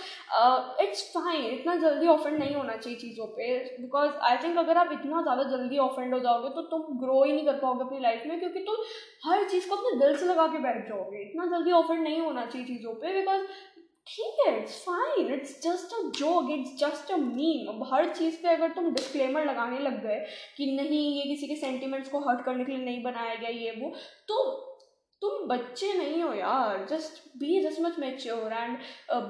इट्स 0.82 1.02
फाइन 1.12 1.44
इतना 1.46 1.74
जल्दी 1.76 2.06
ऑफेंड 2.08 2.38
नहीं 2.38 2.54
होना 2.54 2.76
चाहिए 2.76 2.98
चीज़ों 2.98 3.26
पे 3.36 3.56
बिकॉज़ 3.80 4.10
आई 4.30 4.36
थिंक 4.44 4.58
अगर 4.58 4.78
आप 4.78 4.92
इतना 4.92 5.22
ज़्यादा 5.22 5.42
जल्दी 5.50 5.78
ऑफेंड 5.78 6.14
हो 6.14 6.20
जाओगे 6.20 6.48
तो 6.56 6.62
तुम 6.70 6.98
ग्रो 7.00 7.22
ही 7.24 7.32
नहीं 7.32 7.46
कर 7.46 7.58
पाओगे 7.60 7.84
अपनी 7.84 8.00
लाइफ 8.00 8.22
में, 8.26 8.38
क्योंकि 8.40 8.60
तुम 8.60 9.30
हर 9.30 9.48
चीज़ 9.48 9.68
को 9.68 9.76
अपने 9.76 9.98
दिल 10.00 10.16
से 10.16 10.26
लगा 10.26 10.46
के 10.46 10.58
बैठ 10.60 10.88
जाओगे। 10.88 11.22
इतना 11.22 11.46
जल्दी 11.56 11.72
ऑफेंड 11.72 12.02
नहीं 12.02 12.20
होना 12.20 12.46
चाहिए 12.46 12.66
चीज़ों 12.66 12.94
पर 12.94 13.14
बिकॉज़ 13.14 13.46
ठीक 14.06 14.36
है 14.40 14.52
it's 14.58 14.76
fine 14.82 15.32
it's 15.34 15.50
just 15.62 15.92
a 15.94 16.02
joke 16.18 16.50
it's 16.50 16.76
just 16.78 17.10
a 17.12 17.16
meme 17.16 17.66
अब 17.68 17.82
हर 17.92 18.08
चीज़ 18.12 18.36
पे 18.42 18.48
अगर 18.48 18.70
तुम 18.74 18.92
डिस्क्लेमर 18.92 19.44
लगाने 19.46 19.78
लग 19.78 20.00
गए 20.02 20.24
कि 20.56 20.66
नहीं, 20.76 21.00
ये 21.16 21.22
किसी 21.24 21.46
के 21.48 21.56
सेंटिमेंट्स 21.56 22.08
को 22.10 22.18
हर्ट 22.28 22.44
करने 22.44 22.64
के 22.64 22.72
लिए 22.72 22.84
नहीं 22.84 23.02
बनाया 23.02 23.34
गया, 23.34 23.50
ये 23.50 23.70
वो 23.80 23.92
तो 24.28 24.67
तुम 25.22 25.46
बच्चे 25.48 25.92
नहीं 25.94 26.22
हो 26.22 26.32
यार 26.32 26.84
just 26.90 27.22
be 27.38 27.60
just 27.62 27.80
much 27.80 27.98
mature 27.98 28.52
and 28.52 28.78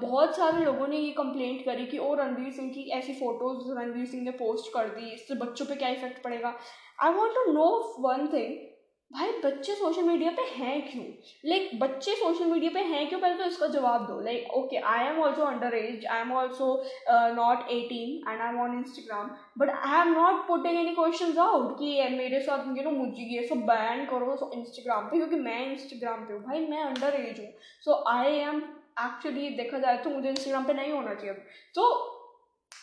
बहुत 0.00 0.36
सारे 0.36 0.64
लोगों 0.64 0.86
ने 0.86 0.96
ये 0.96 1.10
कंप्लेंट 1.12 1.64
करी 1.64 1.86
कि, 1.86 1.98
ओ, 1.98 2.14
रणवीर 2.14 2.50
सिंह 2.52 2.70
की 2.70 2.88
ऐसी 2.90 3.12
फ़ोटोज़ 3.14 3.70
रणवीर 3.78 4.06
सिंह 4.06 4.22
ने 4.24 4.30
पोस्ट 4.40 4.72
कर 4.74 4.88
दी, 4.88 5.10
इससे 5.14 5.34
बच्चों 5.34 5.66
पे 5.66 5.76
क्या 5.76 5.88
इफ़ेक्ट 5.88 6.22
पड़ेगा? 6.24 6.54
I 7.02 7.12
want 7.12 7.34
to 7.34 7.52
know 7.52 7.68
one 8.00 8.26
thing 8.32 8.56
भाई, 9.10 9.28
बच्चे 9.44 9.74
सोशल 9.74 10.02
मीडिया 10.02 10.30
पे 10.30 10.42
हैं 10.54 10.80
क्यों? 10.88 11.04
लाइक 11.44 11.70
बच्चे 11.80 12.14
सोशल 12.14 12.44
मीडिया 12.46 12.70
पे 12.70 12.80
हैं 12.80 13.08
क्यों? 13.08 13.20
पहले 13.20 13.34
तो 13.34 13.44
इसका 13.44 13.66
जवाब 13.68 14.06
दो। 14.06 14.20
Like 14.22 14.50
okay 14.54 14.76
I 14.86 15.06
am 15.06 15.20
also 15.22 15.42
under 15.42 15.74
age 15.74 16.04
I 16.06 16.20
am 16.20 16.32
also 16.36 16.66
not 17.34 17.70
eighteen 17.72 18.30
and 18.30 18.40
I 18.40 18.48
am 18.48 18.60
on 18.62 18.76
Instagram 18.78 19.30
but 19.58 19.70
I 19.70 20.00
am 20.00 20.12
not 20.14 20.46
putting 20.48 20.78
any 20.80 20.94
question 20.94 21.38
out 21.38 21.72
कि 21.78 22.08
मेरे 22.16 22.40
साथ 22.40 22.76
यू 22.78 22.84
नो 22.84 22.90
मुझे 22.90 23.22
ये 23.30 23.46
सब 23.48 23.64
बैन 23.66 24.04
करो 24.06 24.50
इंस्टाग्राम 24.54 25.08
पे, 25.08 25.16
क्योंकि 25.16 25.36
मैं 25.38 25.66
इंस्टाग्राम 25.66 26.24
पे 26.26 26.34
हूँ। 26.34 26.42
भाई, 26.42 26.66
मैं 26.66 26.82
अंडर 26.82 27.20
एज 27.20 27.40
हूँ। 27.40 27.48
सो 27.84 28.02
आई 28.08 28.34
एम 28.34 28.62
एक्चुअली 29.00 29.48
देखा 29.56 29.78
जाए 29.78 29.96
तो 30.04 30.10
मुझे 30.10 30.28
इंस्टाग्राम 30.28 30.64
पे 30.66 30.72
नहीं 30.74 30.92
होना 30.92 31.14
चाहिए। 31.14 31.34
तो 31.74 31.84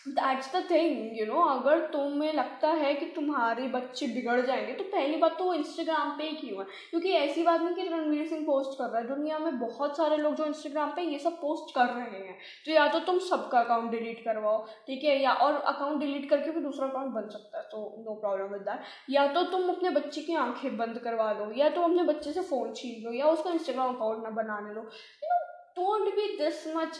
that's 0.06 0.52
the 0.56 0.62
thing 0.72 1.18
you 1.18 1.26
know 1.26 1.42
अगर 1.42 1.80
तुम्हें 1.92 2.34
लगता 2.34 2.70
है 2.72 2.94
कि 2.96 3.06
तुम्हारे 3.06 3.68
बच्चे 3.68 4.08
बिगड़ 4.08 4.40
जाएँगे 4.42 4.74
तो 4.74 4.84
पहली 4.84 5.18
बात 5.18 5.38
तो 5.38 5.46
वो 5.46 5.54
इंस्टाग्राम 5.54 6.12
पे 6.18 6.24
ही 6.24 6.36
क्यों 6.38 6.60
है? 6.60 6.66
क्योंकि 6.90 7.12
ऐसी 7.12 7.44
बात 7.44 7.62
नहीं 7.62 7.76
कि 7.76 7.88
रणवीर 7.88 8.28
सिंह 8.28 8.46
पोस्ट 8.46 8.78
कर 8.80 8.90
रहा 8.90 9.02
है। 9.02 9.08
दुनिया 9.08 9.40
में 9.40 9.60
बहुत 9.60 9.98
सारे 9.98 10.18
लोग 10.18 10.36
जो 10.36 10.46
इंस्टाग्राम 10.46 10.92
पे 10.96 11.02
ये 11.02 11.20
सब 11.20 11.40
पोस्ट 11.42 11.74
कर 11.76 11.94
रहे 11.94 12.20
हैं। 12.20 12.38
तो 12.66 12.72
या 12.72 12.88
तो 12.88 13.00
तुम 13.00 13.20
सबका 13.20 13.60
अकाउंट 13.60 13.92
डिलीट 13.92 14.24
करवाओ, 14.26 14.64
ठीक 14.88 15.04
है, 15.04 15.18
या 15.22 15.34
और 15.34 15.56
अकाउंट 15.56 16.00
डिलीट 16.00 16.30
करके 16.30 16.52
भी 16.52 16.62
दूसरा 16.62 16.88
अकाउंट 16.88 17.14
बन 17.14 17.30
सकता 17.30 17.58
है 17.58 17.64
तो 17.72 18.04
नो 18.06 18.16
प्रॉब्लम 18.16 18.54
विद 18.54 18.62
दैट 18.62 19.10
या 19.10 19.28
तो 19.34 19.44
तुम 19.52 19.70
अपने 19.70 19.90
बच्चे 19.90 20.22
की 20.22 20.36
आँखें 20.36 20.78
बंद 20.78 21.00
करवा 21.00 21.32
लो, 21.32 21.52
या 21.54 21.70
तो 21.70 21.82
अपने 21.82 22.04
बच्चे 22.04 22.34
से 22.34 22.42
फ़ोन 22.44 22.74
छीन 22.74 23.04
लो, 23.06 23.14
या 23.14 23.28
उसका 23.28 23.52
इंस्टाग्राम 23.52 23.96
अकाउंट 23.96 24.24
ना 24.24 24.30
बनाने 24.42 24.74
लो। 24.74 24.82
You 24.82 25.34
know 25.34 25.44
don't 25.78 26.16
be 26.16 26.28
this 26.38 26.66
much 26.76 27.00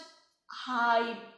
hype 0.50 1.38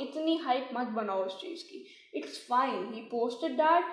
इतनी 0.00 0.36
हाइप 0.36 0.68
मत 0.74 0.88
बनाओ 0.96 1.24
उस 1.24 1.40
चीज़ 1.40 1.62
की। 1.64 1.84
It's 2.14 2.38
fine 2.48 2.92
he 2.94 3.00
posted 3.10 3.52
that 3.56 3.84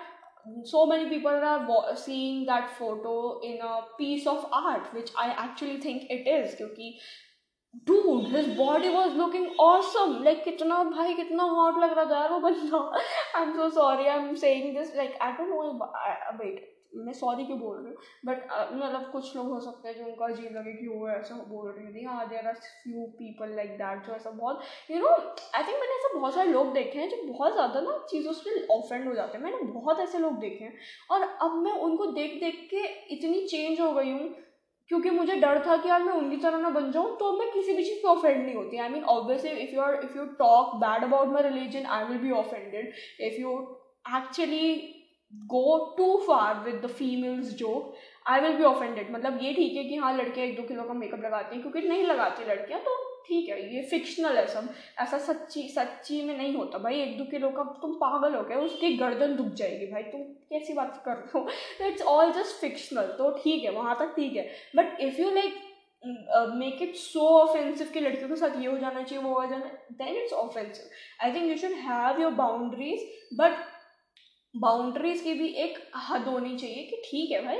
so 0.66 0.84
many 0.86 1.04
people 1.10 1.44
are 1.44 1.94
seeing 1.96 2.46
that 2.46 2.68
photo 2.78 3.40
in 3.44 3.58
a 3.58 3.80
piece 3.98 4.26
of 4.26 4.46
art 4.54 4.94
which 4.94 5.12
I 5.18 5.30
actually 5.44 5.78
think 5.84 6.10
it 6.10 6.28
is 6.28 6.56
क्योंकि 6.56 6.98
dude 7.86 8.26
his 8.26 8.48
body 8.56 8.88
was 8.88 9.14
looking 9.16 9.60
awesome 9.60 10.22
like 10.24 10.42
कितना 10.44 10.82
भाई, 10.84 11.14
कितना 11.14 11.42
hot 11.42 11.78
लग 11.78 11.92
रहा 11.98 12.04
था 12.10 12.20
यार 12.20 12.32
वो 12.32 12.38
बंदा। 12.40 12.78
I 13.36 13.42
am 13.42 13.52
so 13.56 13.68
sorry 13.70 14.06
I 14.06 14.18
am 14.18 14.34
saying 14.34 14.76
this 14.76 14.96
like 14.96 15.18
I 15.22 15.32
don't 15.32 15.48
know 15.48 15.62
wait 16.38 16.79
मैं 16.96 17.12
सॉरी 17.14 17.44
क्यों 17.44 17.58
बोल 17.58 17.76
रही 17.76 17.86
हूँ? 17.86 17.96
बट 18.26 18.44
मतलब 18.74 19.10
कुछ 19.12 19.36
लोग 19.36 19.48
हो 19.48 19.58
सकते 19.60 19.88
हैं 19.88 19.96
जो 19.96 20.04
उनको 20.04 20.24
अजीब 20.24 20.56
लगे 20.56 20.72
कि 20.72 20.86
वो 20.88 21.08
ऐसा 21.10 21.34
बोल 21.48 21.68
रही 21.68 21.94
थी 21.94 22.04
हाँ 22.04 22.28
there 22.28 22.46
are 22.48 22.54
few 22.54 23.06
people 23.18 23.54
like 23.56 23.70
that 23.78 24.06
जो 24.06 24.14
ऐसा 24.14 24.30
बहुत 24.32 24.62
यू 24.90 24.98
नो 24.98 25.08
आई 25.08 25.62
थिंक 25.62 25.78
मैंने 25.80 25.94
ऐसे 25.94 26.14
बहुत 26.14 26.34
सारे 26.34 26.50
लोग 26.50 26.72
देखे 26.74 26.98
हैं 26.98 27.08
जो 27.10 27.22
बहुत 27.26 27.52
ज़्यादा 27.54 27.80
ना 27.80 27.98
चीज़ों 28.10 28.32
से 28.34 28.66
ऑफेंड 28.72 29.08
हो 29.08 29.14
जाते 29.14 29.38
हैं। 29.38 29.44
मैंने 29.44 29.72
बहुत 29.72 30.00
ऐसे 30.00 30.18
लोग 30.18 30.38
देखे 30.40 30.64
हैं। 30.64 30.74
और 31.10 31.22
अब 31.22 31.56
मैं 31.64 31.72
उनको 31.80 32.06
देख 32.12 32.40
देख 32.40 32.66
के 32.70 32.84
इतनी 33.14 33.46
चेंज 33.46 33.80
हो 33.80 33.92
गई 33.92 34.10
हूँ, 34.10 34.28
क्योंकि 34.90 35.10
मुझे 35.10 35.34
डर 35.36 35.64
था 35.66 35.76
कि 35.76 35.88
यार 35.88 36.02
मैं 36.02 36.12
उनकी 36.14 36.36
तरह 36.38 36.58
ना 36.58 36.70
बन 36.70 36.90
जाऊँ 36.92 37.16
तो 37.18 37.32
मैं 37.38 37.50
किसी 37.52 37.72
भी 37.72 37.84
चीज़ 37.84 37.98
पे 37.98 38.08
ऑफेंड 38.08 38.44
नहीं 38.44 38.54
होती। 38.54 38.78
I 38.78 38.88
mean 38.88 39.04
obviously 39.08 39.50
if 39.50 39.74
you 39.74 39.80
are 39.80 40.00
if 40.04 40.16
you 40.18 40.24
talk 40.38 40.74
bad 40.76 41.04
about 41.04 41.28
my 41.32 41.42
religion 41.42 41.86
I 41.88 42.04
will 42.04 42.18
be 42.18 42.30
offended 42.38 42.92
if 43.20 43.40
you 43.40 43.58
actually 44.16 44.96
go 45.32 45.94
too 45.98 46.16
far 46.26 46.62
with 46.64 46.80
the 46.84 46.86
females 46.92 47.52
joke 47.56 47.94
I 48.28 48.40
will 48.40 48.56
be 48.56 48.64
offended 48.64 49.10
मतलब 49.12 49.38
ये 49.42 49.52
ठीक 49.54 49.76
है 49.76 49.84
कि 49.84 49.96
हाँ 49.96 50.16
लड़के 50.16 50.42
एक 50.42 50.56
दो 50.56 50.62
kilo 50.68 50.82
का 50.84 50.94
मेकअप 50.94 51.24
लगाते 51.24 51.54
हैं, 51.54 51.62
क्योंकि 51.62 51.88
नहीं 51.88 52.04
लगाती 52.06 52.44
लड़कियाँ 52.44 52.80
तो 52.80 52.96
ठीक 53.26 53.48
है, 53.48 53.56
ये 53.74 53.82
फिक्शनल 53.90 54.36
है 54.36 54.46
सब 54.48 54.68
ऐसा 55.00 55.18
सच्ची 55.20 55.62
सच्ची 55.68 56.20
में 56.22 56.36
नहीं 56.36 56.54
होता। 56.54 56.78
भाई, 56.78 57.00
एक 57.00 57.16
दो 57.18 57.24
किलो 57.30 57.48
का 57.50 57.62
तुम 57.82 57.92
पागल 57.96 58.34
हो 58.34 58.42
गए, 58.44 58.54
उसकी 58.56 58.96
गर्दन 58.96 59.36
दुख 59.36 59.52
जाएगी। 59.54 59.86
भाई, 59.86 60.02
तुम 60.04 60.20
कैसी 60.50 60.72
बात 60.74 61.02
कर 61.04 61.16
रहे 61.16 61.38
हो? 61.38 61.46
इट्स 61.88 62.02
ऑल 62.04 62.32
जस्ट 62.32 62.60
फिक्शनल 62.60 63.12
तो 63.18 63.30
ठीक 63.34 63.64
है, 63.64 63.70
वहाँ 63.72 63.96
तक 63.98 64.14
ठीक 64.16 64.36
है। 64.36 64.48
But 64.76 65.00
if 65.00 65.20
you 65.20 65.30
like 65.30 65.54
make 66.54 66.82
it 66.82 66.94
so 66.96 67.26
offensive 67.38 67.88
कि 67.94 68.00
लड़कियों 68.00 68.28
के 68.28 68.36
साथ 68.36 68.60
ये 68.60 68.66
हो 68.66 68.76
जाना 68.78 69.02
चाहिए, 69.02 69.24
वो 69.24 69.34
हो 69.34 69.46
जाना 69.46 69.66
then 69.94 70.16
it's 70.16 70.32
offensive 70.34 71.24
I 71.24 71.34
think 71.34 71.50
you 71.50 71.56
should 71.58 71.76
have 71.80 72.20
your 72.22 72.32
boundaries 72.34 73.08
but 73.40 73.58
boundaries 74.54 75.20
की 75.20 75.32
भी 75.34 75.48
एक 75.64 75.78
हद 76.08 76.26
होनी 76.28 76.56
चाहिए 76.56 76.82
कि 76.84 76.96
ठीक 77.04 77.30
है 77.30 77.44
भाई, 77.44 77.58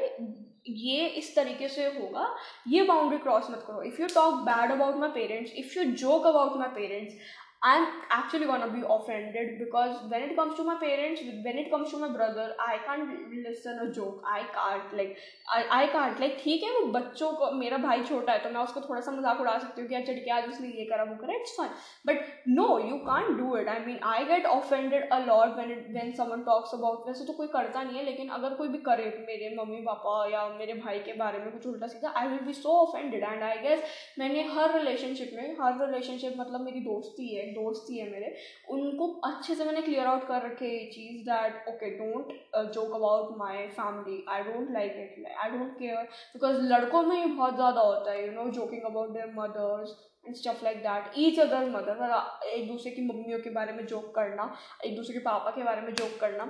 ये 0.68 1.06
इस 1.08 1.34
तरीके 1.36 1.68
से 1.68 1.84
होगा, 1.84 2.26
ये 2.68 2.82
बाउंड्री 2.82 3.18
क्रॉस 3.18 3.50
मत 3.50 3.64
करो। 3.66 3.82
If 3.82 4.00
you 4.02 4.08
talk 4.14 4.34
bad 4.44 4.72
about 4.72 4.96
my 4.96 5.10
parents 5.10 5.52
if 5.54 5.78
you 5.78 5.84
joke 5.94 6.26
about 6.26 6.58
my 6.58 6.68
parents 6.74 7.14
I'm 7.62 7.86
actually 8.08 8.46
gonna 8.46 8.68
be 8.68 8.82
offended 8.88 9.58
because 9.58 9.98
when 10.08 10.22
it 10.22 10.34
comes 10.34 10.56
to 10.56 10.64
my 10.64 10.76
parents, 10.76 11.20
when 11.44 11.58
it 11.58 11.70
comes 11.70 11.90
to 11.90 11.98
my 11.98 12.08
brother, 12.08 12.54
I 12.58 12.78
can't 12.78 13.10
listen 13.38 13.78
a 13.80 13.92
joke. 13.92 14.22
I 14.26 14.44
can't 14.50 14.96
like 14.96 15.18
I 15.46 15.60
I 15.70 15.86
can't. 15.88 16.20
Like 16.20 16.38
ठीक 16.40 16.62
है 16.62 16.70
वो 16.72 16.86
बच्चों 16.92 17.30
को 17.32 17.50
मेरा 17.54 17.78
भाई 17.78 18.04
छोटा 18.04 18.32
है 18.32 18.42
तो 18.42 18.50
मैं 18.50 18.60
उसको 18.60 18.80
थोड़ा 18.80 19.00
सा 19.00 19.12
मज़ाक 19.12 19.40
उड़ा 19.40 19.58
सकती 19.58 19.80
हूँ 19.80 19.88
कि 19.88 19.94
अच्छा 19.94 20.12
ठीक 20.12 20.26
है 20.26 20.32
आज 20.36 20.48
उसने 20.48 20.68
ये 20.68 20.84
करा 20.84 21.04
वो 21.04 21.16
करा 21.16 21.34
it's 21.34 21.56
fine 21.56 21.72
but 22.06 22.48
no 22.48 22.78
you 22.86 22.96
can't 23.08 23.28
do 23.38 23.56
it 23.56 23.68
I 23.68 23.84
mean 23.86 23.98
I 24.12 24.24
get 24.32 24.46
offended 24.46 25.08
a 25.08 25.18
lot 25.26 25.54
when 25.56 25.70
it 25.72 25.86
when 25.90 26.12
someone 26.22 26.42
talks 26.44 26.74
about 26.74 27.06
वैसे 27.08 27.26
तो 27.26 27.32
कोई 27.32 27.48
करता 27.58 27.82
नहीं 27.82 27.98
है 27.98 28.04
लेकिन 28.04 28.28
अगर 28.38 28.54
कोई 28.62 28.68
भी 28.68 28.78
करे 28.88 29.12
मेरे 29.26 29.54
मम्मी 29.58 29.82
पापा 29.82 30.16
या 30.30 30.48
मेरे 30.56 30.80
भाई 30.80 30.98
के 31.02 31.18
बारे 31.20 31.44
में 31.44 31.52
कुछ 31.52 31.66
उल्टा 31.66 31.86
सीधा 31.88 32.14
I 32.16 32.28
will 32.28 32.40
be 32.46 32.52
so 32.62 32.80
offended 32.86 33.22
and 33.24 33.42
I 33.42 33.62
guess 33.68 33.84
मैंने 34.18 34.48
हर 34.56 34.76
रिलेशनशिप 34.78 35.36
में 35.36 35.56
हर 35.60 35.80
रिलेशनशिप 35.86 36.40
मतलब 36.40 36.64
मेरी 36.64 36.80
दोस्ती 36.82 37.34
है 37.34 37.48
दोस्ती 37.54 37.98
है 37.98 38.10
मेरे 38.10 38.34
उनको 38.70 39.08
अच्छे 39.24 39.54
से 39.54 39.64
मैंने 39.64 39.82
क्लियर 39.82 40.06
आउट 40.06 40.26
कर 40.28 40.42
रखे 40.42 40.68
ये 40.68 40.84
चीज़ 40.92 41.22
that 41.24 41.68
okay 41.68 41.90
don't 41.98 42.32
joke 42.74 42.94
about 42.94 43.36
my 43.38 43.66
family 43.70 44.24
I 44.28 44.42
don't 44.42 44.70
like 44.70 44.92
it 44.98 45.26
I 45.36 45.50
don't 45.50 45.78
care 45.78 46.02
because 46.34 46.60
लड़कों 46.64 47.02
में 47.02 47.16
ही 47.16 47.24
बहुत 47.24 47.54
ज़्यादा 47.54 47.80
होता 47.80 48.12
है 48.12 48.26
you 48.26 48.32
know 48.32 48.50
joking 48.50 48.82
about 48.84 49.10
their 49.10 49.32
mothers 49.34 49.96
and 50.26 50.34
stuff 50.36 50.64
like 50.64 50.78
that 50.78 51.12
each 51.18 51.38
other 51.40 51.68
mother 51.70 52.02
एक 52.46 52.66
दूसरे 52.68 52.92
की 52.92 53.02
मम्मियों 53.02 53.38
के 53.38 53.50
बारे 53.50 53.72
में 53.72 53.86
जोक 53.86 54.14
करना 54.14 54.54
एक 54.84 54.96
दूसरे 54.96 55.14
के 55.14 55.24
पापा 55.24 55.50
के 55.50 55.62
बारे 55.62 55.80
में 55.80 55.94
जोक 55.94 56.18
करना 56.20 56.44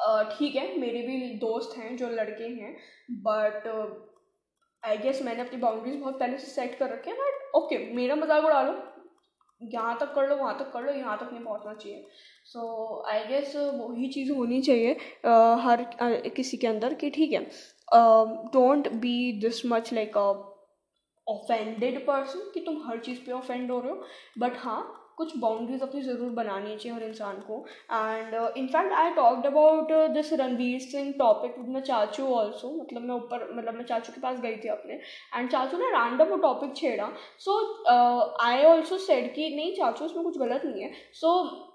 ठीक 0.00 0.52
uh, 0.54 0.60
है 0.60 0.78
मेरे 0.78 1.00
भी 1.02 1.34
दोस्त 1.38 1.78
हैं 1.78 1.96
जो 1.96 2.08
लड़के 2.08 2.44
हैं 2.44 2.76
बट 3.10 3.66
आई 4.82 4.98
गेस 4.98 5.22
मैंने 5.22 5.40
अपनी 5.40 5.58
बाउंड्रीज 5.58 6.00
बहुत 6.00 6.18
पहले 6.18 6.38
से 6.38 6.46
सेट 6.46 6.78
कर 6.78 6.90
रखे 6.90 7.10
हैं 7.10 7.18
बट 7.18 7.56
ओके 7.56 7.78
मेरा 7.94 8.14
मज़ाक 8.16 8.44
उड़ा 8.44 8.62
लो। 8.62 8.72
यहाँ 9.60 9.96
तक 10.00 10.12
कर 10.14 10.28
लो 10.28 10.36
वहाँ 10.36 10.58
तक 10.58 10.70
कर 10.72 10.82
लो 10.82 10.92
यहाँ 10.92 11.16
तक 11.18 11.32
नहीं 11.32 11.44
पहुँचना 11.44 11.72
चाहिए। 11.74 12.06
सो 12.46 12.60
आई 13.10 13.24
गेस 13.26 13.54
वही 13.56 14.08
चीज़ 14.08 14.32
होनी 14.32 14.60
चाहिए 14.62 14.94
uh, 14.94 15.58
हर 15.60 15.82
uh, 15.82 16.34
किसी 16.36 16.56
के 16.56 16.66
अंदर 16.66 16.94
कि 16.94 17.10
ठीक 17.10 17.32
है 17.32 17.44
don't 18.52 18.88
be 19.02 19.32
this 19.40 19.64
much 19.66 19.92
like 19.92 20.18
a 20.18 20.32
offended 21.26 21.98
person 22.06 22.50
कि 22.54 22.60
तुम 22.66 22.76
हर 22.86 22.98
चीज़ 23.00 23.18
पे 23.26 23.32
ऑफेंड 23.32 23.70
हो 23.70 23.80
रहे 23.80 23.90
हो। 23.90 24.04
बट 24.38 24.56
हाँ 24.58 24.80
कुछ 25.18 25.36
बाउंड्रीज 25.38 25.82
अपनी 25.82 26.00
ज़रूर 26.02 26.30
बनानी 26.32 26.76
चाहिए 26.76 26.96
हर 26.96 27.02
इंसान 27.04 27.40
को। 27.48 27.64
And 27.92 28.34
in fact 28.56 28.92
I 28.94 29.10
talked 29.14 29.46
about 29.46 29.92
this 30.14 30.32
Ranveer 30.40 30.80
Singh 30.80 31.12
topic 31.18 31.58
with 31.58 31.68
my 31.68 31.82
चाचू 31.82 32.26
ऑल्सो 32.34 32.70
मतलब 32.72 33.02
मैं 33.02 33.14
ऊपर 33.14 33.48
मतलब 33.54 33.74
मैं 33.74 33.84
चाचू 33.84 34.12
के 34.12 34.20
पास 34.20 34.40
गई 34.40 34.56
थी 34.56 34.68
अपने। 34.68 35.00
एंड 35.34 35.50
चाचू 35.50 35.78
ने 35.78 35.90
रैंडम 35.92 36.30
वो 36.30 36.36
टॉपिक 36.42 36.76
छेड़ा. 36.76 37.10
सो 37.38 37.58
आई 38.42 38.64
ऑल्सो 38.64 38.98
सेड 38.98 39.34
कि 39.34 39.48
नहीं 39.56 39.74
चाचू 39.76 40.04
उसमें 40.04 40.24
कुछ 40.24 40.38
गलत 40.38 40.64
नहीं 40.64 40.82
है. 40.82 40.92
सो 41.12 41.28
so, 41.38 41.67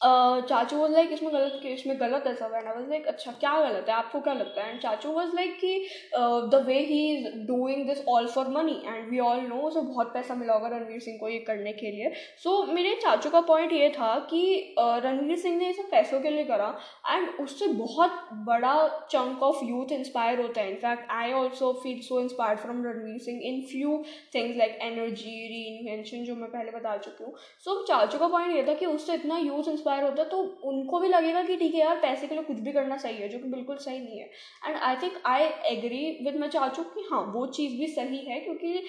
चाचू 0.00 0.76
वॉज़ 0.76 0.92
लाइक 0.92 1.12
इसमें 1.12 1.32
गलत 1.32 1.60
इसमें 1.66 1.98
गलत 2.00 2.24
है 2.26 2.34
सब 2.36 2.52
एंड 2.54 2.66
आई 2.66 2.72
वॉज़ 2.74 2.88
लाइक 2.88 3.06
अच्छा 3.08 3.30
क्या 3.32 3.52
गलत 3.60 3.88
है? 3.88 3.94
आपको 3.94 4.20
क्या 4.20 4.32
लगता 4.34 4.62
है? 4.62 4.70
एंड 4.70 4.80
चाचू 4.80 5.10
वॉज़ 5.12 5.34
लाइक 5.36 5.56
कि 5.60 5.86
the 6.14 6.62
way 6.66 6.78
he 6.80 7.00
is 7.12 7.28
doing 7.46 7.86
this 7.88 8.04
all 8.08 8.26
for 8.28 8.48
money 8.56 8.80
and 8.86 9.08
we 9.10 9.18
all 9.20 9.40
know 9.42 9.60
उसे 9.68 9.80
बहुत 9.82 10.12
पैसा 10.14 10.34
मिला 10.34 10.54
होगा 10.54 10.68
रणवीर 10.68 11.00
सिंह 11.00 11.18
को 11.20 11.28
ये 11.28 11.38
करने 11.46 11.72
के 11.72 11.90
लिए। 11.90 12.12
सो 12.42 12.50
so, 12.56 12.74
मेरे 12.74 12.94
चाचू 13.02 13.30
का 13.30 13.40
पॉइंट 13.42 13.72
ये 13.72 13.88
था 13.90 14.18
कि 14.30 14.42
रणवीर 14.78 15.38
सिंह 15.38 15.56
ने 15.58 15.66
ये 15.66 15.72
सब 15.72 15.90
पैसों 15.90 16.20
के 16.20 16.30
लिए 16.30 16.44
करा 16.44 16.68
एंड 17.10 17.28
उससे 17.40 17.66
बहुत 17.74 18.28
बड़ा 18.46 18.74
चंक 19.10 19.42
ऑफ़ 19.42 19.64
यूथ 19.64 19.92
इंस्पायर 19.92 20.40
होता 20.40 20.60
है। 20.60 20.70
In fact 20.70 21.10
I 21.12 21.32
also 21.32 21.72
feel 21.82 22.00
so 22.02 22.20
inspired 22.20 22.60
from 22.60 22.84
Ranveer 22.86 23.18
Singh 23.20 23.40
in 23.44 23.60
few 23.70 23.96
things 24.34 24.56
like 24.56 24.78
energy 24.82 25.36
reinvention 25.68 26.24
जो 26.24 26.34
मैं 26.36 26.50
पहले 26.50 26.70
बता 26.70 26.96
चुकी 26.98 27.24
हूँ। 27.24 27.34
सो 27.64 27.70
so, 27.70 27.86
चाचू 27.88 28.18
का 28.18 28.28
पॉइंट 28.28 28.56
ये 28.56 28.62
था 28.68 28.74
कि 28.74 28.86
उससे 28.86 29.14
इतना 29.14 29.38
यूथ 29.38 29.68
इंस्पायर 29.84 30.04
होता 30.04 30.22
है 30.22 30.28
तो 30.28 30.38
उनको 30.64 30.98
भी 31.00 31.08
लगेगा 31.08 31.42
कि 31.44 31.56
ठीक 31.56 31.74
है 31.74 31.80
यार, 31.80 31.96
पैसे 32.00 32.26
के 32.26 32.34
लिए 32.34 32.44
कुछ 32.44 32.58
भी 32.58 32.72
करना 32.72 32.96
सही 32.98 33.16
है, 33.16 33.28
जो 33.28 33.38
कि 33.38 33.48
बिल्कुल 33.48 33.76
सही 33.78 33.98
नहीं 33.98 34.18
है। 34.18 34.30
And 34.66 34.76
I 34.76 34.96
think 35.02 35.22
I 35.26 35.42
agree 35.70 36.04
with 36.24 36.36
मैं 36.40 36.48
चाचू 36.50 36.82
कि 36.84 37.06
हाँ 37.10 37.20
वो 37.34 37.46
चीज़ 37.48 37.78
भी 37.78 37.86
सही 37.88 38.18
है, 38.26 38.40
क्योंकि 38.40 38.82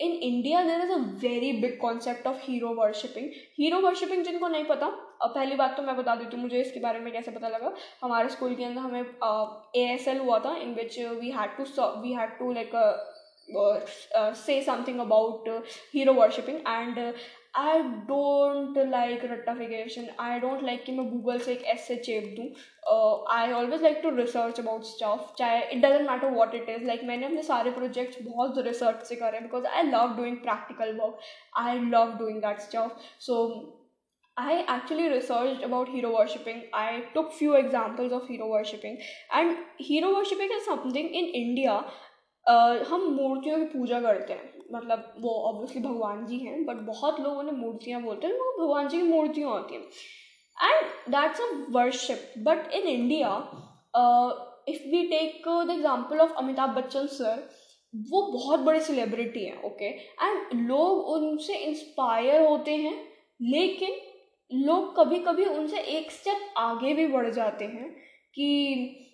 in 0.00 0.12
India 0.22 0.62
there 0.64 0.80
is 0.80 0.90
a 0.92 0.96
very 1.22 1.52
big 1.62 1.78
concept 1.80 2.26
of 2.26 2.38
hero 2.42 2.68
worshipping 2.74 3.30
hero 3.58 3.80
worshipping 3.80 4.24
जिनको 4.24 4.48
नहीं 4.48 4.64
पता 4.64 4.88
पहली 5.24 5.56
बात 5.56 5.76
तो 5.76 5.82
मैं 5.82 5.96
बता 5.96 6.14
देती 6.16 6.36
हूँ, 6.36 6.42
मुझे 6.42 6.60
इसके 6.60 6.80
बारे 6.80 7.00
में 7.00 7.12
कैसे 7.12 7.30
पता 7.30 7.48
लगा। 7.48 7.72
हमारे 8.02 8.28
स्कूल 8.28 8.54
के 8.54 8.64
अंदर 8.64 8.80
हमें 8.80 9.00
ए 9.00 9.86
एस 9.88 10.08
एल 10.08 10.18
हुआ 10.18 10.38
था 10.44 10.56
in 10.58 10.74
which 10.74 10.98
we 11.20 11.30
had 11.30 11.56
to 11.56 11.64
we 12.02 12.12
had 12.12 12.38
to 12.38 12.52
like 12.52 12.72
say 14.38 14.60
something 14.62 14.98
about 15.00 15.48
hero 15.94 16.12
worshipping 16.14 16.58
and 16.58 16.98
I 17.54 17.78
don't 18.08 18.78
like 18.90 19.24
रट्टाफिकेशन 19.30 20.06
I 20.20 20.38
don't 20.40 20.62
like 20.64 20.84
कि 20.84 20.92
मैं 20.92 21.08
गूगल 21.10 21.38
से 21.38 21.52
एक 21.52 21.64
ऐसे 21.74 21.96
चेप 21.96 22.24
दूँ. 22.36 22.46
I 23.36 23.52
always 23.52 23.82
like 23.82 24.00
to 24.02 24.10
research 24.16 24.60
about 24.60 24.84
stuff 24.84 25.34
चाहे 25.38 25.60
it 25.64 25.82
doesn't 25.84 26.08
matter 26.10 26.30
what 26.36 26.54
it 26.54 26.68
is 26.68 26.86
like 26.86 27.04
मैंने 27.04 27.26
अपने 27.26 27.42
सारे 27.42 27.70
प्रोजेक्ट्स 27.70 28.22
बहुत 28.22 28.58
रिसर्च 28.66 29.04
से 29.08 29.16
करे 29.16 29.40
because 29.40 29.66
I 29.66 29.82
love 29.90 30.16
doing 30.16 30.36
practical 30.48 30.96
work 31.00 31.18
I 31.66 31.78
love 31.94 32.16
doing 32.18 32.40
that 32.42 32.60
stuff 32.70 33.14
so 33.26 33.38
I 34.36 34.52
actually 34.72 35.06
researched 35.12 35.64
about 35.64 35.88
hero 35.94 36.10
worshipping. 36.12 36.60
I 36.82 37.00
took 37.14 37.32
few 37.32 37.56
examples 37.56 38.12
of 38.18 38.28
hero 38.28 38.46
worshipping, 38.52 38.94
and 39.38 39.58
hero 39.88 40.12
worshipping 40.14 40.54
is 40.58 40.64
something 40.68 41.10
in 41.20 41.28
India. 41.40 41.74
Uh, 42.46 42.78
हम 42.90 43.02
मूर्तियों 43.16 43.58
की 43.58 43.64
पूजा 43.72 44.00
करते 44.00 44.32
हैं. 44.32 44.51
मतलब 44.72 45.12
वो 45.20 45.34
obviously 45.48 45.82
भगवान 45.82 46.24
जी 46.26 46.38
हैं 46.38 46.64
but 46.66 46.76
बहुत 46.86 47.20
लोग 47.20 47.38
उन्हें 47.38 47.56
मूर्तियाँ 47.56 48.00
बोलते 48.02 48.26
हैं, 48.26 48.34
वो 48.34 48.52
भगवान 48.58 48.88
जी 48.88 48.96
की 48.96 49.08
मूर्तियाँ 49.08 49.50
होती 49.50 49.74
हैं। 49.74 49.82
And 50.58 51.12
that's 51.12 51.40
a 51.40 51.44
worship 51.70 52.32
but 52.44 52.72
in 52.74 52.86
India 52.88 53.36
if 54.68 54.82
we 54.90 55.02
take 55.08 55.48
the 55.48 55.70
example 55.70 56.20
of 56.20 56.32
Amitabh 56.38 56.70
Bachchan 56.76 57.06
sir 57.08 57.48
वो 57.94 58.20
बहुत 58.28 58.60
बड़े 58.60 58.80
सेलिब्रिटी 58.80 59.44
हैं 59.44 59.62
ओके 59.64 59.86
एंड 59.86 60.68
लोग 60.68 61.08
उनसे 61.10 61.54
इंस्पायर 61.56 62.40
होते 62.40 62.76
हैं, 62.76 62.94
लेकिन 63.40 64.00
लोग 64.50 64.94
कभी 64.96 65.18
कभी 65.20 65.44
उनसे 65.46 65.80
एक 65.90 66.10
स्टेप 66.10 66.54
आगे 66.58 66.94
भी 66.94 67.06
बढ़ 67.08 67.28
जाते 67.30 67.64
हैं 67.66 67.90
कि 68.34 69.11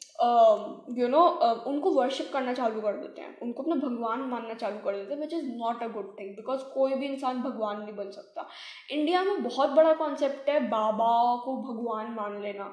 यू 0.99 1.09
नो 1.09 1.21
उनको 1.67 1.91
वर्शिप 1.93 2.31
करना 2.33 2.53
चालू 2.55 2.81
कर 2.81 2.97
देते 2.97 3.21
हैं। 3.23 3.39
उनको 3.43 3.63
अपना 3.63 3.75
भगवान 3.79 4.21
मानना 4.31 4.55
चालू 4.55 4.79
कर 4.85 4.97
देते 4.97 5.15
हैं 5.15 5.21
which 5.21 5.35
is 5.35 5.51
not 5.57 5.83
a 5.83 5.89
good 5.89 6.15
thing 6.21 6.35
because 6.37 6.63
कोई 6.75 6.95
भी 6.95 7.07
इंसान 7.07 7.43
भगवान 7.43 7.81
नहीं 7.81 7.95
बन 7.97 8.11
सकता। 8.13 8.49
इंडिया 8.93 9.23
में 9.25 9.43
बहुत 9.43 9.71
बड़ा 9.73 9.93
कॉन्सेप्ट 9.97 10.49
है 10.49 10.61
बाबा 10.71 11.37
को 11.45 11.57
भगवान 11.63 12.15
मान 12.15 12.41
लेना 12.43 12.73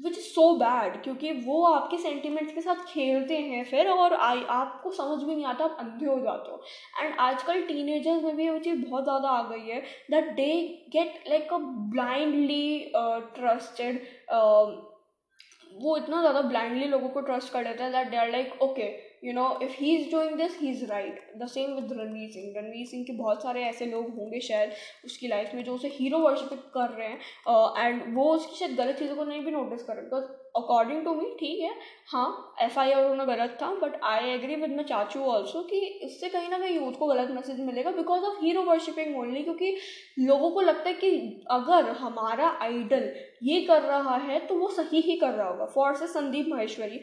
विच 0.00 0.18
इज़ 0.18 0.24
सो 0.24 0.42
बैड 0.56 1.02
क्योंकि 1.02 1.30
वो 1.44 1.62
आपके 1.66 1.98
सेंटिमेंट्स 1.98 2.52
के 2.54 2.60
साथ 2.60 2.84
खेलते 2.88 3.36
हैं 3.36 3.62
फिर, 3.64 3.88
और 3.90 4.14
आई, 4.14 4.42
आपको 4.44 4.90
समझ 4.92 5.22
भी 5.22 5.34
नहीं 5.34 5.44
आता, 5.44 5.64
आप 5.64 5.76
अंधे 5.80 6.06
हो 6.06 6.18
जाते 6.20 6.50
हो। 6.50 6.60
एंड 7.00 7.14
आजकल 7.20 7.62
टीनेजर्स 7.66 8.22
में 8.24 8.36
भी 8.36 8.48
वो 8.50 8.58
चीज़ 8.58 8.84
बहुत 8.84 9.04
ज़्यादा 9.04 9.28
आ 9.28 9.42
गई 9.50 9.68
है 9.68 9.80
that 10.10 10.34
they 10.36 10.52
get 10.92 11.24
like 11.28 11.52
a 11.52 11.58
blindly 11.92 12.92
trusted 13.36 14.04
वो 15.76 15.96
इतना 15.96 16.20
ज़्यादा 16.20 16.40
ब्लाइंडली 16.42 16.86
लोगों 16.86 17.08
को 17.08 17.20
ट्रस्ट 17.20 17.52
कर 17.52 17.64
लेते 17.64 17.82
हैं 17.82 17.92
that 17.92 18.10
they 18.10 18.16
are 18.16 18.30
like 18.30 18.62
okay 18.62 18.88
you 19.24 19.32
know 19.32 19.48
if 19.62 19.72
he 19.74 19.94
is 19.96 20.10
doing 20.10 20.36
this 20.38 20.58
he 20.60 20.70
is 20.70 20.84
right 20.84 21.32
the 21.36 21.46
same 21.48 21.74
with 21.74 21.92
Ranveer 21.92 22.30
Singh 22.30 22.52
Ranveer 22.56 22.86
Singh 22.86 23.04
के 23.04 23.12
बहुत 23.14 23.42
सारे 23.42 23.62
ऐसे 23.64 23.86
लोग 23.86 24.08
होंगे 24.18 24.40
शायद 24.40 24.72
उसकी 25.04 25.28
लाइफ 25.28 25.54
में 25.54 25.62
जो 25.64 25.74
उसे 25.74 25.88
हीरो 25.88 26.18
वर्शिप 26.18 26.70
कर 26.74 26.90
रहे 26.90 27.08
हैं 27.08 27.18
एंड 27.78 28.02
uh, 28.02 28.14
वो 28.14 28.32
उसकी 28.34 28.56
शायद 28.56 28.76
गलत 28.76 28.98
चीज़ों 28.98 29.16
को 29.16 29.24
नहीं 29.24 29.44
भी 29.44 29.50
नोटिस 29.50 29.82
कर 29.82 29.94
रहे 29.94 30.04
बिकॉज़ 30.04 30.24
अकॉर्डिंग 30.56 31.04
टू 31.04 31.14
मी 31.14 31.30
ठीक 31.40 31.60
है। 31.60 31.74
हाँ 32.08 32.54
एफ़ 32.62 32.78
आई 32.80 32.92
आर 32.92 33.04
होना 33.04 33.24
गलत 33.24 33.56
था 33.62 33.70
but 33.82 33.98
I 34.04 34.28
agree 34.30 34.54
with 34.56 34.74
my 34.76 34.84
चाचू 34.84 35.20
ऑल्सो 35.30 35.62
कि 35.70 35.78
इससे 36.04 36.28
कहीं 36.28 36.48
ना 36.48 36.58
कहीं 36.58 36.74
यूथ 36.74 36.98
को 36.98 37.06
गलत 37.06 37.30
मैसेज 37.30 37.60
मिलेगा 37.60 37.90
because 37.92 38.24
of 38.24 38.44
hero 38.44 38.62
worshipping 38.64 39.18
only 39.20 39.42
क्योंकि 39.42 39.76
लोगों 40.18 40.50
को 40.50 40.60
लगता 40.60 40.88
है 40.88 40.94
कि 40.94 41.10
अगर 41.50 41.90
हमारा 41.98 42.48
आइडल 42.62 43.10
ये 43.42 43.60
कर 43.62 43.82
रहा 43.82 44.16
है 44.18 44.38
तो 44.46 44.54
वो 44.58 44.68
सही 44.70 45.00
ही 45.00 45.16
कर 45.18 45.32
रहा 45.32 45.48
होगा। 45.48 45.64
फॉर 45.74 45.94
से 45.96 46.06
संदीप 46.06 46.46
महेश्वरी। 46.48 47.00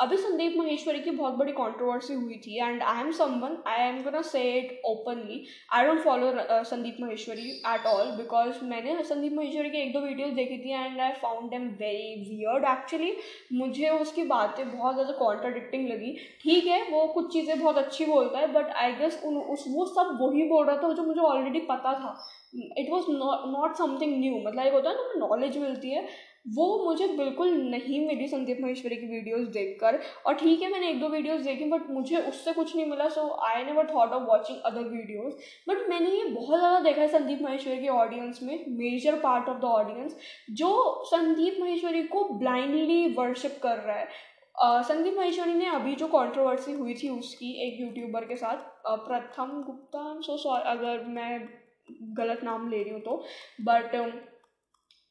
अभी 0.00 0.16
संदीप 0.16 0.56
महेश्वरी 0.58 1.00
की 1.00 1.10
बहुत 1.12 1.34
बड़ी 1.34 1.52
कॉन्ट्रोवर्सी 1.52 2.14
हुई 2.14 2.40
थी 2.46 2.58
and 2.58 2.82
I 2.82 3.00
am 3.00 3.10
someone 3.12 3.56
I 3.68 3.86
am 3.88 4.02
gonna 4.02 4.22
say 4.24 4.42
it 4.58 4.80
openly 4.86 5.44
I 5.74 5.86
don't 5.86 6.00
follow 6.00 6.32
Sandeep 6.64 6.96
Maheshwari 7.00 7.48
at 7.68 7.86
all 7.86 8.10
because 8.16 8.64
मैंने 8.64 9.02
संदीप 9.04 9.32
महेश्वरी 9.32 9.70
की 9.70 9.78
एक 9.78 9.92
दो 9.92 10.00
वीडियोज़ 10.00 10.34
देखी 10.34 10.58
थी 10.64 10.72
and 10.74 11.00
I 11.00 11.12
found 11.22 11.54
um 11.54 11.68
very 11.80 12.14
weird 12.50 12.64
actually 12.68 13.14
मुझे 13.54 13.88
उसकी 13.90 14.22
बातें 14.26 14.64
बहुत 14.70 14.94
ज़्यादा 14.94 15.12
कॉन्ट्राडिक्टिंग 15.18 15.88
लगी। 15.88 16.16
ठीक 16.42 16.66
है, 16.66 16.82
वो 16.90 17.06
कुछ 17.14 17.32
चीज़ें 17.32 17.58
बहुत 17.60 17.78
अच्छी 17.78 18.04
बोलता 18.06 18.38
है 18.38 18.52
बट 18.52 18.70
आई 18.74 18.92
गेस 18.94 19.22
उस, 19.24 19.64
वो 19.68 19.86
सब 19.86 20.18
वही 20.20 20.48
बोल 20.48 20.66
रहा 20.66 20.76
था 20.76 20.92
जो 20.92 21.02
मुझे 21.04 21.20
ऑलरेडी 21.22 21.60
पता 21.66 21.92
था। 21.94 22.14
It 22.52 22.90
was 22.90 23.04
not 23.10 23.74
something 23.76 24.18
new 24.20 24.38
मतलब 24.38 24.66
एक 24.66 24.72
होता 24.72 24.90
है 24.90 24.96
ना 24.96 25.26
नॉलेज 25.26 25.56
मिलती 25.58 25.90
है। 25.90 26.06
वो 26.48 26.66
मुझे 26.84 27.06
बिल्कुल 27.08 27.50
नहीं 27.70 27.98
मिली 28.06 28.26
संदीप 28.28 28.58
महेश्वरी 28.60 28.96
की 28.96 29.06
वीडियोस 29.06 29.46
देखकर। 29.48 29.98
और 30.26 30.34
ठीक 30.34 30.62
है 30.62 30.70
मैंने 30.72 30.88
एक 30.90 31.00
दो 31.00 31.08
वीडियोस 31.08 31.40
देखी 31.42 31.64
बट 31.70 31.90
मुझे 31.90 32.16
उससे 32.18 32.52
कुछ 32.52 32.74
नहीं 32.76 32.86
मिला 32.86 33.08
so 33.08 33.28
I 33.46 33.64
never 33.64 33.86
thought 33.86 34.12
of 34.12 34.22
watching 34.28 34.58
other 34.66 34.88
videos 34.88 35.36
but 35.68 35.88
मैंने 35.90 36.10
ये 36.10 36.24
बहुत 36.24 36.58
ज़्यादा 36.58 36.80
देखा 36.80 37.00
है 37.00 37.08
संदीप 37.08 37.42
महेश्वरी 37.42 37.78
के 37.82 37.88
ऑडियंस 37.90 38.42
में 38.42 38.64
major 38.78 39.18
part 39.20 39.48
of 39.48 39.60
the 39.60 39.64
audience 39.66 40.16
जो 40.52 40.72
संदीप 41.06 41.58
महेश्वरी 41.60 42.02
को 42.06 42.24
ब्लाइंडली 42.34 43.06
वर्शिप 43.14 43.60
कर 43.62 43.78
रहा 43.78 43.96
है। 43.96 44.08
Uh, 44.54 44.82
संदीप 44.84 45.14
महेश्वरी 45.18 45.52
ने 45.54 45.66
अभी 45.66 45.94
जो 45.96 46.06
कंट्रोवर्सी 46.08 46.72
हुई 46.72 46.94
थी 46.94 47.08
उसकी 47.08 47.50
एक 47.66 47.80
यूट्यूबर 47.80 48.24
के 48.24 48.36
साथ 48.36 48.56
प्रथम 49.04 49.62
गुप्ता 49.66 50.02
सो 50.22 50.36
सॉरी 50.38 50.62
अगर 50.70 51.04
मैं 51.08 51.38
गलत 52.18 52.44
नाम 52.44 52.68
ले 52.70 52.82
रही 52.82 52.92
हूँ 52.92 53.00
तो। 53.02 53.22
बट 53.62 53.96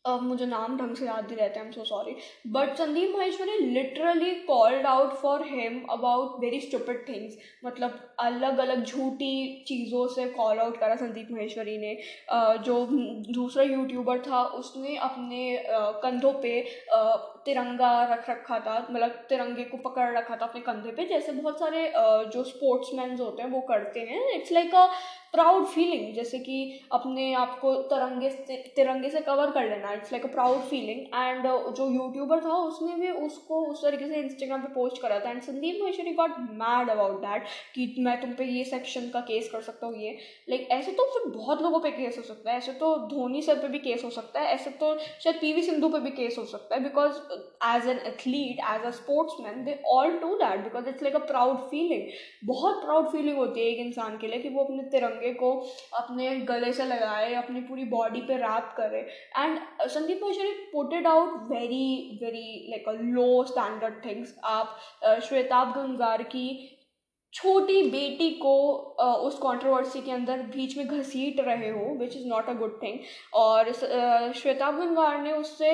अब 0.06 0.22
मुझे 0.24 0.46
नाम 0.46 0.78
ढंग 0.78 0.96
से 0.96 1.06
याद 1.06 1.26
नहीं 1.26 1.38
रहता 1.38 1.60
है 1.60 1.66
M 1.66 1.72
so 1.72 1.84
sorry 1.86 2.16
but 2.48 2.76
Sandeep 2.78 3.16
Maheshwari 3.16 3.58
literally 3.64 4.34
called 4.44 4.86
out 4.86 5.14
for 5.22 5.42
him 5.48 5.80
about 5.92 6.40
very 6.42 6.60
stupid 6.62 7.04
things 7.08 7.36
मतलब 7.66 8.00
अलग 8.20 8.58
अलग 8.60 8.84
झूठी 8.84 9.64
चीज़ों 9.68 10.06
से 10.08 10.26
कॉल 10.30 10.60
आउट 10.60 10.78
करा 10.80 10.96
संदीप 10.96 11.28
महेश्वरी 11.32 11.78
ने। 11.78 11.94
जो 12.64 12.86
दूसरा 13.34 13.64
यूट्यूबर 13.64 14.20
था, 14.22 14.42
उसने 14.60 14.96
अपने 14.98 15.42
कंधों 16.04 16.34
पे 16.42 16.62
तिरंगा 17.46 17.92
रख 18.14 18.30
रखा 18.30 18.60
था। 18.60 18.80
मतलब 18.90 19.10
तिरंगे 19.30 19.64
को 19.66 19.78
पकड़ 19.80 20.10
रखा 20.18 20.36
था 20.36 20.46
अपने 20.46 20.62
कंधे 20.62 20.92
पे। 20.92 21.06
जैसे 21.08 21.32
बहुत 21.34 21.60
सारे 21.60 21.92
जो 22.34 22.44
स्पोर्ट्समैन 22.46 23.18
होते 23.20 23.42
हैं, 23.42 23.50
वो 23.52 23.62
करते 23.70 24.00
हैं। 24.02 24.28
It's 24.32 24.52
like 24.52 24.76
a 24.76 24.88
proud 25.34 25.66
feeling 25.68 26.14
जैसे 26.14 26.40
कि 26.40 26.58
अपने 26.94 27.34
आप 27.36 27.58
को 27.62 27.74
तिरंगे 27.90 28.30
से 28.30 28.56
तिरंगे 28.76 29.10
से 29.10 29.20
कवर 29.22 29.52
कर 29.52 29.70
लेना 29.70 29.92
it's 29.94 30.12
like 30.12 30.26
a 30.26 30.30
proud 30.32 30.62
feeling 30.70 31.00
and 31.16 31.44
जो 31.76 31.90
यूट्यूबर 31.90 32.40
था, 32.40 32.56
उसने 32.70 32.96
भी 32.96 33.10
उसको 33.26 33.62
उस 33.66 33.84
तरीके 33.84 34.08
से 34.08 34.16
इंस्टाग्राम 34.16 34.62
पे 34.62 34.74
पोस्ट 34.74 35.02
करा 35.02 35.20
था. 35.20 35.30
And 35.30 35.42
Sandeep 35.42 35.80
Maheshwari 35.84 36.14
got 36.14 36.40
mad 36.62 36.90
about 36.90 37.20
that 37.22 37.46
कि 37.76 37.94
मैं 38.00 38.20
तुम 38.22 38.34
पे 38.34 38.46
ये 38.46 38.64
सेक्शन 38.66 39.10
का 39.10 39.20
केस 39.22 39.50
कर 39.52 39.62
सकता 39.62 39.88
हूँ, 39.88 39.96
ये. 39.98 40.18
लाइक 40.50 40.68
ऐसे 40.72 40.92
तो 40.92 41.06
फिर 41.14 41.32
बहुत 41.32 41.62
लोगों 41.62 41.80
पे 41.80 41.92
केस 41.92 42.18
हो 42.18 42.24
सकता 42.24 42.52
है. 42.52 42.58
ऐसे 42.58 42.72
तो 42.74 42.96
धोनी 43.08 43.42
सर 43.42 43.60
पे 43.60 43.68
भी 43.68 43.80
केस 43.80 44.04
हो 44.04 44.10
सकता 44.10 44.40
है. 44.40 44.54
ऐसे 44.54 44.70
तो 44.72 44.98
शायद 45.00 45.36
पी 45.42 45.54
वी 45.54 45.62
सिंधु 45.64 45.90
पे 45.90 46.00
भी 46.00 46.12
केस 46.12 46.38
हो 46.40 46.46
सकता 46.46 46.76
है. 46.76 46.84
Because 46.84 47.20
as 47.68 47.88
an 47.88 48.00
athlete 48.08 48.60
as 48.72 48.86
a 48.86 48.92
sports 49.00 49.40
man 49.42 49.64
they 49.66 49.80
all 49.88 50.18
do 50.20 50.36
that 50.36 50.64
because 50.64 50.90
it's 50.90 51.04
like 51.04 51.16
a 51.16 51.26
proud 51.28 51.58
feeling 51.70 52.08
बहुत 52.48 52.84
प्राउड 52.84 53.08
फीलिंग 53.12 53.38
होती 53.38 53.60
है 53.60 53.68
एक 53.68 53.80
इंसान 53.86 54.18
के 54.18 54.28
लिए 54.28 54.40
कि 54.40 54.50
वो 54.50 54.64
अपने 54.64 54.84
तिरंगे 54.92 55.19
तिरंगे 55.20 55.34
को 55.34 55.52
अपने 55.98 56.36
गले 56.46 56.72
से 56.74 56.86
लगाए, 56.86 57.34
अपनी 57.36 57.62
पूरी 57.62 57.84
बॉडी 57.86 58.22
पे 58.22 58.38
रैप 58.38 58.74
करे। 58.78 59.00
And 59.38 59.60
Sandeep 59.90 60.20
Maheshwari 60.24 60.52
put 60.74 60.94
it 60.94 61.08
out 61.08 61.52
very 61.52 62.20
very 62.24 62.68
like 62.70 62.90
a 62.90 62.94
low 63.14 63.44
standard 63.44 64.04
things 64.06 64.36
आप 64.46 64.80
श्वेताब 65.24 65.72
गंगार 65.78 66.24
की 66.36 66.76
छोटी 67.34 67.82
बेटी 67.92 68.30
को 68.36 68.54
उस 69.26 69.36
कंट्रोवर्सी 69.38 70.02
के 70.02 70.12
अंदर 70.12 70.38
बीच 70.56 70.78
में 70.78 70.88
घसीट 70.88 71.40
रहे 71.40 71.70
हो 71.70 71.96
which 71.98 72.16
is 72.16 72.28
not 72.28 72.50
a 72.50 72.54
good 72.54 72.82
thing 72.84 73.00
और 73.34 73.72
श्वेता 73.72 74.72
गंगार 74.72 75.22
ने 75.24 75.32
उससे 75.32 75.72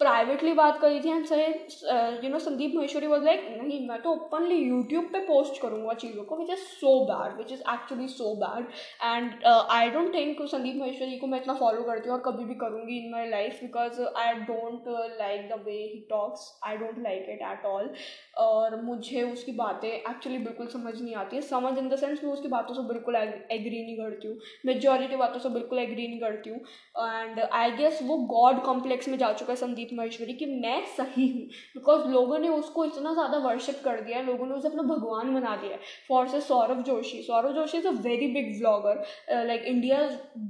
प्राइवेटली 0.00 0.52
बात 0.54 0.78
करी 0.80 1.00
थी 1.00 1.10
and 1.10 1.24
sir 1.26 2.20
you 2.24 2.30
know 2.30 2.38
Sandeep 2.38 2.74
Maheshwari 2.74 3.06
was 3.06 3.24
like 3.24 3.46
नहीं 3.52 3.78
मैं 3.88 4.00
तो 4.02 4.10
ओपनली 4.10 4.56
यूट्यूब 4.56 5.04
पे 5.12 5.18
पोस्ट 5.22 5.60
करूँगा 5.62 5.94
चीज़ों 5.94 6.24
को 6.24 6.36
which 6.36 6.50
is 6.50 6.60
so 6.74 6.92
bad 7.04 7.36
which 7.38 7.52
is 7.52 7.62
actually 7.72 8.06
so 8.08 8.34
bad 8.36 8.66
and 9.04 9.44
I 9.46 9.90
don't 9.90 10.12
think 10.14 10.42
Sandeep 10.44 10.76
Maheshwari 10.76 11.18
को 11.18 11.26
मैं 11.26 11.40
इतना 11.40 11.54
फॉलो 11.54 11.82
करती 11.84 12.08
हूँ 12.08 12.16
और 12.16 12.22
कभी 12.22 12.44
भी 12.44 12.54
करूँगी 12.56 12.98
in 12.98 13.10
my 13.12 13.28
life 13.30 13.58
because 13.62 14.00
I 14.18 14.34
don't 14.42 14.84
like 15.18 15.48
the 15.48 15.60
way 15.66 15.72
he 15.72 16.04
talks 16.10 16.46
I 16.66 16.76
don't 16.76 17.02
like 17.02 17.26
it 17.30 17.42
at 17.48 17.66
all 17.66 17.90
और 18.38 18.80
मुझे 18.82 19.22
उसकी 19.22 19.52
बातें 19.54 19.88
एक्चुअली 19.88 20.38
बिल्कुल 20.38 20.66
समझ 20.68 20.94
नहीं 20.94 21.14
आती 21.16 21.36
है 21.36 21.42
समझ 21.44 21.76
इन 21.78 21.88
द 21.88 21.96
सेंस 21.96 22.24
मैं 22.24 22.32
उसकी 22.32 22.48
बातों 22.50 22.74
से 22.74 22.86
बिल्कुल 22.88 23.16
एग्री 23.16 23.82
नहीं 23.82 23.96
करती 23.96 24.28
हूँ 24.28 24.38
मेजोरिटी 24.66 25.16
बातों 25.16 25.40
से 25.40 25.48
बिल्कुल 25.50 25.78
एग्री 25.80 26.06
नहीं 26.06 26.20
करती 26.20 26.50
हूँ 26.50 26.60
एंड 27.00 27.40
आई 27.42 27.70
गेस 27.76 28.00
वो 28.04 28.18
गॉड 28.28 28.62
कॉम्प्लेक्स 28.64 29.08
में 29.08 29.18
जा 29.18 29.32
चुका 29.34 29.52
है 29.52 29.56
संदीप 29.58 29.87
संदीप 29.88 29.98
महेश्वरी 29.98 30.32
कि 30.34 30.46
मैं 30.46 30.84
सही 30.86 31.28
हूँ। 31.28 31.42
बिकॉज़ 31.74 32.06
लोगों 32.08 32.38
ने 32.38 32.48
उसको 32.50 32.84
इतना 32.84 33.12
ज़्यादा 33.14 33.38
वर्शिप 33.38 33.80
कर 33.84 34.00
दिया 34.00 34.18
है 34.18 34.24
लोगों 34.26 34.46
ने 34.46 34.54
उसे 34.54 34.68
अपना 34.68 34.82
भगवान 34.84 35.34
बना 35.34 35.56
दिया। 35.56 35.72
है 35.72 35.80
for 36.08 36.28
say 36.28 36.40
Saurabh 36.40 36.82
Joshi 36.84 37.22
Saurabh 37.22 37.54
Joshi 37.54 37.78
is 37.78 37.86
a 37.88 37.90
very 38.02 38.26
big 38.34 38.56
vlogger 38.58 39.04
like 39.46 39.62
India 39.64 40.00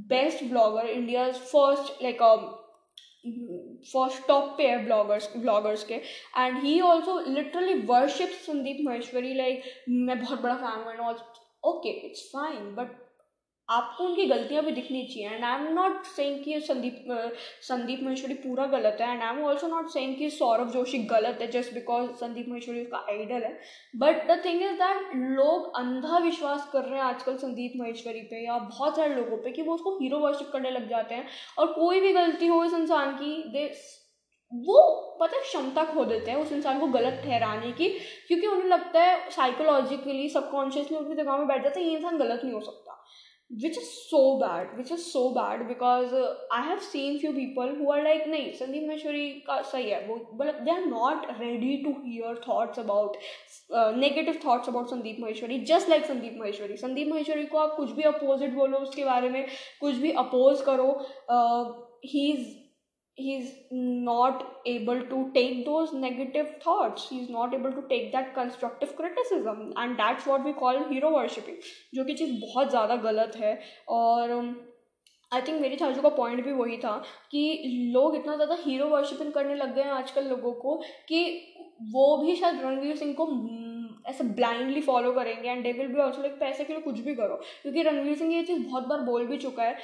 best 0.08 0.42
vlogger 0.44 0.86
India 0.88 1.30
first 1.32 2.02
like 2.02 2.22
first 3.92 4.26
top 4.28 4.54
पे 4.58 4.66
है 4.68 4.84
ब्लॉगर्स 4.84 5.28
ब्लॉगर्स 5.36 5.84
के। 5.84 5.94
And 5.94 6.62
he 6.62 6.80
also 6.80 7.18
literally 7.28 7.74
worship 7.86 8.38
Sandeep 8.46 8.78
Maheshwari 8.86 9.34
like 9.34 9.62
मैं 9.88 10.18
बहुत 10.20 10.42
बड़ा 10.42 10.54
फ़ैन 10.56 10.82
हूँ 10.84 10.92
and 10.92 11.00
all 11.00 11.16
okay 11.64 11.90
it's 12.06 12.30
fine 12.34 12.74
but 12.74 12.96
आपको 13.68 14.04
उनकी 14.04 14.24
गलतियाँ 14.26 14.62
भी 14.64 14.70
दिखनी 14.70 15.02
चाहिए। 15.04 15.30
And 15.30 15.44
I 15.44 15.54
am 15.56 15.72
not 15.74 16.04
saying 16.06 16.42
कि 16.44 16.60
संदीप 16.60 17.04
संदीप 17.62 18.02
महेश्वरी 18.02 18.34
पूरा 18.34 18.66
गलत 18.66 18.98
है। 19.00 19.10
And 19.12 19.22
I 19.22 19.36
am 19.36 19.44
also 19.44 19.68
not 19.68 19.88
saying 19.88 20.16
कि 20.16 20.30
सौरभ 20.30 20.70
जोशी 20.72 20.98
गलत 21.10 21.38
है 21.40 21.50
जस्ट 21.50 21.74
बिकॉज़ 21.74 22.10
संदीप 22.16 22.46
महेश्वरी 22.48 22.82
उसका 22.82 23.04
आइडल 23.10 23.44
है। 23.44 23.52
But 23.96 24.26
the 24.30 24.40
thing 24.44 24.62
is 24.62 24.72
that 24.74 25.10
लोग 25.36 25.76
अंधा 25.76 26.18
विश्वास 26.18 26.68
कर 26.72 26.84
रहे 26.84 26.94
हैं 26.94 27.04
आजकल 27.04 27.36
संदीप 27.36 27.72
महेश्वरी 27.76 28.20
पे 28.20 28.44
या 28.46 28.58
बहुत 28.58 28.96
सारे 28.96 29.14
लोगों 29.14 29.36
पे 29.36 29.52
कि 29.52 29.62
वो 29.62 29.74
उसको 29.74 29.96
हीरो 29.98 30.18
वर्शिप 30.18 30.50
करने 30.52 30.70
लग 30.70 30.88
जाते 30.88 31.14
हैं। 31.14 31.26
और 31.58 31.72
कोई 31.72 32.00
भी 32.00 32.12
गलती 32.12 32.46
हो 32.46 32.64
इस 32.64 32.74
इंसान 32.74 33.14
की 33.14 33.42
दे 33.48 33.70
वो 34.52 34.80
पता 35.20 35.40
क्षमता 35.40 35.84
खो 35.84 36.04
देते 36.04 36.30
हैं 36.30 36.38
उस 36.38 36.52
इंसान 36.52 36.78
को 36.80 36.86
गलत 36.88 37.20
ठहराने 37.24 37.72
की। 37.72 37.88
क्योंकि 38.28 38.46
उन्हें 38.46 38.68
लगता 38.68 39.00
है 39.00 39.30
साइकोलॉजिकली 39.30 40.28
सबकॉन्शियसली 40.28 40.96
उनकी 40.96 41.14
जगह 41.14 41.36
में 41.36 41.46
बैठ 41.46 41.62
जाता 41.64 41.80
है, 41.80 41.86
ये 41.86 41.96
इंसान 41.96 42.18
गलत 42.18 42.40
नहीं 42.44 42.54
हो 42.54 42.60
सकता। 42.60 42.87
Which 43.50 43.76
is 43.78 43.84
so 43.84 44.18
bad 44.38 44.76
which 44.76 44.90
is 44.92 45.00
so 45.00 45.28
bad 45.34 45.66
because 45.68 46.14
I 46.14 46.68
have 46.68 46.78
seen 46.86 47.18
few 47.18 47.32
people 47.32 47.76
who 47.78 47.90
are 47.92 48.02
like 48.04 48.26
नहीं, 48.28 48.52
संदीप 48.54 48.86
महेश्वरी 48.88 49.28
का 49.46 49.60
सही 49.62 49.90
है। 49.90 50.04
वो 50.06 50.16
but 50.34 50.60
they 50.64 50.70
are 50.70 50.84
not 50.84 51.26
ready 51.40 51.76
to 51.84 51.90
hear 52.04 52.34
thoughts 52.44 52.78
about 52.78 53.16
negative 53.96 54.40
thoughts 54.46 54.68
about 54.68 54.90
Sandeep 54.90 55.16
Maheshwari 55.20 55.58
just 55.64 55.88
like 55.88 56.04
Sandeep 56.06 56.36
Maheshwari. 56.40 56.76
Sandeep 56.76 57.08
Maheshwari 57.12 57.46
को 57.46 57.58
आप 57.58 57.74
कुछ 57.76 57.90
भी 57.90 58.02
opposite 58.12 58.54
बोलो, 58.54 58.78
उसके 58.78 59.04
बारे 59.04 59.28
में 59.28 59.46
कुछ 59.80 59.94
भी 59.96 60.12
अपोज 60.24 60.60
करो 60.66 60.88
uh, 61.32 61.64
he 62.06 62.30
is 62.32 62.46
he's 63.18 63.50
not 64.06 64.44
able 64.66 65.00
to 65.04 65.18
take 65.34 65.64
those 65.66 65.92
negative 65.94 66.48
thoughts 66.64 67.08
he's 67.08 67.28
not 67.30 67.54
able 67.54 67.72
to 67.72 67.84
take 67.90 68.08
that 68.12 68.32
constructive 68.34 68.94
criticism 68.96 69.62
and 69.76 69.98
that's 69.98 70.26
what 70.26 70.44
we 70.44 70.54
call 70.54 70.80
hero 70.88 71.12
worshipping 71.12 71.60
जो 71.94 72.04
कि 72.04 72.14
चीज़ 72.14 72.32
बहुत 72.40 72.70
ज़्यादा 72.70 72.96
गलत 73.02 73.36
है 73.36 73.58
और 73.98 74.32
आई 75.32 75.42
थिंक 75.42 75.60
मेरी 75.60 75.76
चाचू 75.76 76.02
का 76.02 76.08
पॉइंट 76.16 76.44
भी 76.44 76.52
वही 76.52 76.76
था 76.78 76.96
कि 77.30 77.40
लोग 77.94 78.16
इतना 78.16 78.34
ज़्यादा 78.36 78.56
हीरो 78.64 78.86
वर्शिपिंग 78.88 79.32
करने 79.32 79.54
लग 79.54 79.74
गए 79.74 79.82
हैं 79.82 79.92
आजकल 79.92 80.28
लोगों 80.28 80.52
को 80.62 80.76
कि 81.08 81.24
वो 81.92 82.16
भी 82.16 82.34
शायद 82.36 82.60
रणवीर 82.60 82.96
सिंह 82.96 83.12
को 83.14 83.26
ऐसे 84.06 84.24
ब्लाइंडली 84.36 84.80
फॉलो 84.82 85.12
करेंगे 85.12 85.48
and 85.48 85.62
they 85.62 85.72
will 85.72 85.88
be 85.88 86.00
also 86.00 86.22
like 86.22 86.38
पैसे 86.40 86.64
के 86.64 86.72
लिए 86.72 86.82
कुछ 86.82 87.00
भी 87.00 87.14
करो। 87.14 87.40
क्योंकि 87.62 87.82
रणवीर 87.82 88.16
सिंह 88.16 88.32
ये 88.34 88.42
चीज़ 88.42 88.62
बहुत 88.62 88.86
बार 88.88 89.00
बोल 89.02 89.26
भी 89.26 89.36
चुका 89.38 89.62
है 89.62 89.76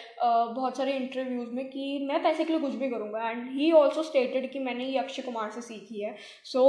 बहुत 0.55 0.77
सारे 0.77 0.93
इंटरव्यूज़ 0.97 1.51
में 1.55 1.65
कि 1.71 1.99
मैं 2.09 2.23
पैसे 2.23 2.45
के 2.45 2.53
लिए 2.53 2.61
कुछ 2.61 2.75
भी 2.75 2.91
करूँगा। 2.91 3.31
एंड 3.31 3.49
ही 3.53 3.71
ऑल्सो 3.75 4.03
स्टेटेड 4.03 4.51
कि 4.53 4.59
मैंने 4.61 4.85
ये 4.85 4.99
अक्षय 4.99 5.23
कुमार 5.23 5.51
से 5.51 5.61
सीखी 5.63 6.01
है। 6.01 6.15
सो 6.45 6.65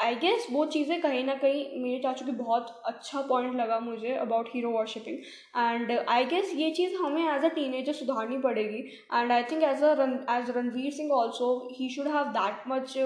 आई 0.00 0.14
गेस 0.16 0.46
वो 0.52 0.64
चीज़ें 0.68 1.00
कहीं 1.00 1.24
ना 1.24 1.34
कहीं 1.36 1.82
मेरे 1.82 1.98
चाचू 2.02 2.26
की 2.26 2.32
बहुत 2.34 2.82
अच्छा 2.86 3.20
पॉइंट 3.28 3.54
लगा 3.56 3.78
मुझे 3.80 4.14
about 4.16 4.48
hero 4.54 4.70
worshipping 4.70 5.16
and 5.56 5.98
I 5.98 6.24
guess 6.26 6.52
ये 6.56 6.70
चीज़ 6.72 6.94
हमें 6.96 7.22
एज 7.24 7.44
अ 7.44 7.48
टीनेजर 7.54 7.92
सुधारनी 7.94 8.38
पड़ेगी। 8.40 8.78
And 9.14 9.32
I 9.32 9.42
think 9.50 9.62
as 9.64 9.82
a 9.82 9.92
as 10.36 10.50
Ranveer 10.56 10.92
Singh 10.92 11.12
also 11.14 11.52
he 11.72 11.88
should 11.90 12.08
have 12.08 12.24
that 12.38 12.68
much 12.68 12.96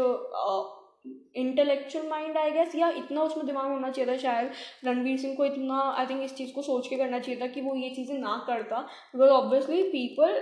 intellectual 1.04 2.08
mind 2.08 2.36
I 2.38 2.50
guess 2.50 2.74
या 2.74 2.88
इतना 2.96 3.22
उसमें 3.22 3.46
दिमाग 3.46 3.70
होना 3.70 3.90
चाहिए 3.90 4.10
था 4.10 4.16
शायद 4.18 4.50
रणवीर 4.84 5.18
सिंह 5.18 5.34
को 5.36 5.44
इतना 5.44 5.80
आई 5.98 6.06
थिंक 6.06 6.22
इस 6.22 6.34
चीज़ 6.36 6.52
को 6.54 6.62
सोच 6.62 6.88
के 6.88 6.96
करना 6.96 7.18
चाहिए 7.18 7.40
था 7.40 7.46
कि 7.46 7.60
वो 7.60 7.74
ये 7.76 7.90
चीज़ें 7.94 8.18
ना 8.18 8.36
करता। 8.46 8.80
Because 9.14 9.30
obviously 9.30 9.82
people 9.84 10.40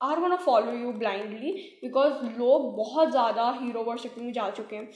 are 0.00 0.20
gonna 0.20 0.36
follow 0.36 0.72
you 0.74 0.92
blindly 0.94 1.52
because 1.82 2.24
लोग 2.38 2.74
बहुत 2.76 3.10
ज़्यादा 3.10 3.50
हीरो 3.60 3.82
वर्शिप 3.84 4.14
में 4.18 4.32
जा 4.32 4.48
चुके 4.50 4.76
हैं। 4.76 4.90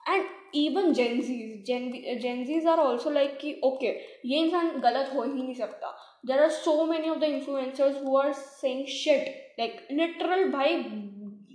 And 0.00 0.24
even 0.56 0.92
Gen Zs 0.92 2.20
Gen Zs 2.22 2.66
are 2.66 2.78
also 2.78 3.10
like 3.10 3.38
कि 3.40 3.60
ओके 3.64 3.88
ये 4.28 4.38
इंसान 4.38 4.80
गलत 4.80 5.10
हो 5.14 5.22
ही 5.22 5.32
नहीं 5.32 5.54
सकता। 5.54 5.96
There 6.26 6.42
are 6.42 6.48
so 6.50 6.84
many 6.86 7.08
of 7.08 7.18
the 7.18 7.24
influencers 7.24 8.02
who 8.04 8.16
are 8.18 8.32
saying 8.32 8.86
shit 8.94 9.56
like 9.58 9.86
literal 9.92 10.48
भाई 10.50 10.76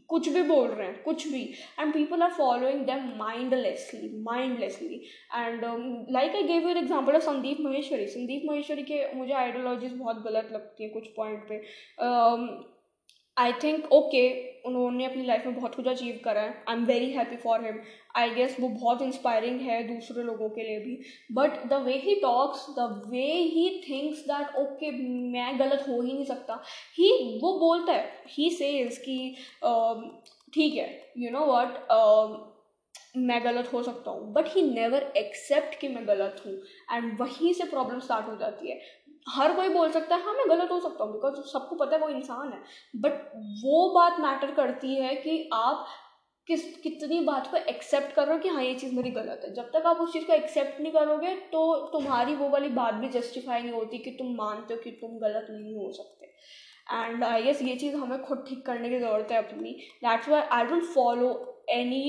कुछ 0.09 0.29
भी 0.29 0.41
बोल 0.43 0.67
रहे 0.69 0.87
हैं, 0.87 1.01
कुछ 1.03 1.27
भी। 1.27 1.41
And 1.79 1.93
people 1.93 2.21
are 2.21 2.31
following 2.33 2.85
them 2.85 3.11
mindlessly 3.17 4.09
mindlessly 4.23 5.01
and 5.35 5.65
like 6.11 6.35
I 6.35 6.43
gave 6.43 6.67
your 6.67 6.77
example 6.77 7.15
of 7.15 7.23
Sandeep 7.23 7.57
Maheshwari 7.61 8.07
Sandeep 8.07 8.49
Maheshwari 8.49 8.83
के 8.83 9.05
मुझे 9.15 9.33
आइडियोलॉजीज 9.33 9.93
बहुत 9.93 10.23
गलत 10.23 10.49
लगती 10.53 10.83
है 10.83 10.89
कुछ 10.89 11.07
पॉइंट 11.17 11.47
पे. 11.49 11.61
आई 13.37 13.51
थिंक 13.63 13.91
ओके 13.93 14.21
उन्होंने 14.65 15.05
अपनी 15.05 15.25
लाइफ 15.25 15.45
में 15.45 15.55
बहुत 15.55 15.75
कुछ 15.75 15.87
अचीव 15.87 16.19
करा 16.23 16.41
है. 16.41 16.53
I 16.69 16.75
am 16.75 16.85
very 16.85 17.11
happy 17.11 17.35
for 17.37 17.65
him 17.65 17.75
I 18.17 18.29
guess 18.31 18.55
वो 18.59 18.67
बहुत 18.69 19.01
इंस्पायरिंग 19.01 19.59
है 19.61 19.81
दूसरे 19.87 20.23
लोगों 20.23 20.49
के 20.49 20.63
लिए 20.63 20.79
भी. 20.79 20.99
But 21.31 21.63
the 21.69 21.81
way 21.85 21.97
he 21.99 22.15
talks 22.21 22.65
the 22.77 22.89
way 23.07 23.25
he 23.53 23.69
thinks 23.89 24.19
that 24.27 24.55
okay 24.57 24.91
मैं 25.31 25.59
गलत 25.59 25.85
हो 25.89 26.01
ही 26.01 26.13
नहीं 26.13 26.25
सकता. 26.25 26.61
ही 26.97 27.39
वो 27.43 27.57
बोलता 27.59 27.93
है. 27.93 28.11
ही 28.29 28.49
सेज 28.51 28.97
कि 28.97 29.35
ठीक 30.53 30.75
है 30.75 30.89
यू 31.17 31.31
नो 31.31 31.45
वट 31.45 32.45
मैं 33.17 33.43
गलत 33.43 33.69
हो 33.73 33.81
सकता 33.83 34.11
हूँ. 34.11 34.31
बट 34.33 34.47
ही 34.47 34.61
नेवर 34.63 35.11
एक्सेप्ट 35.17 35.79
कि 35.81 35.87
मैं 35.87 36.07
गलत 36.07 36.41
हूँ. 36.45 36.53
एंड 36.93 37.19
वहीं 37.21 37.53
से 37.53 37.63
प्रॉब्लम 37.65 37.99
स्टार्ट 37.99 38.27
हो 38.29 38.35
जाती 38.37 38.71
है. 38.71 38.79
हर 39.29 39.53
कोई 39.55 39.69
बोल 39.69 39.91
सकता 39.91 40.15
है 40.15 40.23
हाँ 40.23 40.33
मैं 40.33 40.49
गलत 40.49 40.71
हो 40.71 40.79
सकता 40.79 41.03
हूँ 41.03 41.13
बिकॉज़ 41.13 41.35
सबको 41.47 41.75
पता 41.75 41.95
है 41.95 42.01
वो 42.01 42.09
इंसान 42.09 42.51
है. 42.53 42.59
बट 42.95 43.31
वो 43.63 43.89
बात 43.95 44.19
मैटर 44.19 44.51
करती 44.55 44.95
है 44.95 45.15
कि 45.15 45.49
आप 45.53 45.87
किस, 46.47 46.63
कितनी 46.77 47.19
बात 47.21 47.49
को 47.51 47.57
एक्सेप्ट 47.69 48.13
कर 48.15 48.25
रहे 48.25 48.35
हो 48.35 48.41
कि 48.41 48.49
हाँ 48.49 48.63
ये 48.63 48.73
चीज़ 48.75 48.93
मेरी 48.95 49.09
गलत 49.11 49.41
है। 49.45 49.53
जब 49.53 49.69
तक 49.71 49.85
आप 49.85 49.97
उस 50.01 50.13
चीज़ 50.13 50.25
को 50.25 50.33
एक्सेप्ट 50.33 50.79
नहीं 50.81 50.91
करोगे 50.91 51.33
तो 51.51 51.75
तुम्हारी 51.93 52.35
वो 52.35 52.49
वाली 52.49 52.69
बात 52.77 52.93
भी 52.93 53.09
जस्टिफाई 53.09 53.61
नहीं 53.61 53.73
होती 53.73 53.97
कि 53.97 54.11
तुम 54.19 54.33
मानते 54.35 54.73
हो 54.73 54.79
कि 54.83 54.91
तुम 55.01 55.17
गलत 55.19 55.47
नहीं 55.51 55.75
हो 55.75 55.91
सकते। 55.93 56.25
एंड 56.93 57.23
आई 57.23 57.43
गेस 57.43 57.61
ये 57.61 57.75
चीज़ 57.75 57.95
हमें 57.95 58.21
खुद 58.23 58.45
ठीक 58.49 58.65
करने 58.65 58.89
की 58.89 58.99
ज़रूरत 58.99 59.31
है 59.31 59.37
अपनी। 59.37 59.71
That's 60.03 60.29
why 60.29 60.41
I 60.41 60.65
don't 60.65 60.83
follow 60.93 61.29
any 61.69 62.03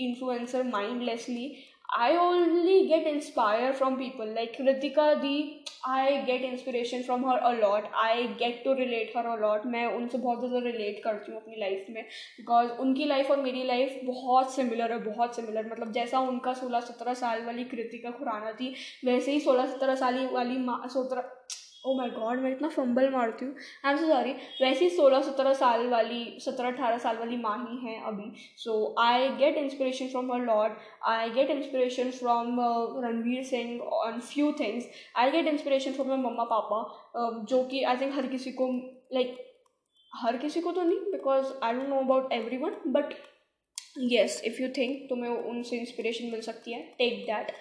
influencer 0.00 0.62
mindlessly 0.64 1.46
I 1.88 2.16
only 2.16 2.88
get 2.88 3.06
inspired 3.06 3.76
from 3.76 3.96
people 3.96 4.26
like, 4.26 4.56
Ritika 4.58 5.20
Di. 5.20 5.62
I 5.86 6.24
get 6.26 6.42
inspiration 6.42 7.04
from 7.04 7.22
her 7.22 7.38
a 7.40 7.52
lot. 7.60 7.90
I 7.94 8.34
get 8.38 8.64
to 8.64 8.70
relate 8.70 9.14
her 9.14 9.26
a 9.26 9.36
lot. 9.40 9.66
मैं 9.66 9.84
उनसे 9.86 10.18
बहुत 10.18 10.38
ज़्यादा 10.40 10.60
relate 10.66 11.02
करती 11.04 11.32
हूँ 11.32 11.40
अपनी 11.40 11.60
life 11.60 11.86
में 11.90 12.02
because 12.36 12.70
उनकी 12.80 13.04
life 13.04 13.30
और 13.30 13.40
मेरी 13.42 13.62
लाइफ 13.64 14.00
बहुत 14.04 14.54
सिमिलर 14.54 14.92
है, 14.92 14.98
बहुत 15.04 15.36
सिमिलर 15.36 15.70
मतलब 15.72 15.92
जैसा 15.92 16.20
उनका 16.20 16.52
सोलह 16.54 16.80
सत्रह 16.80 17.14
साल 17.14 17.44
वाली 17.46 17.64
कृतिका 17.64 18.10
खुराना 18.18 18.52
थी, 18.52 18.74
वैसे 19.04 19.32
ही 19.32 19.40
सोलह 19.40 19.66
सत्रह 19.66 19.94
साल 19.94 20.26
वाली 20.32 20.58
माँ 20.58 20.82
सत्रह 20.94 21.30
ओ 21.84 21.94
माई 21.94 22.10
गॉड 22.10 22.38
मैं 22.40 22.50
इतना 22.50 22.68
फंबल 22.68 23.08
मारती 23.10 23.44
हूँ। 23.44 23.54
आई 23.84 23.92
एम 23.92 23.98
सो 23.98 24.06
सॉरी 24.06 24.30
वैसे 24.32 24.84
ही 24.84 24.90
सोलह 24.90 25.20
सत्रह 25.22 25.52
साल 25.54 25.86
वाली 25.88 26.24
सत्रह 26.40 26.68
अठारह 26.68 26.98
साल 26.98 27.16
वाली 27.18 27.36
माँ 27.36 27.56
ही 27.60 27.76
हैं 27.86 28.00
अभी। 28.02 28.30
So 28.58 28.94
I 29.00 29.28
get 29.38 29.56
inspiration 29.58 30.08
from 30.08 30.32
her 30.32 30.40
lord 30.44 30.72
I 31.10 31.30
get 31.30 31.50
inspiration 31.50 32.10
from 32.10 32.60
Ranveer 33.04 33.42
Singh 33.44 33.80
on 33.80 34.20
few 34.32 34.52
things 34.60 34.88
I 35.16 35.30
get 35.30 35.46
inspiration 35.46 35.92
from 35.92 36.08
my 36.08 36.18
mamma 36.18 36.44
papa 36.54 37.42
जो 37.50 37.62
कि 37.70 37.82
आई 37.82 37.96
थिंक 38.00 38.14
हर 38.14 38.26
किसी 38.26 38.52
को 38.52 38.68
लाइक 38.68 39.26
like, 39.26 39.42
हर 40.12 40.36
किसी 40.36 40.60
को 40.60 40.72
तो 40.72 40.82
नहीं 40.82 41.12
because 41.12 41.52
I 41.62 41.72
don't 41.72 41.88
know 41.88 41.98
about 41.98 42.32
every 42.32 42.56
one 42.56 42.76
but 42.92 43.14
yes 43.98 44.42
if 44.44 44.62
you 44.62 44.68
think 44.76 45.08
तुम्हें 45.10 45.30
उनसे 45.30 45.76
इंस्पिरेशन 45.76 46.30
मिल 46.30 46.40
सकती 46.40 46.72
है. 46.72 46.80
टेक 46.98 47.24
दैट 47.26 47.52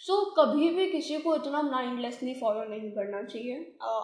सो 0.00 0.14
so, 0.14 0.26
कभी 0.38 0.68
भी 0.70 0.86
किसी 0.90 1.16
को 1.18 1.34
इतना 1.36 1.62
माइंडलेसली 1.62 2.34
फॉलो 2.34 2.64
नहीं 2.64 2.90
करना 2.92 3.22
चाहिए। 3.24 3.54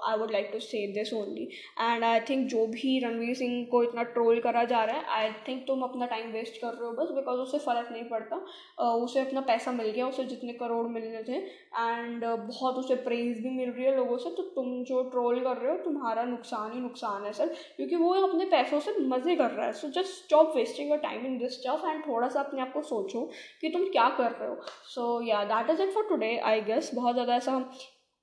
I 0.08 0.18
would 0.18 0.30
like 0.32 0.50
to 0.52 0.60
say 0.60 0.86
this 0.92 1.12
only 1.14 1.48
and 1.80 2.04
I 2.04 2.20
think 2.28 2.46
जो 2.48 2.66
भी 2.66 2.98
रणवीर 2.98 3.34
सिंह 3.36 3.64
को 3.70 3.82
इतना 3.82 4.02
ट्रोल 4.14 4.40
करा 4.40 4.64
जा 4.64 4.82
रहा 4.84 4.96
है 4.96 5.04
आई 5.16 5.30
थिंक 5.48 5.62
तुम 5.66 5.82
अपना 5.82 6.06
टाइम 6.06 6.30
वेस्ट 6.32 6.60
कर 6.60 6.72
रहे 6.74 6.86
हो 6.86 6.92
बस 6.92 7.10
बिकॉज़ 7.14 7.40
उसे 7.40 7.58
फ़र्क 7.60 7.88
नहीं 7.92 8.04
पड़ता। 8.04 8.36
Uh, 8.82 8.94
उसे 9.04 9.20
अपना 9.20 9.40
पैसा 9.42 9.72
मिल 9.72 9.90
गया 9.90 10.06
उसे 10.08 10.24
जितने 10.24 10.52
करोड़ 10.54 10.86
मिलने 10.88 11.22
थे। 11.22 11.36
एंड 11.36 12.24
uh, 12.24 12.36
बहुत 12.38 12.76
उसे 12.76 12.94
प्रेज 13.04 13.42
भी 13.42 13.50
मिल 13.50 13.70
रही 13.70 13.84
है 13.84 13.96
लोगों 13.96 14.16
से। 14.18 14.30
तो 14.30 14.42
तुम 14.54 14.82
जो 14.84 15.02
ट्रोल 15.10 15.40
कर 15.40 15.56
रहे 15.56 15.70
हो 15.70 15.76
तुम्हारा 15.84 16.24
नुकसान 16.24 16.72
ही 16.72 16.80
नुकसान 16.80 17.24
है 17.24 17.32
सर 17.32 17.54
क्योंकि 17.76 17.96
वो 17.96 18.12
अपने 18.22 18.44
पैसों 18.46 18.80
से 18.80 18.96
मज़े 19.06 19.36
कर 19.36 19.50
रहा 19.50 19.66
है। 19.66 19.72
So 19.72 19.88
just 19.90 20.12
stop 20.14 20.56
wasting 20.56 20.90
your 20.90 20.98
time 21.00 21.26
in 21.26 21.38
this 21.38 21.60
stuff 21.60 21.86
and 21.86 22.02
थोड़ा 22.06 22.28
सा 22.28 22.40
अपने 22.40 22.60
आप 22.62 22.72
को 22.72 22.82
सोचो 22.90 23.28
कि 23.60 23.68
तुम 23.68 23.84
क्या 23.90 24.08
कर 24.18 24.30
रहे 24.32 24.48
हो। 24.48 24.56
सो 24.94 25.20
या 25.26 25.44
that 25.44 25.70
is 25.70 25.81
it 25.82 25.90
for 25.90 26.06
today 26.08 26.36
I 26.36 26.60
guess 26.60 26.90
बहुत 26.94 27.14
ज़्यादा 27.14 27.34
ऐसा 27.34 27.56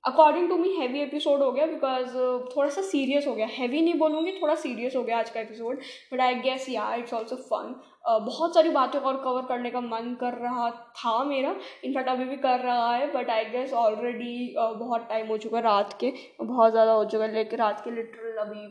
according 0.04 0.48
to 0.48 0.56
me 0.56 0.76
heavy 0.76 1.00
episode 1.00 1.40
हो 1.40 1.52
गया 1.52 1.66
बिकॉज़ 1.66 2.06
uh, 2.06 2.56
थोड़ा 2.56 2.68
सा 2.68 2.82
सीरियस 2.82 3.26
हो 3.26 3.34
गया। 3.34 3.46
हैवी 3.46 3.80
नहीं 3.82 3.94
बोलूँगी 3.94 4.32
थोड़ा 4.32 4.54
सीरियस 4.54 4.96
हो 4.96 5.02
गया 5.02 5.18
आज 5.18 5.30
का 5.30 5.40
episode 5.40 5.80
but 6.12 6.20
I 6.20 6.34
guess 6.34 6.68
yeah 6.68 6.94
it's 6.94 7.14
also 7.14 7.36
fun 7.36 7.74
बहुत 8.04 8.54
सारी 8.54 8.70
बातें 8.70 8.98
और 9.00 9.16
कवर 9.24 9.42
करने 9.48 9.70
का 9.70 9.80
मन 9.80 10.14
कर 10.20 10.34
रहा 10.38 10.70
था 10.70 11.22
मेरा। 11.24 11.54
इनफैक्ट 11.84 12.08
अभी 12.08 12.24
भी 12.24 12.36
कर 12.38 12.60
रहा 12.60 12.94
है 12.94 13.12
बट 13.12 13.30
आई 13.30 13.44
गेस 13.46 13.72
ऑलरेडी 13.74 14.54
बहुत 14.56 15.06
टाइम 15.08 15.26
हो 15.28 15.36
चुका 15.38 15.56
है 15.56 15.62
रात 15.64 15.96
के। 16.00 16.12
बहुत 16.42 16.70
ज़्यादा 16.72 16.92
हो 16.92 17.04
चुका 17.04 17.24
है, 17.24 17.32
लेकिन 17.34 17.58
रात 17.58 17.80
के 17.84 17.90
लिटरल 17.90 18.36
अभी 18.40 18.66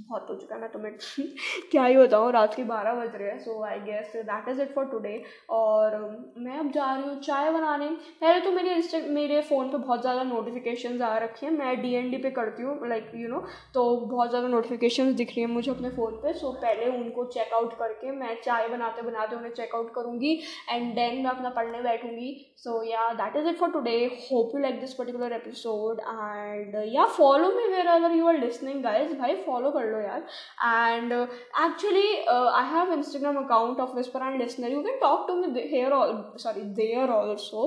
बहुत 0.00 0.26
हो 0.30 0.34
चुका 0.34 0.54
है। 0.54 0.60
मैं 0.60 0.70
तुम्हें 0.72 0.92
क्या 1.70 1.84
ही 1.84 1.96
बताऊँ, 1.96 2.30
रात 2.32 2.54
के 2.54 2.64
बारह 2.64 2.94
बज 2.94 3.14
रहे 3.16 3.30
हैं 3.30 3.38
so 3.38 3.62
I 3.64 3.78
guess 3.80 4.12
that 4.16 4.48
is 4.48 4.60
it 4.62 4.74
for 4.74 4.84
today 4.86 5.22
और 5.50 5.96
मैं 6.38 6.58
अब 6.58 6.70
जा 6.72 6.94
रही 6.94 7.08
हूँ 7.08 7.18
चाय 7.22 7.50
बनाने। 7.52 7.88
पहले 8.20 8.40
तो 8.40 8.52
मेरे 8.52 8.74
इंस्टा 8.74 8.98
मेरे 9.10 9.40
फ़ोन 9.42 9.68
पे 9.70 9.78
बहुत 9.78 10.00
ज़्यादा 10.00 10.22
नोटिफिकेशन 10.22 11.00
आ 11.02 11.16
रखी 11.18 11.46
हैं। 11.46 11.52
मैं 11.52 11.80
डी 11.82 11.92
एन 11.94 12.10
डी 12.10 12.16
पे 12.18 12.30
करती 12.30 12.62
हूँ 12.62 12.88
लाइक 12.88 13.10
यू 13.14 13.28
नो 13.28 13.42
तो 13.74 13.84
बहुत 14.06 14.30
ज़्यादा 14.30 14.48
नोटिफिकेशन 14.48 15.14
दिख 15.14 15.28
रही 15.28 15.40
हैं 15.40 15.50
मुझे 15.50 15.70
अपने 15.70 15.90
फ़ोन 15.90 16.16
पे। 16.22 16.32
सो 16.34 16.52
पहले 16.62 16.86
उनको 16.96 17.24
चेकआउट 17.28 17.78
करके 17.78 18.10
मैं 18.12 18.34
चाय 18.42 18.68
बनाते 18.70 19.02
बनाते 19.02 19.36
उन्हें 19.36 19.52
चेकआउट 19.52 19.92
करूँगी 19.94 20.32
एंड 20.70 20.94
देन 20.94 21.22
मैं 21.22 21.30
अपना 21.30 21.50
पढ़ने 21.50 21.80
बैठूँगी. 21.82 22.30
सो 22.58 22.82
या 22.84 23.08
that 23.14 23.36
is 23.36 23.48
it 23.48 23.58
for 23.58 23.70
today 23.72 23.96
hope 24.22 24.54
you 24.54 24.60
like 24.60 24.80
this 24.80 24.94
particular 24.94 25.32
episode 25.32 26.00
and 26.00 26.74
या 26.94 27.04
फॉलो 27.18 27.50
मी 27.52 27.66
वेर 27.68 27.86
अगर 27.88 28.16
यू 28.16 28.28
आर 28.28 28.38
लिसनिंग 28.38 28.82
गाइज़ 28.82 29.14
भाई 29.18 29.36
फॉलो 29.46 29.70
कर 29.70 29.86
लो 29.86 30.00
यार 30.00 30.26
and 30.92 31.12
actually 31.12 32.06
I 32.28 32.66
have 32.74 32.92
Instagram 32.92 33.44
account 33.44 33.80
of 33.80 33.96
whisper 33.96 34.26
and 34.26 34.40
listener 34.42 34.72
you 34.72 34.82
can 34.82 34.98
talk 35.00 35.26
to 35.28 35.34
me 35.36 35.68
here 35.72 35.98
sorry 36.38 36.62
there 36.76 37.10
also 37.12 37.66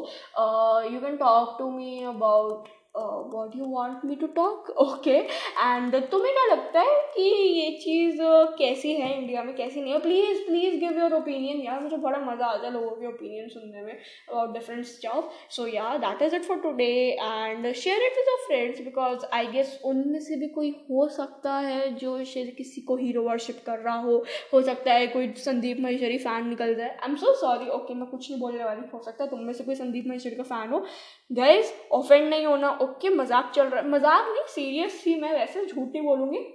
you 0.93 0.99
can 0.99 1.17
talk 1.17 1.55
to 1.59 1.69
me 1.71 2.03
about 2.07 2.67
what 2.95 3.55
you 3.55 3.65
want 3.65 4.05
me 4.05 4.15
to 4.15 4.27
talk 4.35 4.69
okay 4.79 5.11
and 5.11 5.95
तुम्हें 6.11 6.33
क्या 6.33 6.45
लगता 6.45 6.79
है 6.79 7.01
कि 7.15 7.21
ये 7.21 7.69
चीज़ 7.77 8.21
uh, 8.21 8.57
कैसी 8.57 8.93
है 8.95 9.17
India 9.17 9.43
में? 9.43 9.55
कैसी 9.55 9.81
नहीं 9.81 9.93
है? 9.93 9.99
Please 9.99 10.45
please 10.47 10.75
give 10.79 10.99
your 10.99 11.13
opinion 11.13 11.61
यार 11.61 11.79
मुझे 11.79 11.97
बड़ा 11.97 12.19
मज़ा 12.19 12.45
आता 12.45 12.67
है 12.67 12.73
लोगों 12.73 12.91
के 12.91 13.07
ओपिनियन 13.07 13.47
सुनने 13.49 13.81
में 13.81 13.93
अबाउट 13.93 14.53
डिफरेंट 14.53 14.85
स्टॉफ 14.85 15.31
सो 15.49 15.67
या 15.67 15.95
that 15.97 16.21
is 16.21 16.35
it 16.35 16.43
for 16.43 16.59
today 16.59 16.91
and 17.21 17.71
share 17.73 18.03
it 18.03 18.17
with 18.17 18.27
your 18.29 18.45
friends 18.47 18.81
because 18.81 19.25
I 19.33 19.47
guess 19.47 19.79
उनमें 19.85 20.19
से 20.19 20.35
भी 20.35 20.47
कोई 20.49 20.69
हो 20.91 21.07
सकता 21.07 21.53
है 21.59 21.89
जो 21.95 22.23
शायद 22.23 22.53
किसी 22.57 22.81
को 22.81 22.95
हीरो 22.97 23.23
वर्शिप 23.23 23.63
कर 23.65 23.79
रहा 23.79 23.95
हो। 24.01 24.23
हो 24.53 24.61
सकता 24.61 24.93
है 24.93 25.07
कोई 25.07 25.31
संदीप 25.37 25.79
महेश्वरी 25.79 26.17
फ़ैन 26.19 26.47
निकल 26.49 26.73
जाए। 26.75 26.89
I 26.89 27.09
am 27.09 27.15
so 27.15 27.33
sorry 27.41 27.69
okay 27.71 27.93
मैं 27.93 28.07
कुछ 28.09 28.29
नहीं 28.31 28.39
बोलने 28.41 28.63
वाली। 28.63 28.81
हो 28.93 29.01
सकता 29.03 29.23
है 29.23 29.29
तुम 29.29 29.39
में 29.39 29.53
से 29.53 29.63
कोई 29.63 29.75
संदीप 29.75 30.07
महेश्वरी 30.07 30.35
का 30.35 30.43
फ़ैन 30.43 30.69
हो। 30.73 30.85
गाइज़ 31.31 31.71
ऑफेंड 31.91 32.29
नहीं 32.29 32.45
होना। 32.45 32.69
ओके 32.84 33.09
मज़ाक 33.11 33.51
चल 33.55 33.67
रहा 33.67 33.81
है 33.81 33.89
मज़ाक 33.89 34.27
नहीं 34.27 34.47
सीरियस 34.49 35.01
थी 35.05 35.19
मैं 35.21 35.31
वैसे 35.34 35.65
झूठ 35.65 35.88
नहीं 35.88 36.03
बोलूँगी 36.03 36.45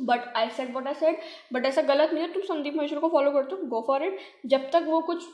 but 0.00 0.32
I 0.36 0.48
said 0.50 0.74
what 0.76 0.86
I 0.86 0.94
said 0.94 1.20
but 1.52 1.66
ऐसा 1.66 1.82
गलत 1.82 2.12
नहीं 2.12 2.24
है 2.24 2.32
तुम 2.32 2.42
संदीप 2.44 2.76
महेश्वर 2.76 2.98
को 2.98 3.08
फॉलो 3.08 3.30
करते 3.30 3.54
हो 3.54 3.66
गो 3.68 3.84
फॉर 3.86 4.04
इट 4.04 4.18
जब 4.46 4.70
तक 4.72 4.84
वो 4.86 5.00
कुछ 5.00 5.24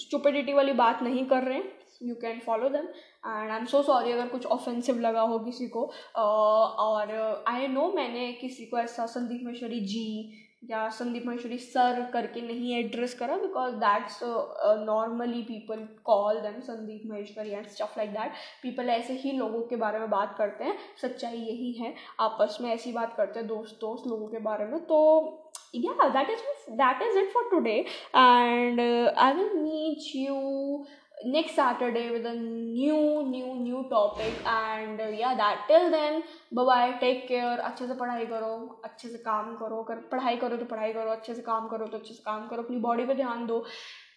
स्टूपिडिटी 0.00 0.52
वाली 0.52 0.72
बात 0.74 1.02
नहीं 1.02 1.24
कर 1.26 1.42
रहे 1.42 1.58
हैं 1.58 1.72
you 2.02 2.14
can 2.14 2.40
follow 2.40 2.68
them 2.68 2.84
and 2.84 3.50
I 3.50 3.56
am 3.58 3.64
so 3.64 3.82
sorry 3.82 4.12
अगर 4.12 4.28
कुछ 4.28 4.46
ऑफेंसिव 4.46 4.98
लगा 5.00 5.20
हो 5.22 5.38
किसी 5.38 5.68
को 5.68 5.82
uh, 5.82 5.92
और 6.16 7.44
आई 7.48 7.66
नो 7.68 7.92
मैंने 7.92 8.32
किसी 8.32 8.66
को 8.66 8.78
ऐसा 8.78 9.06
संदीप 9.06 9.42
महेश्वरी 9.44 9.80
जी 9.84 10.06
या 10.70 10.88
संदीप 10.88 11.26
महेश्वरी 11.26 11.58
सर 11.58 12.00
करके 12.12 12.40
नहीं 12.40 12.74
एड्रेस 12.76 13.14
करा 13.14 13.36
because 13.36 13.74
that's 13.84 14.18
normally 14.86 15.42
people 15.42 15.86
call 16.04 16.40
them 16.40 16.60
Sandeep 16.60 17.02
Maheshwari 17.10 17.50
and 17.50 17.66
stuff 17.66 17.98
like 17.98 18.10
that 18.10 18.32
people 18.62 18.90
ऐसे 18.90 19.14
ही 19.14 19.32
लोगों 19.32 19.62
के 19.68 19.76
बारे 19.76 19.98
में 19.98 20.10
बात 20.10 20.34
करते 20.38 20.64
हैं 20.64 20.76
सच्चाई 21.02 21.38
यही 21.38 21.72
है। 21.72 21.94
आपस 22.20 22.58
में 22.60 22.72
ऐसी 22.74 22.92
बात 22.92 23.14
करते 23.16 23.38
हैं 23.40 23.48
दोस्त 23.48 23.78
दोस्त 23.80 24.06
लोगों 24.06 24.28
के 24.28 24.38
बारे 24.50 24.66
में 24.66 24.78
तो 24.86 25.02
yeah 25.74 26.04
that 26.12 26.28
is 26.32 26.42
that 26.78 27.02
is 27.06 27.16
it 27.20 27.32
for 27.32 27.40
today 27.50 27.86
and 28.14 28.80
uh, 28.80 29.12
i 29.24 29.32
will 29.32 29.50
you 30.18 30.36
next 31.24 31.54
Saturday 31.56 32.10
with 32.10 32.26
a 32.26 32.34
new 32.34 33.24
new 33.28 33.54
new 33.60 33.84
topic. 33.90 34.32
And 34.46 35.00
uh, 35.00 35.08
yeah 35.08 35.34
that 35.34 35.66
till 35.68 35.90
then 35.90 36.22
bye 36.52 36.64
bye 36.64 36.98
take 37.00 37.26
care. 37.28 37.58
अच्छे 37.58 37.86
से 37.86 37.94
पढ़ाई 37.94 38.26
करो 38.26 38.80
अच्छे 38.84 39.08
से 39.08 39.18
काम 39.18 39.54
करो 39.56 39.82
कर 39.88 39.96
पढ़ाई 40.12 40.36
करो 40.36 40.56
तो 40.56 40.64
पढ़ाई 40.64 40.92
करो 40.92 41.10
अच्छे 41.10 41.34
से 41.34 41.42
काम 41.42 41.68
करो 41.68 41.86
तो 41.86 41.98
अच्छे 41.98 42.14
से 42.14 42.22
काम 42.26 42.46
करो 42.48 42.62
अपनी 42.62 42.76
बॉडी 42.88 43.04
पे 43.06 43.14
ध्यान 43.14 43.46
दो 43.46 43.64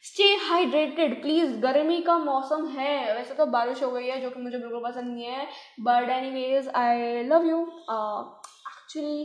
स्टे 0.04 0.24
हाइड्रेटेड 0.50 1.22
प्लीज़ 1.22 1.56
गर्मी 1.62 2.02
का 2.02 2.18
मौसम 2.18 2.68
है. 2.78 3.16
वैसे 3.16 3.34
तो 3.34 3.46
बारिश 3.56 3.84
हो 3.84 3.92
गई 3.92 4.08
है 4.08 4.22
जो 4.22 4.30
कि 4.30 4.42
मुझे 4.42 4.58
बिल्कुल 4.58 4.84
पसंद 4.84 5.14
नहीं 5.14 5.26
है. 5.26 5.48
But 5.82 6.10
anyways 6.32 6.68
I 6.76 7.24
love 7.24 7.50
you 7.50 7.62
actually 7.92 9.20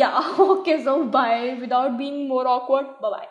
या 0.00 0.10
okay 0.40 0.76
so 0.84 0.96
bye 1.14 1.50
without 1.60 1.90
being 1.98 2.28
more 2.28 2.46
awkward 2.46 2.86
bye 3.02 3.26